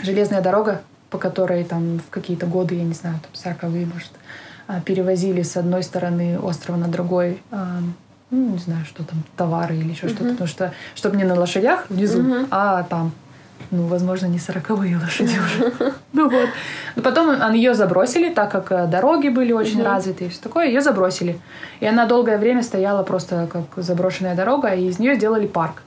железная 0.00 0.42
дорога, 0.42 0.82
по 1.08 1.16
которой 1.16 1.64
там 1.64 1.98
в 1.98 2.10
какие-то 2.10 2.44
годы, 2.44 2.74
я 2.74 2.84
не 2.84 2.92
знаю, 2.92 3.16
там 3.22 3.54
40-е, 3.54 3.86
может, 3.86 4.12
э, 4.68 4.80
перевозили 4.84 5.40
с 5.40 5.56
одной 5.56 5.82
стороны 5.82 6.38
острова 6.38 6.76
на 6.76 6.88
другой 6.88 7.40
э, 7.50 7.56
ну, 8.30 8.50
не 8.50 8.58
знаю, 8.58 8.84
что 8.84 9.04
там, 9.04 9.22
товары 9.36 9.76
или 9.76 9.90
еще 9.90 10.08
что-то. 10.08 10.30
Потому 10.30 10.48
что, 10.48 10.72
чтобы 10.94 11.16
не 11.16 11.24
на 11.24 11.34
лошадях 11.34 11.86
внизу, 11.88 12.46
а 12.50 12.82
там, 12.82 13.12
ну, 13.70 13.86
возможно, 13.86 14.26
не 14.26 14.38
сороковые 14.38 14.96
лошади 14.96 15.36
уже. 15.38 15.92
Ну 16.12 16.28
вот. 16.28 16.48
Но 16.96 17.02
потом 17.02 17.52
ее 17.52 17.74
забросили, 17.74 18.32
так 18.32 18.50
как 18.50 18.72
э, 18.72 18.86
дороги 18.86 19.28
были 19.28 19.52
очень 19.52 19.82
развиты 19.82 20.26
и 20.26 20.28
все 20.28 20.40
такое, 20.40 20.66
ее 20.66 20.80
забросили. 20.80 21.38
И 21.80 21.86
она 21.86 22.06
долгое 22.06 22.38
время 22.38 22.62
стояла 22.62 23.02
просто 23.02 23.48
как 23.50 23.64
заброшенная 23.76 24.34
дорога, 24.34 24.68
и 24.68 24.88
из 24.88 24.98
нее 24.98 25.14
сделали 25.16 25.46
парк. 25.46 25.82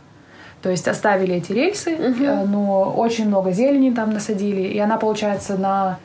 То 0.61 0.69
есть 0.69 0.87
оставили 0.87 1.35
эти 1.35 1.53
рельсы, 1.53 1.95
uh-huh. 1.95 2.45
но 2.45 2.93
очень 2.95 3.27
много 3.27 3.51
зелени 3.51 3.91
там 3.91 4.11
насадили, 4.11 4.61
и 4.61 4.77
она, 4.77 4.97
получается, 4.97 5.57
на 5.57 5.97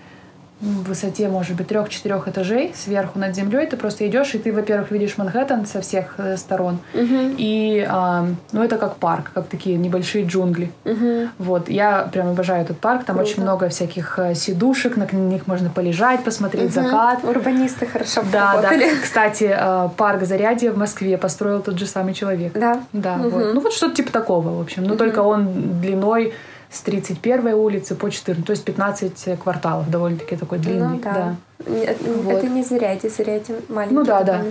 в 0.61 0.85
высоте, 0.85 1.29
может 1.29 1.55
быть, 1.55 1.69
трех-четырех 1.69 2.29
этажей 2.29 2.73
сверху 2.75 3.19
над 3.19 3.35
землей. 3.35 3.67
Ты 3.67 3.77
просто 3.77 4.09
идешь, 4.09 4.35
и 4.35 4.39
ты, 4.39 4.53
во-первых, 4.53 4.91
видишь 4.91 5.19
Манхэттен 5.19 5.67
со 5.67 5.83
всех 5.83 6.15
э, 6.17 6.39
сторон. 6.39 6.79
Uh-huh. 6.95 7.35
И, 7.37 7.87
а, 7.87 8.27
ну, 8.53 8.63
это 8.63 8.79
как 8.79 8.97
парк, 8.97 9.33
как 9.35 9.49
такие 9.49 9.77
небольшие 9.77 10.25
джунгли. 10.25 10.73
Uh-huh. 10.85 11.29
Вот, 11.39 11.69
я 11.69 12.09
прям 12.11 12.29
обожаю 12.29 12.63
этот 12.63 12.79
парк. 12.79 13.05
Там 13.05 13.17
Круто. 13.17 13.31
очень 13.31 13.43
много 13.43 13.69
всяких 13.69 14.19
э, 14.19 14.35
сидушек, 14.35 14.97
на 14.97 15.05
них 15.13 15.47
можно 15.47 15.69
полежать, 15.69 16.25
посмотреть 16.25 16.71
uh-huh. 16.71 16.85
закат. 16.85 17.25
Урбанисты 17.25 17.87
хорошо 17.87 18.23
Да, 18.33 18.55
поработали. 18.55 18.91
да. 18.91 19.03
Кстати, 19.03 19.55
э, 19.55 19.89
парк 19.97 20.25
Зарядье 20.25 20.71
в 20.71 20.79
Москве 20.79 21.19
построил 21.19 21.61
тот 21.61 21.79
же 21.79 21.85
самый 21.85 22.15
человек. 22.15 22.55
Да? 22.55 22.81
Да, 22.95 23.17
uh-huh. 23.17 23.29
вот. 23.29 23.55
Ну, 23.55 23.61
вот 23.61 23.75
что-то 23.75 23.97
типа 23.97 24.11
такого, 24.11 24.57
в 24.57 24.61
общем. 24.61 24.85
Но 24.85 24.95
uh-huh. 24.95 24.99
только 24.99 25.21
он 25.21 25.81
длиной 25.83 26.33
с 26.77 26.81
31 26.83 27.55
улицы 27.55 27.95
по 27.95 28.11
14, 28.11 28.45
то 28.45 28.53
есть 28.53 28.65
15 28.65 29.39
кварталов, 29.39 29.91
довольно-таки 29.91 30.37
такой 30.37 30.59
длинный. 30.59 30.89
Ну, 30.89 30.99
да. 30.99 31.13
да. 31.13 31.37
Вот. 31.59 32.35
Это 32.35 32.49
не 32.49 32.63
зря, 32.63 32.93
эти 32.93 33.09
зря 33.09 33.37
эти 33.37 33.55
маленькие. 33.69 33.99
Ну 33.99 34.05
да, 34.05 34.23
да. 34.23 34.43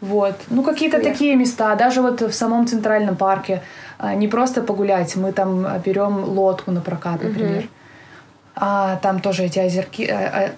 Вот. 0.00 0.34
Ну, 0.50 0.62
какие-то 0.62 1.00
такие 1.00 1.36
места, 1.36 1.74
даже 1.74 2.02
вот 2.02 2.20
в 2.20 2.32
самом 2.32 2.66
Центральном 2.66 3.16
парке, 3.16 3.62
а, 3.98 4.14
не 4.14 4.28
просто 4.28 4.60
погулять, 4.60 5.16
мы 5.16 5.32
там 5.32 5.66
берем 5.84 6.24
лодку 6.24 6.70
на 6.70 6.80
прокат, 6.80 7.22
например. 7.22 7.60
Угу. 7.60 7.68
А 8.56 8.96
там 8.96 9.20
тоже 9.20 9.44
эти 9.44 9.58
озерки, 9.58 10.02
а, 10.10 10.16
а, 10.16 10.50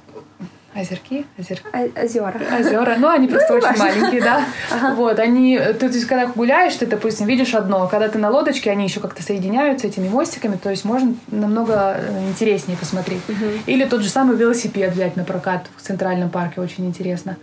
Озерки? 0.78 1.26
Озер... 1.36 1.60
Озера. 1.72 2.40
Озера. 2.60 2.96
Ну, 2.98 3.08
они 3.08 3.26
просто 3.26 3.52
ну, 3.52 3.58
очень 3.58 3.78
маленькие, 3.78 4.22
да. 4.22 4.44
Ага. 4.70 4.94
Вот, 4.94 5.18
они... 5.18 5.58
Ты, 5.58 5.74
то 5.74 5.86
есть, 5.86 6.04
когда 6.04 6.26
гуляешь, 6.26 6.74
ты, 6.74 6.86
допустим, 6.86 7.26
видишь 7.26 7.54
одно. 7.54 7.88
Когда 7.88 8.08
ты 8.08 8.18
на 8.18 8.30
лодочке, 8.30 8.70
они 8.70 8.84
еще 8.84 9.00
как-то 9.00 9.22
соединяются 9.22 9.88
этими 9.88 10.08
мостиками, 10.08 10.56
то 10.56 10.70
есть 10.70 10.84
можно 10.84 11.14
намного 11.28 11.96
э, 11.98 12.28
интереснее 12.28 12.78
посмотреть. 12.78 13.22
Угу. 13.28 13.44
Или 13.66 13.86
тот 13.86 14.02
же 14.02 14.08
самый 14.08 14.36
велосипед 14.36 14.92
взять 14.92 15.16
на 15.16 15.24
прокат 15.24 15.66
в 15.76 15.82
Центральном 15.82 16.30
парке, 16.30 16.60
очень 16.60 16.86
интересно. 16.86 17.36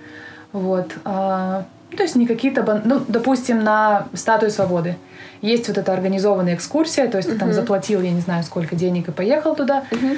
Вот. 0.53 0.93
А, 1.03 1.65
ну, 1.91 1.97
то 1.97 2.03
есть 2.03 2.15
не 2.15 2.27
какие-то... 2.27 2.81
Ну, 2.85 3.01
допустим, 3.05 3.63
на 3.63 4.07
Статую 4.13 4.49
Свободы. 4.49 4.95
Есть 5.41 5.67
вот 5.67 5.77
эта 5.77 5.91
организованная 5.91 6.55
экскурсия, 6.55 7.07
то 7.09 7.17
есть 7.17 7.29
ты 7.29 7.37
там 7.37 7.51
заплатил, 7.51 8.01
я 8.01 8.11
не 8.11 8.21
знаю, 8.21 8.43
сколько 8.43 8.75
денег 8.75 9.09
и 9.09 9.11
поехал 9.11 9.55
туда. 9.55 9.83
Угу 9.91 10.17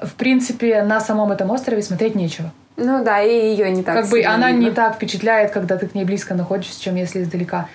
в 0.00 0.14
принципе, 0.14 0.82
на 0.82 1.00
самом 1.00 1.32
этом 1.32 1.50
острове 1.50 1.82
смотреть 1.82 2.14
нечего. 2.14 2.52
Ну 2.76 3.04
да, 3.04 3.22
и 3.22 3.30
ее 3.52 3.70
не 3.70 3.82
так. 3.84 3.94
Как 3.94 4.08
бы 4.08 4.24
она 4.24 4.50
не 4.50 4.70
так 4.70 4.96
впечатляет, 4.96 5.52
когда 5.52 5.76
ты 5.76 5.86
к 5.86 5.94
ней 5.94 6.04
близко 6.04 6.34
находишься, 6.34 6.82
чем 6.82 6.96
если 6.96 7.22
издалека. 7.22 7.68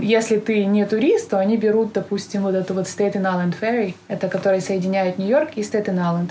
Если 0.00 0.38
ты 0.38 0.64
не 0.64 0.84
турист, 0.84 1.30
то 1.30 1.38
они 1.38 1.56
берут, 1.56 1.92
допустим, 1.92 2.42
вот 2.42 2.54
эту 2.56 2.74
вот 2.74 2.86
Staten 2.86 3.22
Island 3.22 3.54
Ferry, 3.60 3.94
это 4.08 4.26
который 4.28 4.60
соединяет 4.60 5.18
Нью-Йорк 5.18 5.50
и 5.54 5.60
Staten 5.60 5.94
Island. 5.96 6.30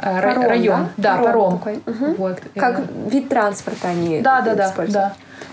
Э, 0.00 0.22
Паром, 0.22 0.42
район. 0.44 0.88
да? 0.96 1.16
Да, 1.16 1.22
паром. 1.22 1.58
такой. 1.58 1.80
Мгм. 1.84 2.14
Вот. 2.14 2.38
Как 2.56 2.78
Э, 2.78 2.82
вид 3.10 3.28
транспорта 3.28 3.88
они 3.88 4.20
Да, 4.22 4.40
да, 4.40 4.54
да, 4.54 4.66
используют. 4.68 4.92
да. 4.94 5.12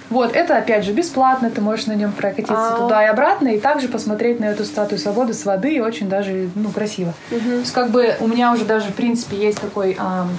Вот, 0.09 0.36
это 0.36 0.57
опять 0.57 0.83
же 0.86 0.93
бесплатно, 0.93 1.49
ты 1.49 1.61
можешь 1.61 1.88
на 1.88 1.93
нем 1.93 2.11
прокатиться 2.11 2.75
А. 2.75 2.77
туда 2.77 3.03
и 3.03 3.07
обратно, 3.07 3.49
и 3.49 3.59
также 3.59 3.88
посмотреть 3.88 4.39
на 4.39 4.45
эту 4.45 4.63
статую 4.63 4.99
свободы 4.99 5.33
с 5.33 5.45
воды, 5.45 5.73
и 5.75 5.79
очень 5.79 6.07
даже, 6.07 6.49
ну, 6.55 6.69
красиво. 6.69 7.13
То 7.29 7.36
есть, 7.36 7.71
как 7.71 7.89
бы, 7.89 8.15
у 8.19 8.27
меня 8.27 8.53
уже 8.53 8.65
даже, 8.65 8.89
в 8.89 8.95
принципе, 8.95 9.38
есть 9.38 9.59
такой 9.59 9.95
ам, 9.97 10.29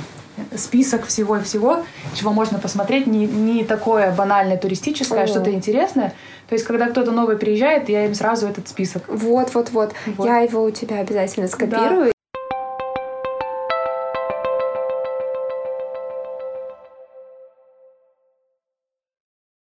список 0.57 1.07
всего-всего, 1.07 1.83
чего 2.15 2.33
можно 2.33 2.59
посмотреть, 2.59 3.07
не, 3.07 3.27
не 3.27 3.65
такое 3.65 4.13
банальное 4.13 4.57
туристическое, 4.57 5.25
а 5.25 5.27
что-то 5.27 5.51
интересное. 5.51 6.15
То 6.49 6.55
есть, 6.55 6.65
когда 6.65 6.87
кто-то 6.87 7.11
новый 7.11 7.37
приезжает, 7.37 7.89
я 7.89 8.07
им 8.07 8.15
сразу 8.15 8.47
этот 8.47 8.69
список. 8.69 9.03
Вот, 9.09 9.55
вот, 9.55 9.71
вот, 9.71 9.93
Вот. 10.17 10.27
Я 10.27 10.39
его 10.39 10.63
у 10.63 10.71
тебя 10.71 11.01
обязательно 11.01 11.49
скопирую. 11.49 12.13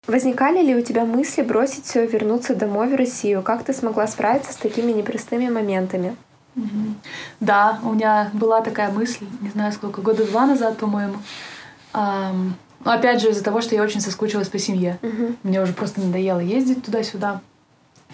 Возникали 0.07 0.61
ли 0.61 0.75
у 0.75 0.81
тебя 0.81 1.03
мысли 1.03 1.41
бросить 1.41 1.85
все 1.85 2.03
и 2.03 2.07
вернуться 2.07 2.55
домой 2.55 2.89
в 2.89 2.95
Россию? 2.95 3.41
Как 3.41 3.63
ты 3.63 3.73
смогла 3.73 4.05
справиться 4.07 4.53
с 4.53 4.57
такими 4.57 4.91
непростыми 4.91 5.49
моментами? 5.49 6.15
Да, 7.39 7.79
у 7.83 7.93
меня 7.93 8.29
была 8.33 8.61
такая 8.61 8.91
мысль, 8.91 9.25
не 9.41 9.49
знаю 9.49 9.73
сколько, 9.73 10.01
года 10.01 10.25
два 10.25 10.45
назад, 10.45 10.77
по-моему. 10.77 11.15
Ам, 11.91 12.55
ну, 12.83 12.91
опять 12.91 13.19
же, 13.19 13.31
из-за 13.31 13.43
того, 13.43 13.61
что 13.61 13.75
я 13.75 13.81
очень 13.81 13.99
соскучилась 13.99 14.47
по 14.47 14.59
семье. 14.59 14.99
Мне 15.43 15.61
уже 15.61 15.73
просто 15.73 16.01
надоело 16.01 16.39
ездить 16.39 16.83
туда-сюда. 16.83 17.41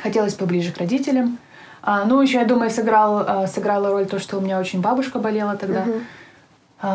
Хотелось 0.02 0.34
поближе 0.34 0.72
к 0.72 0.78
родителям. 0.78 1.38
А, 1.84 2.06
ну, 2.06 2.22
еще, 2.22 2.38
я 2.38 2.46
думаю, 2.46 2.70
сыграл, 2.70 3.24
а, 3.28 3.48
сыграла 3.48 3.90
роль 3.90 4.06
то, 4.06 4.20
что 4.20 4.38
у 4.38 4.42
меня 4.42 4.60
очень 4.60 4.82
бабушка 4.82 5.20
болела 5.20 5.56
тогда. 5.58 5.84
А, 5.84 6.00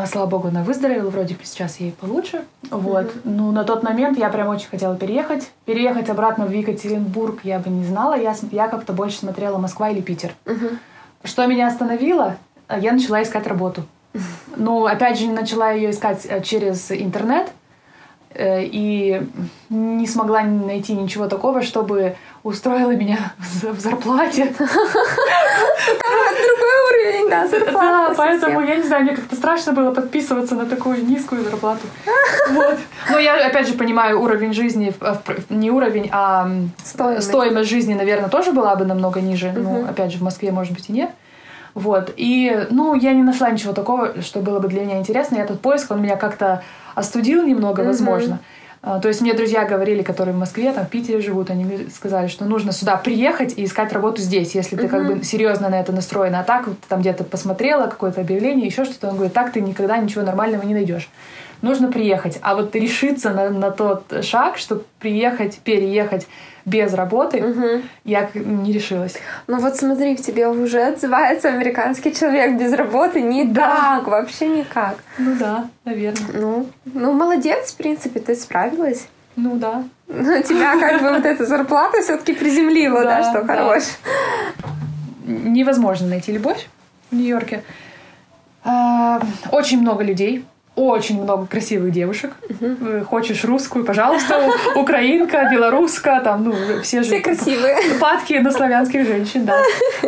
слава 0.05 0.27
богу, 0.27 0.49
она 0.49 0.63
выздоровела, 0.63 1.09
вроде 1.09 1.35
бы 1.35 1.41
сейчас 1.43 1.79
ей 1.79 1.91
получше. 1.93 2.43
Вот. 2.69 3.11
Ну, 3.23 3.51
на 3.51 3.63
тот 3.63 3.83
момент 3.83 4.17
я 4.17 4.29
прям 4.29 4.49
очень 4.49 4.67
хотела 4.67 4.95
переехать. 4.97 5.49
Переехать 5.65 6.09
обратно 6.09 6.45
в 6.45 6.51
Екатеринбург 6.51 7.39
я 7.43 7.59
бы 7.59 7.69
не 7.69 7.85
знала. 7.85 8.19
Я, 8.19 8.35
я 8.51 8.67
как-то 8.67 8.93
больше 8.93 9.19
смотрела 9.19 9.57
Москва 9.57 9.89
или 9.89 10.01
Питер. 10.01 10.33
Что 11.23 11.45
меня 11.45 11.67
остановило? 11.67 12.37
Э, 12.67 12.79
Я 12.79 12.91
начала 12.93 13.21
искать 13.21 13.47
работу. 13.47 13.83
Ну, 14.59 14.87
опять 14.87 15.19
же, 15.19 15.27
начала 15.27 15.69
ее 15.71 15.91
искать 15.91 16.25
э, 16.27 16.41
через 16.41 16.91
интернет 16.91 17.51
э, 18.33 18.63
и 18.63 19.21
не 19.69 20.07
смогла 20.07 20.41
найти 20.41 20.93
ничего 20.93 21.27
такого, 21.27 21.61
чтобы 21.61 22.15
устроило 22.43 22.91
меня 22.91 23.33
в 23.39 23.79
зарплате. 23.79 24.53
Другой 24.57 24.69
уровень, 26.89 27.29
да, 27.29 27.47
Да, 27.71 28.13
поэтому, 28.15 28.61
я 28.61 28.75
не 28.75 28.83
знаю, 28.83 29.03
мне 29.03 29.15
как-то 29.15 29.35
страшно 29.35 29.73
было 29.73 29.91
подписываться 29.91 30.55
на 30.55 30.65
такую 30.65 31.05
низкую 31.05 31.43
зарплату. 31.43 31.81
Вот. 32.49 32.77
Но 33.09 33.19
я, 33.19 33.45
опять 33.45 33.67
же, 33.67 33.73
понимаю, 33.73 34.21
уровень 34.21 34.53
жизни, 34.53 34.93
в- 34.99 35.51
не 35.51 35.69
уровень, 35.69 36.07
а 36.13 36.49
Стоимость. 36.83 37.27
стоимость 37.27 37.69
жизни, 37.69 37.93
наверное, 37.93 38.29
тоже 38.29 38.53
была 38.53 38.75
бы 38.75 38.85
намного 38.85 39.19
ниже. 39.19 39.51
Ну, 39.51 39.85
опять 39.85 40.13
же, 40.13 40.19
в 40.19 40.21
Москве, 40.21 40.51
может 40.51 40.73
быть, 40.73 40.89
и 40.89 40.93
нет. 40.93 41.09
Вот. 41.73 42.13
И, 42.15 42.67
ну, 42.71 42.95
я 42.95 43.13
не 43.13 43.23
нашла 43.23 43.49
ничего 43.49 43.73
такого, 43.73 44.21
что 44.21 44.39
было 44.39 44.59
бы 44.59 44.69
для 44.69 44.85
меня 44.85 44.97
интересно. 44.97 45.35
И 45.35 45.39
этот 45.39 45.59
поиск, 45.61 45.91
он 45.91 46.01
меня 46.01 46.15
как-то 46.15 46.63
остудил 46.95 47.43
немного, 47.43 47.81
возможно. 47.81 48.35
А, 48.35 48.39
То 48.81 49.07
есть 49.07 49.21
мне 49.21 49.33
друзья 49.33 49.65
говорили, 49.65 50.01
которые 50.01 50.33
в 50.33 50.37
Москве, 50.37 50.71
там 50.71 50.85
в 50.85 50.89
Питере 50.89 51.19
живут, 51.19 51.49
они 51.49 51.65
мне 51.65 51.89
сказали, 51.93 52.27
что 52.27 52.45
нужно 52.45 52.71
сюда 52.71 52.95
приехать 52.95 53.57
и 53.57 53.65
искать 53.65 53.91
работу 53.91 54.21
здесь, 54.21 54.55
если 54.55 54.75
ты 54.75 54.87
как 54.87 55.07
бы 55.07 55.23
серьезно 55.23 55.69
на 55.69 55.79
это 55.79 55.91
настроена. 55.91 56.39
А 56.39 56.43
так 56.43 56.67
вот 56.67 56.77
там 56.87 57.01
где-то 57.01 57.23
посмотрела 57.23 57.87
какое-то 57.87 58.21
объявление, 58.21 58.67
еще 58.67 58.85
что-то, 58.85 59.09
он 59.09 59.15
говорит, 59.15 59.33
так 59.33 59.51
ты 59.51 59.61
никогда 59.61 59.97
ничего 59.97 60.23
нормального 60.23 60.63
не 60.63 60.73
найдешь. 60.73 61.09
Нужно 61.61 61.91
приехать. 61.91 62.37
А 62.41 62.55
вот 62.55 62.75
решиться 62.75 63.31
на, 63.31 63.49
на 63.49 63.71
тот 63.71 64.23
шаг, 64.23 64.57
чтобы 64.57 64.83
приехать, 64.99 65.57
переехать 65.59 66.27
без 66.65 66.93
работы, 66.93 67.81
я 68.03 68.25
к- 68.27 68.35
не 68.35 68.71
решилась. 68.73 69.15
Ну 69.47 69.59
вот 69.59 69.75
смотри, 69.77 70.15
в 70.15 70.21
тебе 70.21 70.47
уже 70.47 70.81
отзывается 70.83 71.47
американский 71.47 72.13
человек 72.13 72.59
без 72.59 72.73
работы. 72.73 73.21
Никак, 73.21 74.05
вообще 74.07 74.47
никак. 74.49 74.97
Ну 75.17 75.35
да, 75.39 75.69
наверное. 75.85 76.27
Ну, 76.33 76.67
ну, 76.85 77.13
молодец, 77.13 77.71
в 77.71 77.77
принципе, 77.77 78.19
ты 78.19 78.35
справилась. 78.35 79.07
Ну 79.35 79.55
да. 79.55 79.83
Но 80.07 80.41
тебя 80.41 80.79
как 80.79 81.01
бы 81.01 81.09
вот 81.11 81.25
эта 81.25 81.45
зарплата 81.45 82.01
все-таки 82.01 82.33
приземлила, 82.33 83.03
да, 83.03 83.21
Да, 83.21 83.29
что 83.31 83.41
да. 83.43 83.55
хорош. 83.55 83.83
невозможно 85.25 86.07
найти 86.07 86.31
любовь 86.31 86.67
в 87.11 87.15
Нью-Йорке. 87.15 87.63
А, 88.63 89.21
Очень 89.51 89.81
много 89.81 90.03
людей, 90.03 90.45
очень 90.77 91.21
много 91.23 91.47
красивых 91.47 91.91
девушек. 91.91 92.31
Э, 92.61 93.03
Хочешь 93.09 93.43
русскую, 93.43 93.83
пожалуйста, 93.83 94.47
украинка, 94.75 95.49
белоруска, 95.51 96.21
там, 96.23 96.43
ну, 96.45 96.53
все 96.83 97.01
же... 97.01 97.07
Все 97.07 97.19
красивые. 97.19 97.75
Падки 97.99 98.33
на 98.35 98.51
славянских 98.51 99.05
женщин, 99.05 99.45
да. 99.45 99.59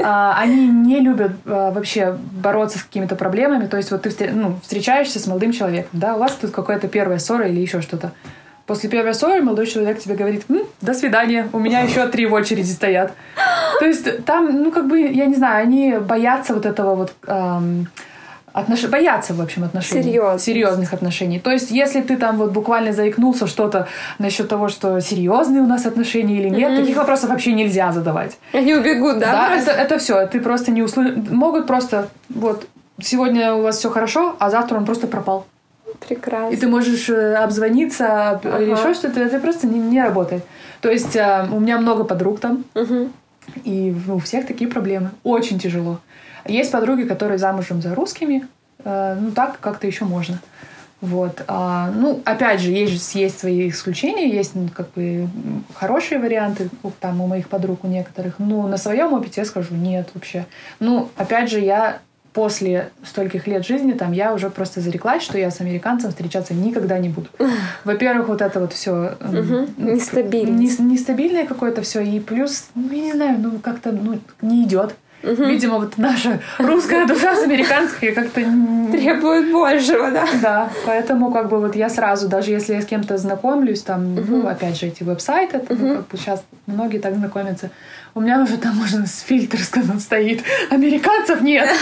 А, 0.04 0.36
Они 0.40 0.68
не 0.68 1.00
любят 1.00 1.32
а, 1.46 1.72
вообще 1.72 2.16
бороться 2.44 2.78
с 2.80 2.84
какими-то 2.84 3.16
проблемами. 3.16 3.66
То 3.66 3.78
есть 3.78 3.90
вот 3.92 4.04
ты 4.04 4.10
встр- 4.10 4.32
ну, 4.32 4.60
встречаешься 4.62 5.20
с 5.20 5.26
молодым 5.28 5.52
человеком, 5.52 5.90
да, 5.94 6.16
у 6.16 6.20
вас 6.20 6.34
тут 6.40 6.52
какая-то 6.52 6.88
первая 6.88 7.18
ссора 7.20 7.48
или 7.48 7.60
еще 7.60 7.82
что-то. 7.82 8.12
После 8.68 8.88
первой 8.88 9.16
ссоры 9.16 9.42
молодой 9.42 9.66
человек 9.66 9.98
тебе 10.00 10.14
говорит, 10.14 10.44
«М, 10.48 10.62
до 10.82 10.94
свидания, 10.94 11.50
у 11.54 11.58
меня 11.60 11.80
еще 11.82 12.08
три 12.08 12.28
в 12.28 12.34
очереди 12.34 12.70
стоят. 12.70 13.14
То 13.80 13.86
есть 13.86 14.24
там, 14.26 14.62
ну, 14.64 14.72
как 14.72 14.88
бы, 14.88 15.00
я 15.00 15.26
не 15.26 15.34
знаю, 15.34 15.64
они 15.64 15.96
боятся 16.00 16.54
вот 16.54 16.68
этого 16.68 16.94
вот... 16.94 17.14
ам, 17.26 17.88
отнош- 18.54 18.88
Боятся, 18.90 19.34
в 19.34 19.42
общем, 19.42 19.64
отношений. 19.64 20.04
Серьезных. 20.04 20.42
Серьезных 20.42 20.94
отношений. 20.94 21.40
То 21.40 21.52
есть, 21.52 21.72
если 21.72 22.02
ты 22.02 22.18
там 22.18 22.38
вот 22.38 22.52
буквально 22.52 22.94
заикнулся 22.94 23.48
что-то 23.48 23.88
насчет 24.20 24.48
того, 24.50 24.70
что 24.70 25.00
серьезные 25.02 25.62
у 25.62 25.68
нас 25.68 25.86
отношения 25.86 26.36
или 26.40 26.50
нет, 26.50 26.76
таких 26.80 26.98
вопросов 26.98 27.30
вообще 27.30 27.54
нельзя 27.54 27.92
задавать. 27.92 28.38
Они 28.54 28.74
убегут, 28.74 29.20
да? 29.20 29.32
Да, 29.32 29.48
просто? 29.54 29.72
это, 29.72 29.82
это 29.82 29.98
все. 30.00 30.28
Ты 30.28 30.40
просто 30.42 30.72
не 30.72 30.82
услышишь. 30.84 31.16
Могут 31.30 31.68
просто 31.68 32.10
вот 32.30 32.68
сегодня 33.02 33.54
у 33.54 33.62
вас 33.62 33.78
все 33.78 33.90
хорошо, 33.90 34.36
а 34.40 34.50
завтра 34.50 34.78
он 34.78 34.86
просто 34.86 35.08
пропал. 35.08 35.46
Прекрасно. 36.08 36.54
И 36.54 36.58
ты 36.58 36.68
можешь 36.68 37.10
э, 37.10 37.36
обзвониться 37.36 38.30
об- 38.32 38.46
или 38.46 38.72
Ага. 38.72 38.82
еще 38.82 38.94
что-то, 38.94 39.20
это 39.20 39.40
просто 39.40 39.68
не, 39.68 39.80
не 39.80 40.02
работает. 40.02 40.44
То 40.82 40.90
есть 40.90 41.16
э, 41.16 41.46
у 41.52 41.60
меня 41.60 41.78
много 41.80 42.04
подруг 42.04 42.40
там, 42.40 42.64
Мгм. 42.76 43.12
и 43.66 43.94
у 44.08 44.20
всех 44.20 44.46
такие 44.48 44.70
проблемы. 44.70 45.10
Очень 45.24 45.60
тяжело. 45.60 46.00
Есть 46.46 46.72
подруги, 46.72 47.04
которые 47.04 47.38
замужем 47.38 47.82
за 47.82 47.96
русскими, 47.96 48.48
э, 48.84 49.18
ну 49.20 49.32
так 49.32 49.60
как-то 49.60 49.88
еще 49.88 50.06
можно. 50.06 50.40
Вот. 51.02 51.44
А, 51.48 51.92
ну, 51.96 52.22
опять 52.26 52.60
же, 52.60 52.72
есть, 52.72 53.16
есть 53.16 53.40
свои 53.40 53.70
исключения, 53.70 54.30
есть 54.30 54.54
ну, 54.54 54.68
как 54.74 54.92
бы 54.92 55.30
хорошие 55.74 56.20
варианты 56.20 56.70
там 57.00 57.22
у 57.22 57.28
моих 57.28 57.48
подруг, 57.48 57.84
у 57.84 57.88
некоторых. 57.88 58.36
Ну, 58.38 58.68
на 58.68 58.78
своем 58.78 59.14
опыте 59.14 59.42
я 59.42 59.46
скажу, 59.46 59.76
нет 59.76 60.10
вообще. 60.14 60.46
Ну, 60.80 61.10
опять 61.16 61.50
же, 61.50 61.62
я 61.62 62.00
после 62.34 62.92
стольких 63.04 63.48
лет 63.48 63.66
жизни 63.66 63.94
там 63.94 64.12
я 64.12 64.34
уже 64.34 64.50
просто 64.50 64.82
зареклась, 64.82 65.24
что 65.24 65.38
я 65.38 65.52
с 65.52 65.62
американцем 65.62 66.12
встречаться 66.12 66.54
никогда 66.54 67.00
не 67.00 67.10
буду. 67.10 67.30
Во-первых, 67.86 68.28
вот 68.28 68.42
это 68.42 68.60
вот 68.60 68.74
все 68.74 69.18
Мгм. 69.22 69.68
Нестабильность. 69.78 70.80
нестабильное 70.80 71.46
какое-то 71.46 71.82
все, 71.82 72.02
и 72.02 72.20
плюс, 72.20 72.68
ну, 72.76 72.92
я 72.92 73.02
не 73.02 73.14
знаю, 73.14 73.40
ну 73.40 73.60
как-то 73.60 73.92
ну, 73.92 74.20
не 74.42 74.64
идет. 74.64 74.96
Видимо, 75.22 75.80
вот 75.80 75.98
наша 75.98 76.40
русская 76.58 77.06
душа 77.06 77.36
с 77.36 77.44
американской 77.44 78.12
как-то 78.14 78.42
Требует 78.92 79.52
большего, 79.52 80.12
да? 80.12 80.28
да, 80.42 80.70
поэтому 80.86 81.32
как 81.32 81.50
бы 81.50 81.60
вот 81.60 81.76
я 81.76 81.90
сразу, 81.90 82.28
даже 82.28 82.52
если 82.52 82.74
я 82.74 82.82
с 82.82 82.86
кем-то 82.86 83.18
знакомлюсь, 83.18 83.82
там, 83.82 84.16
ну, 84.16 84.48
опять 84.48 84.80
же, 84.80 84.88
эти 84.88 85.04
веб-сайты, 85.04 85.62
ну, 85.70 85.96
как 85.98 86.08
бы 86.08 86.18
сейчас 86.18 86.44
многие 86.66 87.00
так 87.00 87.16
знакомятся, 87.16 87.70
у 88.16 88.22
меня 88.22 88.42
уже 88.42 88.58
там 88.58 88.76
можно 88.76 89.06
с 89.06 89.20
фильтр 89.22 89.60
сказать, 89.60 90.02
стоит, 90.02 90.44
американцев 90.70 91.42
нет. 91.42 91.70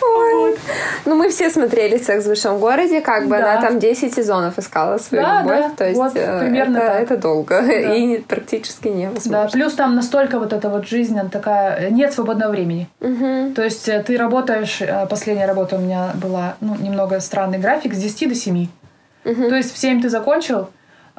Вот. 0.00 0.58
Ну, 1.04 1.14
мы 1.14 1.28
все 1.28 1.50
смотрели 1.50 1.98
«Секс 1.98 2.24
в 2.24 2.28
большом 2.28 2.58
городе», 2.58 3.00
как 3.00 3.24
бы 3.28 3.36
Да. 3.38 3.52
она 3.58 3.60
там 3.68 3.78
10 3.78 4.14
сезонов 4.14 4.58
искала 4.58 4.98
свою 4.98 5.22
Да, 5.22 5.42
любовь. 5.42 5.56
да, 5.58 5.70
То 5.76 5.84
есть 5.84 5.96
вот 5.98 6.12
э, 6.16 6.40
примерно 6.40 6.78
это, 6.78 6.86
так. 6.86 7.02
это 7.02 7.16
долго 7.18 7.60
Да. 7.62 7.72
и 7.94 8.18
практически 8.18 8.88
невозможно. 8.88 9.30
Да, 9.44 9.48
плюс 9.48 9.74
там 9.74 9.94
настолько 9.94 10.38
вот 10.38 10.52
эта 10.52 10.68
вот 10.68 10.86
жизнь, 10.88 11.18
она 11.18 11.28
такая, 11.28 11.90
нет 11.90 12.12
свободного 12.12 12.50
времени. 12.50 12.88
Мгм. 13.00 13.52
То 13.54 13.62
есть 13.62 13.88
э, 13.88 14.02
ты 14.02 14.16
работаешь, 14.16 14.80
э, 14.80 15.06
последняя 15.08 15.46
работа 15.46 15.76
у 15.76 15.80
меня 15.80 16.10
была, 16.14 16.56
ну, 16.60 16.76
немного 16.76 17.20
странный 17.20 17.58
график, 17.58 17.94
с 17.94 17.98
10 17.98 18.26
до 18.28 18.34
7. 18.34 18.66
То 19.24 19.54
есть 19.54 19.74
в 19.74 19.78
7 19.78 20.00
ты 20.00 20.08
закончил, 20.08 20.70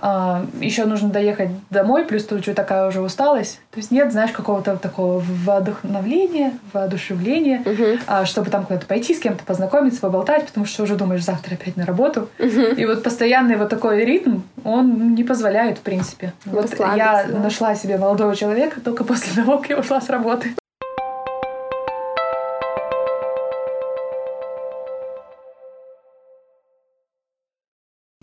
еще 0.02 0.86
нужно 0.86 1.10
доехать 1.10 1.50
домой, 1.70 2.06
плюс 2.06 2.26
тут 2.26 2.42
уже 2.42 2.54
такая 2.54 2.88
уже 2.88 3.02
усталость. 3.02 3.60
То 3.72 3.80
есть 3.80 3.92
нет, 3.92 4.12
знаешь, 4.12 4.32
какого-то 4.32 4.78
такого 4.78 5.24
воодухновления, 5.46 6.54
воодушевления, 6.74 7.64
а, 8.08 8.26
чтобы 8.26 8.50
там 8.50 8.66
куда-то 8.66 8.86
пойти, 8.86 9.14
с 9.14 9.20
кем-то 9.20 9.44
познакомиться, 9.44 10.02
поболтать, 10.02 10.48
потому 10.48 10.66
что 10.66 10.84
уже 10.84 10.96
думаешь, 10.96 11.24
завтра 11.24 11.54
опять 11.54 11.78
на 11.78 11.86
работу. 11.86 12.30
И 12.40 12.86
вот 12.86 13.04
постоянный 13.04 13.58
вот 13.58 13.70
такой 13.70 14.04
ритм, 14.04 14.42
он 14.64 15.14
не 15.14 15.24
позволяет, 15.24 15.78
в 15.78 15.82
принципе. 15.82 16.34
Вот 16.46 16.74
я 16.80 17.26
да. 17.28 17.40
нашла 17.40 17.76
себе 17.76 17.98
молодого 17.98 18.36
человека 18.36 18.82
только 18.82 19.04
после 19.04 19.34
того, 19.36 19.58
как 19.58 19.70
я 19.70 19.78
ушла 19.78 20.02
с 20.02 20.10
работы. 20.10 20.56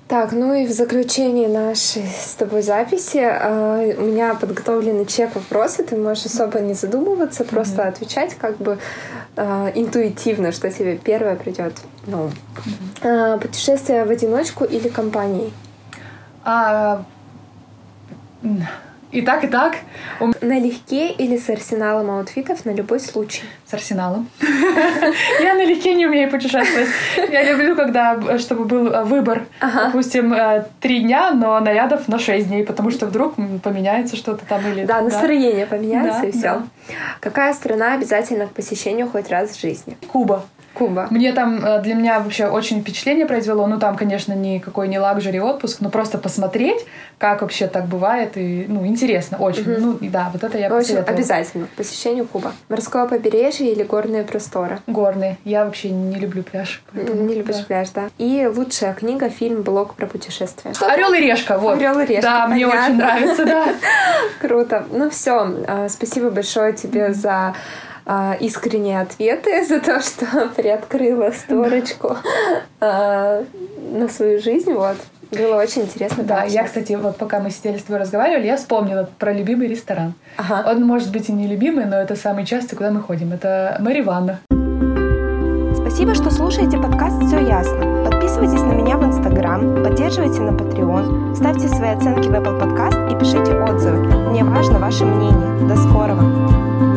Так, 0.09 0.33
ну 0.33 0.55
и 0.55 0.67
в 0.67 0.73
заключении 0.73 1.47
нашей 1.47 2.07
с 2.07 2.35
тобой 2.35 2.63
записи 2.63 3.19
э, 3.19 3.95
у 3.99 4.05
меня 4.05 4.35
подготовлены 4.35 5.05
чек 5.05 5.35
вопросы. 5.35 5.85
Ты 5.85 5.97
можешь 5.97 6.25
особо 6.25 6.61
не 6.61 6.73
задумываться, 6.73 7.45
просто 7.45 7.83
mm-hmm. 7.83 7.89
отвечать 7.89 8.35
как 8.35 8.57
бы 8.57 8.79
э, 9.37 9.73
интуитивно, 9.75 10.51
что 10.51 10.71
тебе 10.71 10.97
первое 10.97 11.37
придет. 11.37 11.75
Ну, 12.07 12.31
mm-hmm. 13.03 13.37
э, 13.37 13.39
путешествие 13.39 14.07
в 14.07 14.11
одиночку 14.11 14.65
или 14.65 14.89
компанией? 14.89 15.53
А, 16.43 17.05
и 19.11 19.23
так, 19.23 19.45
и 19.45 19.49
так. 19.49 19.77
Налегке 20.41 21.11
или 21.11 21.37
с 21.37 21.49
арсеналом 21.49 22.11
аутфитов 22.11 22.65
на 22.65 22.71
любой 22.71 23.01
случай? 23.01 23.43
С 23.65 23.73
арсеналом. 23.73 24.29
Я 25.41 25.55
налегке 25.55 25.95
не 25.95 26.07
умею 26.07 26.31
путешествовать. 26.31 26.89
Я 27.17 27.43
люблю, 27.53 27.75
когда, 27.75 28.39
чтобы 28.39 28.65
был 28.65 28.89
э, 28.89 29.05
выбор. 29.05 29.47
Допустим, 29.61 30.33
э, 30.35 30.67
три 30.81 31.01
дня, 31.01 31.31
но 31.31 31.59
нарядов 31.61 32.09
на 32.09 32.19
шесть 32.19 32.49
дней, 32.49 32.65
потому 32.65 32.91
что 32.91 33.07
вдруг 33.07 33.35
поменяется 33.63 34.17
что-то 34.17 34.45
там 34.45 34.61
или... 34.71 34.85
Да, 34.85 35.01
настроение 35.01 35.67
поменяется 35.67 36.27
и 36.27 36.33
все. 36.33 36.63
Какая 37.21 37.55
страна 37.55 37.95
обязательно 37.95 38.47
к 38.47 38.53
посещению 38.53 39.09
хоть 39.09 39.31
раз 39.31 39.51
в 39.51 39.61
жизни? 39.61 39.97
Куба. 40.13 40.45
Куба. 40.79 41.09
Мне 41.11 41.33
там, 41.33 41.65
э, 41.65 41.83
для 41.83 41.95
меня 41.95 42.21
вообще 42.21 42.47
очень 42.47 42.81
впечатление 42.83 43.27
произвело. 43.27 43.67
Ну, 43.67 43.79
там, 43.79 43.97
конечно, 43.97 44.33
никакой 44.33 44.87
не 44.89 44.99
лакжери 44.99 45.39
отпуск, 45.41 45.81
но 45.81 45.91
просто 45.91 46.19
посмотреть, 46.19 46.87
как 47.19 47.43
вообще 47.43 47.67
так 47.67 47.87
бывает. 47.87 48.37
И, 48.37 48.67
ну, 48.69 48.87
интересно 48.87 49.39
очень. 49.39 49.63
Угу. 49.63 49.81
Ну, 49.81 49.99
да, 50.03 50.31
вот 50.33 50.45
это 50.45 50.57
я 50.57 50.69
общем, 50.69 51.05
обязательно 51.07 51.67
к 51.67 51.71
посещению 51.71 52.27
Куба. 52.27 52.53
Морское 52.69 53.07
побережье 53.07 53.73
или 53.73 53.83
горные 53.83 54.23
просторы? 54.23 54.79
Горные. 54.87 55.37
Я 55.45 55.65
вообще 55.65 55.91
не 55.91 56.17
люблю 56.17 56.45
пляж. 56.45 56.83
Поэтому, 56.93 57.23
не 57.25 57.35
любишь 57.35 57.57
да. 57.57 57.65
пляж, 57.65 57.91
да. 57.91 58.09
И 58.19 58.47
лучшая 58.47 58.95
книга, 58.95 59.29
фильм, 59.31 59.63
блог 59.63 59.95
про 59.95 60.07
путешествия. 60.07 60.73
Орел 60.81 61.13
и 61.13 61.19
решка, 61.19 61.59
вот. 61.59 61.77
Орел 61.77 61.99
и 61.99 62.07
решка. 62.07 62.23
Да, 62.23 62.47
понятно. 62.47 62.55
мне 62.55 62.67
очень 62.67 62.97
нравится, 62.97 63.45
да. 63.45 63.67
Круто. 64.41 64.87
Ну 64.93 65.11
все, 65.11 65.55
а, 65.67 65.89
спасибо 65.89 66.31
большое 66.31 66.73
тебе 66.73 67.13
за 67.13 67.55
а, 68.09 68.37
искренние 68.41 69.01
ответы 69.01 69.65
за 69.69 69.81
то, 69.81 70.01
что 70.01 70.27
приоткрыла 70.57 71.31
створочку 71.31 72.17
а, 72.81 73.45
на 73.93 74.09
свою 74.09 74.41
жизнь. 74.41 74.73
Вот. 74.73 74.97
Было 75.31 75.57
очень 75.57 75.83
интересно. 75.83 76.25
Да, 76.25 76.45
я, 76.45 76.65
кстати, 76.65 76.95
вот 76.95 77.19
пока 77.19 77.39
мы 77.39 77.51
сидели 77.51 77.77
с 77.77 77.83
тобой 77.83 78.01
разговаривали, 78.01 78.47
я 78.47 78.57
вспомнила 78.57 79.11
про 79.19 79.35
любимый 79.35 79.69
ресторан. 79.69 80.15
Ага. 80.39 80.71
Он 80.71 80.83
может 80.85 81.13
быть 81.13 81.29
и 81.29 81.33
не 81.33 81.47
любимый, 81.47 81.85
но 81.85 81.97
это 81.97 82.17
самый 82.17 82.47
частый, 82.47 82.79
куда 82.79 82.91
мы 82.91 83.03
ходим. 83.03 83.35
Это 83.35 83.77
Мэри 83.79 84.01
Ванна. 84.01 84.41
Спасибо, 85.75 86.15
что 86.15 86.31
слушаете 86.31 86.79
подкаст 86.79 87.23
«Все 87.27 87.41
ясно». 87.41 88.05
Подписывайтесь 88.11 88.63
на 88.63 88.73
меня 88.73 88.97
в 88.97 89.05
Инстаграм, 89.05 89.83
поддерживайте 89.83 90.41
на 90.41 90.51
Patreon, 90.51 91.35
ставьте 91.35 91.69
свои 91.69 91.91
оценки 91.91 92.29
в 92.29 92.33
Apple 92.33 92.59
Podcast 92.59 93.13
и 93.13 93.19
пишите 93.19 93.55
отзывы. 93.55 93.99
Мне 94.31 94.45
важно 94.45 94.79
ваше 94.79 95.05
мнение. 95.05 95.69
До 95.69 95.77
скорого! 95.77 96.88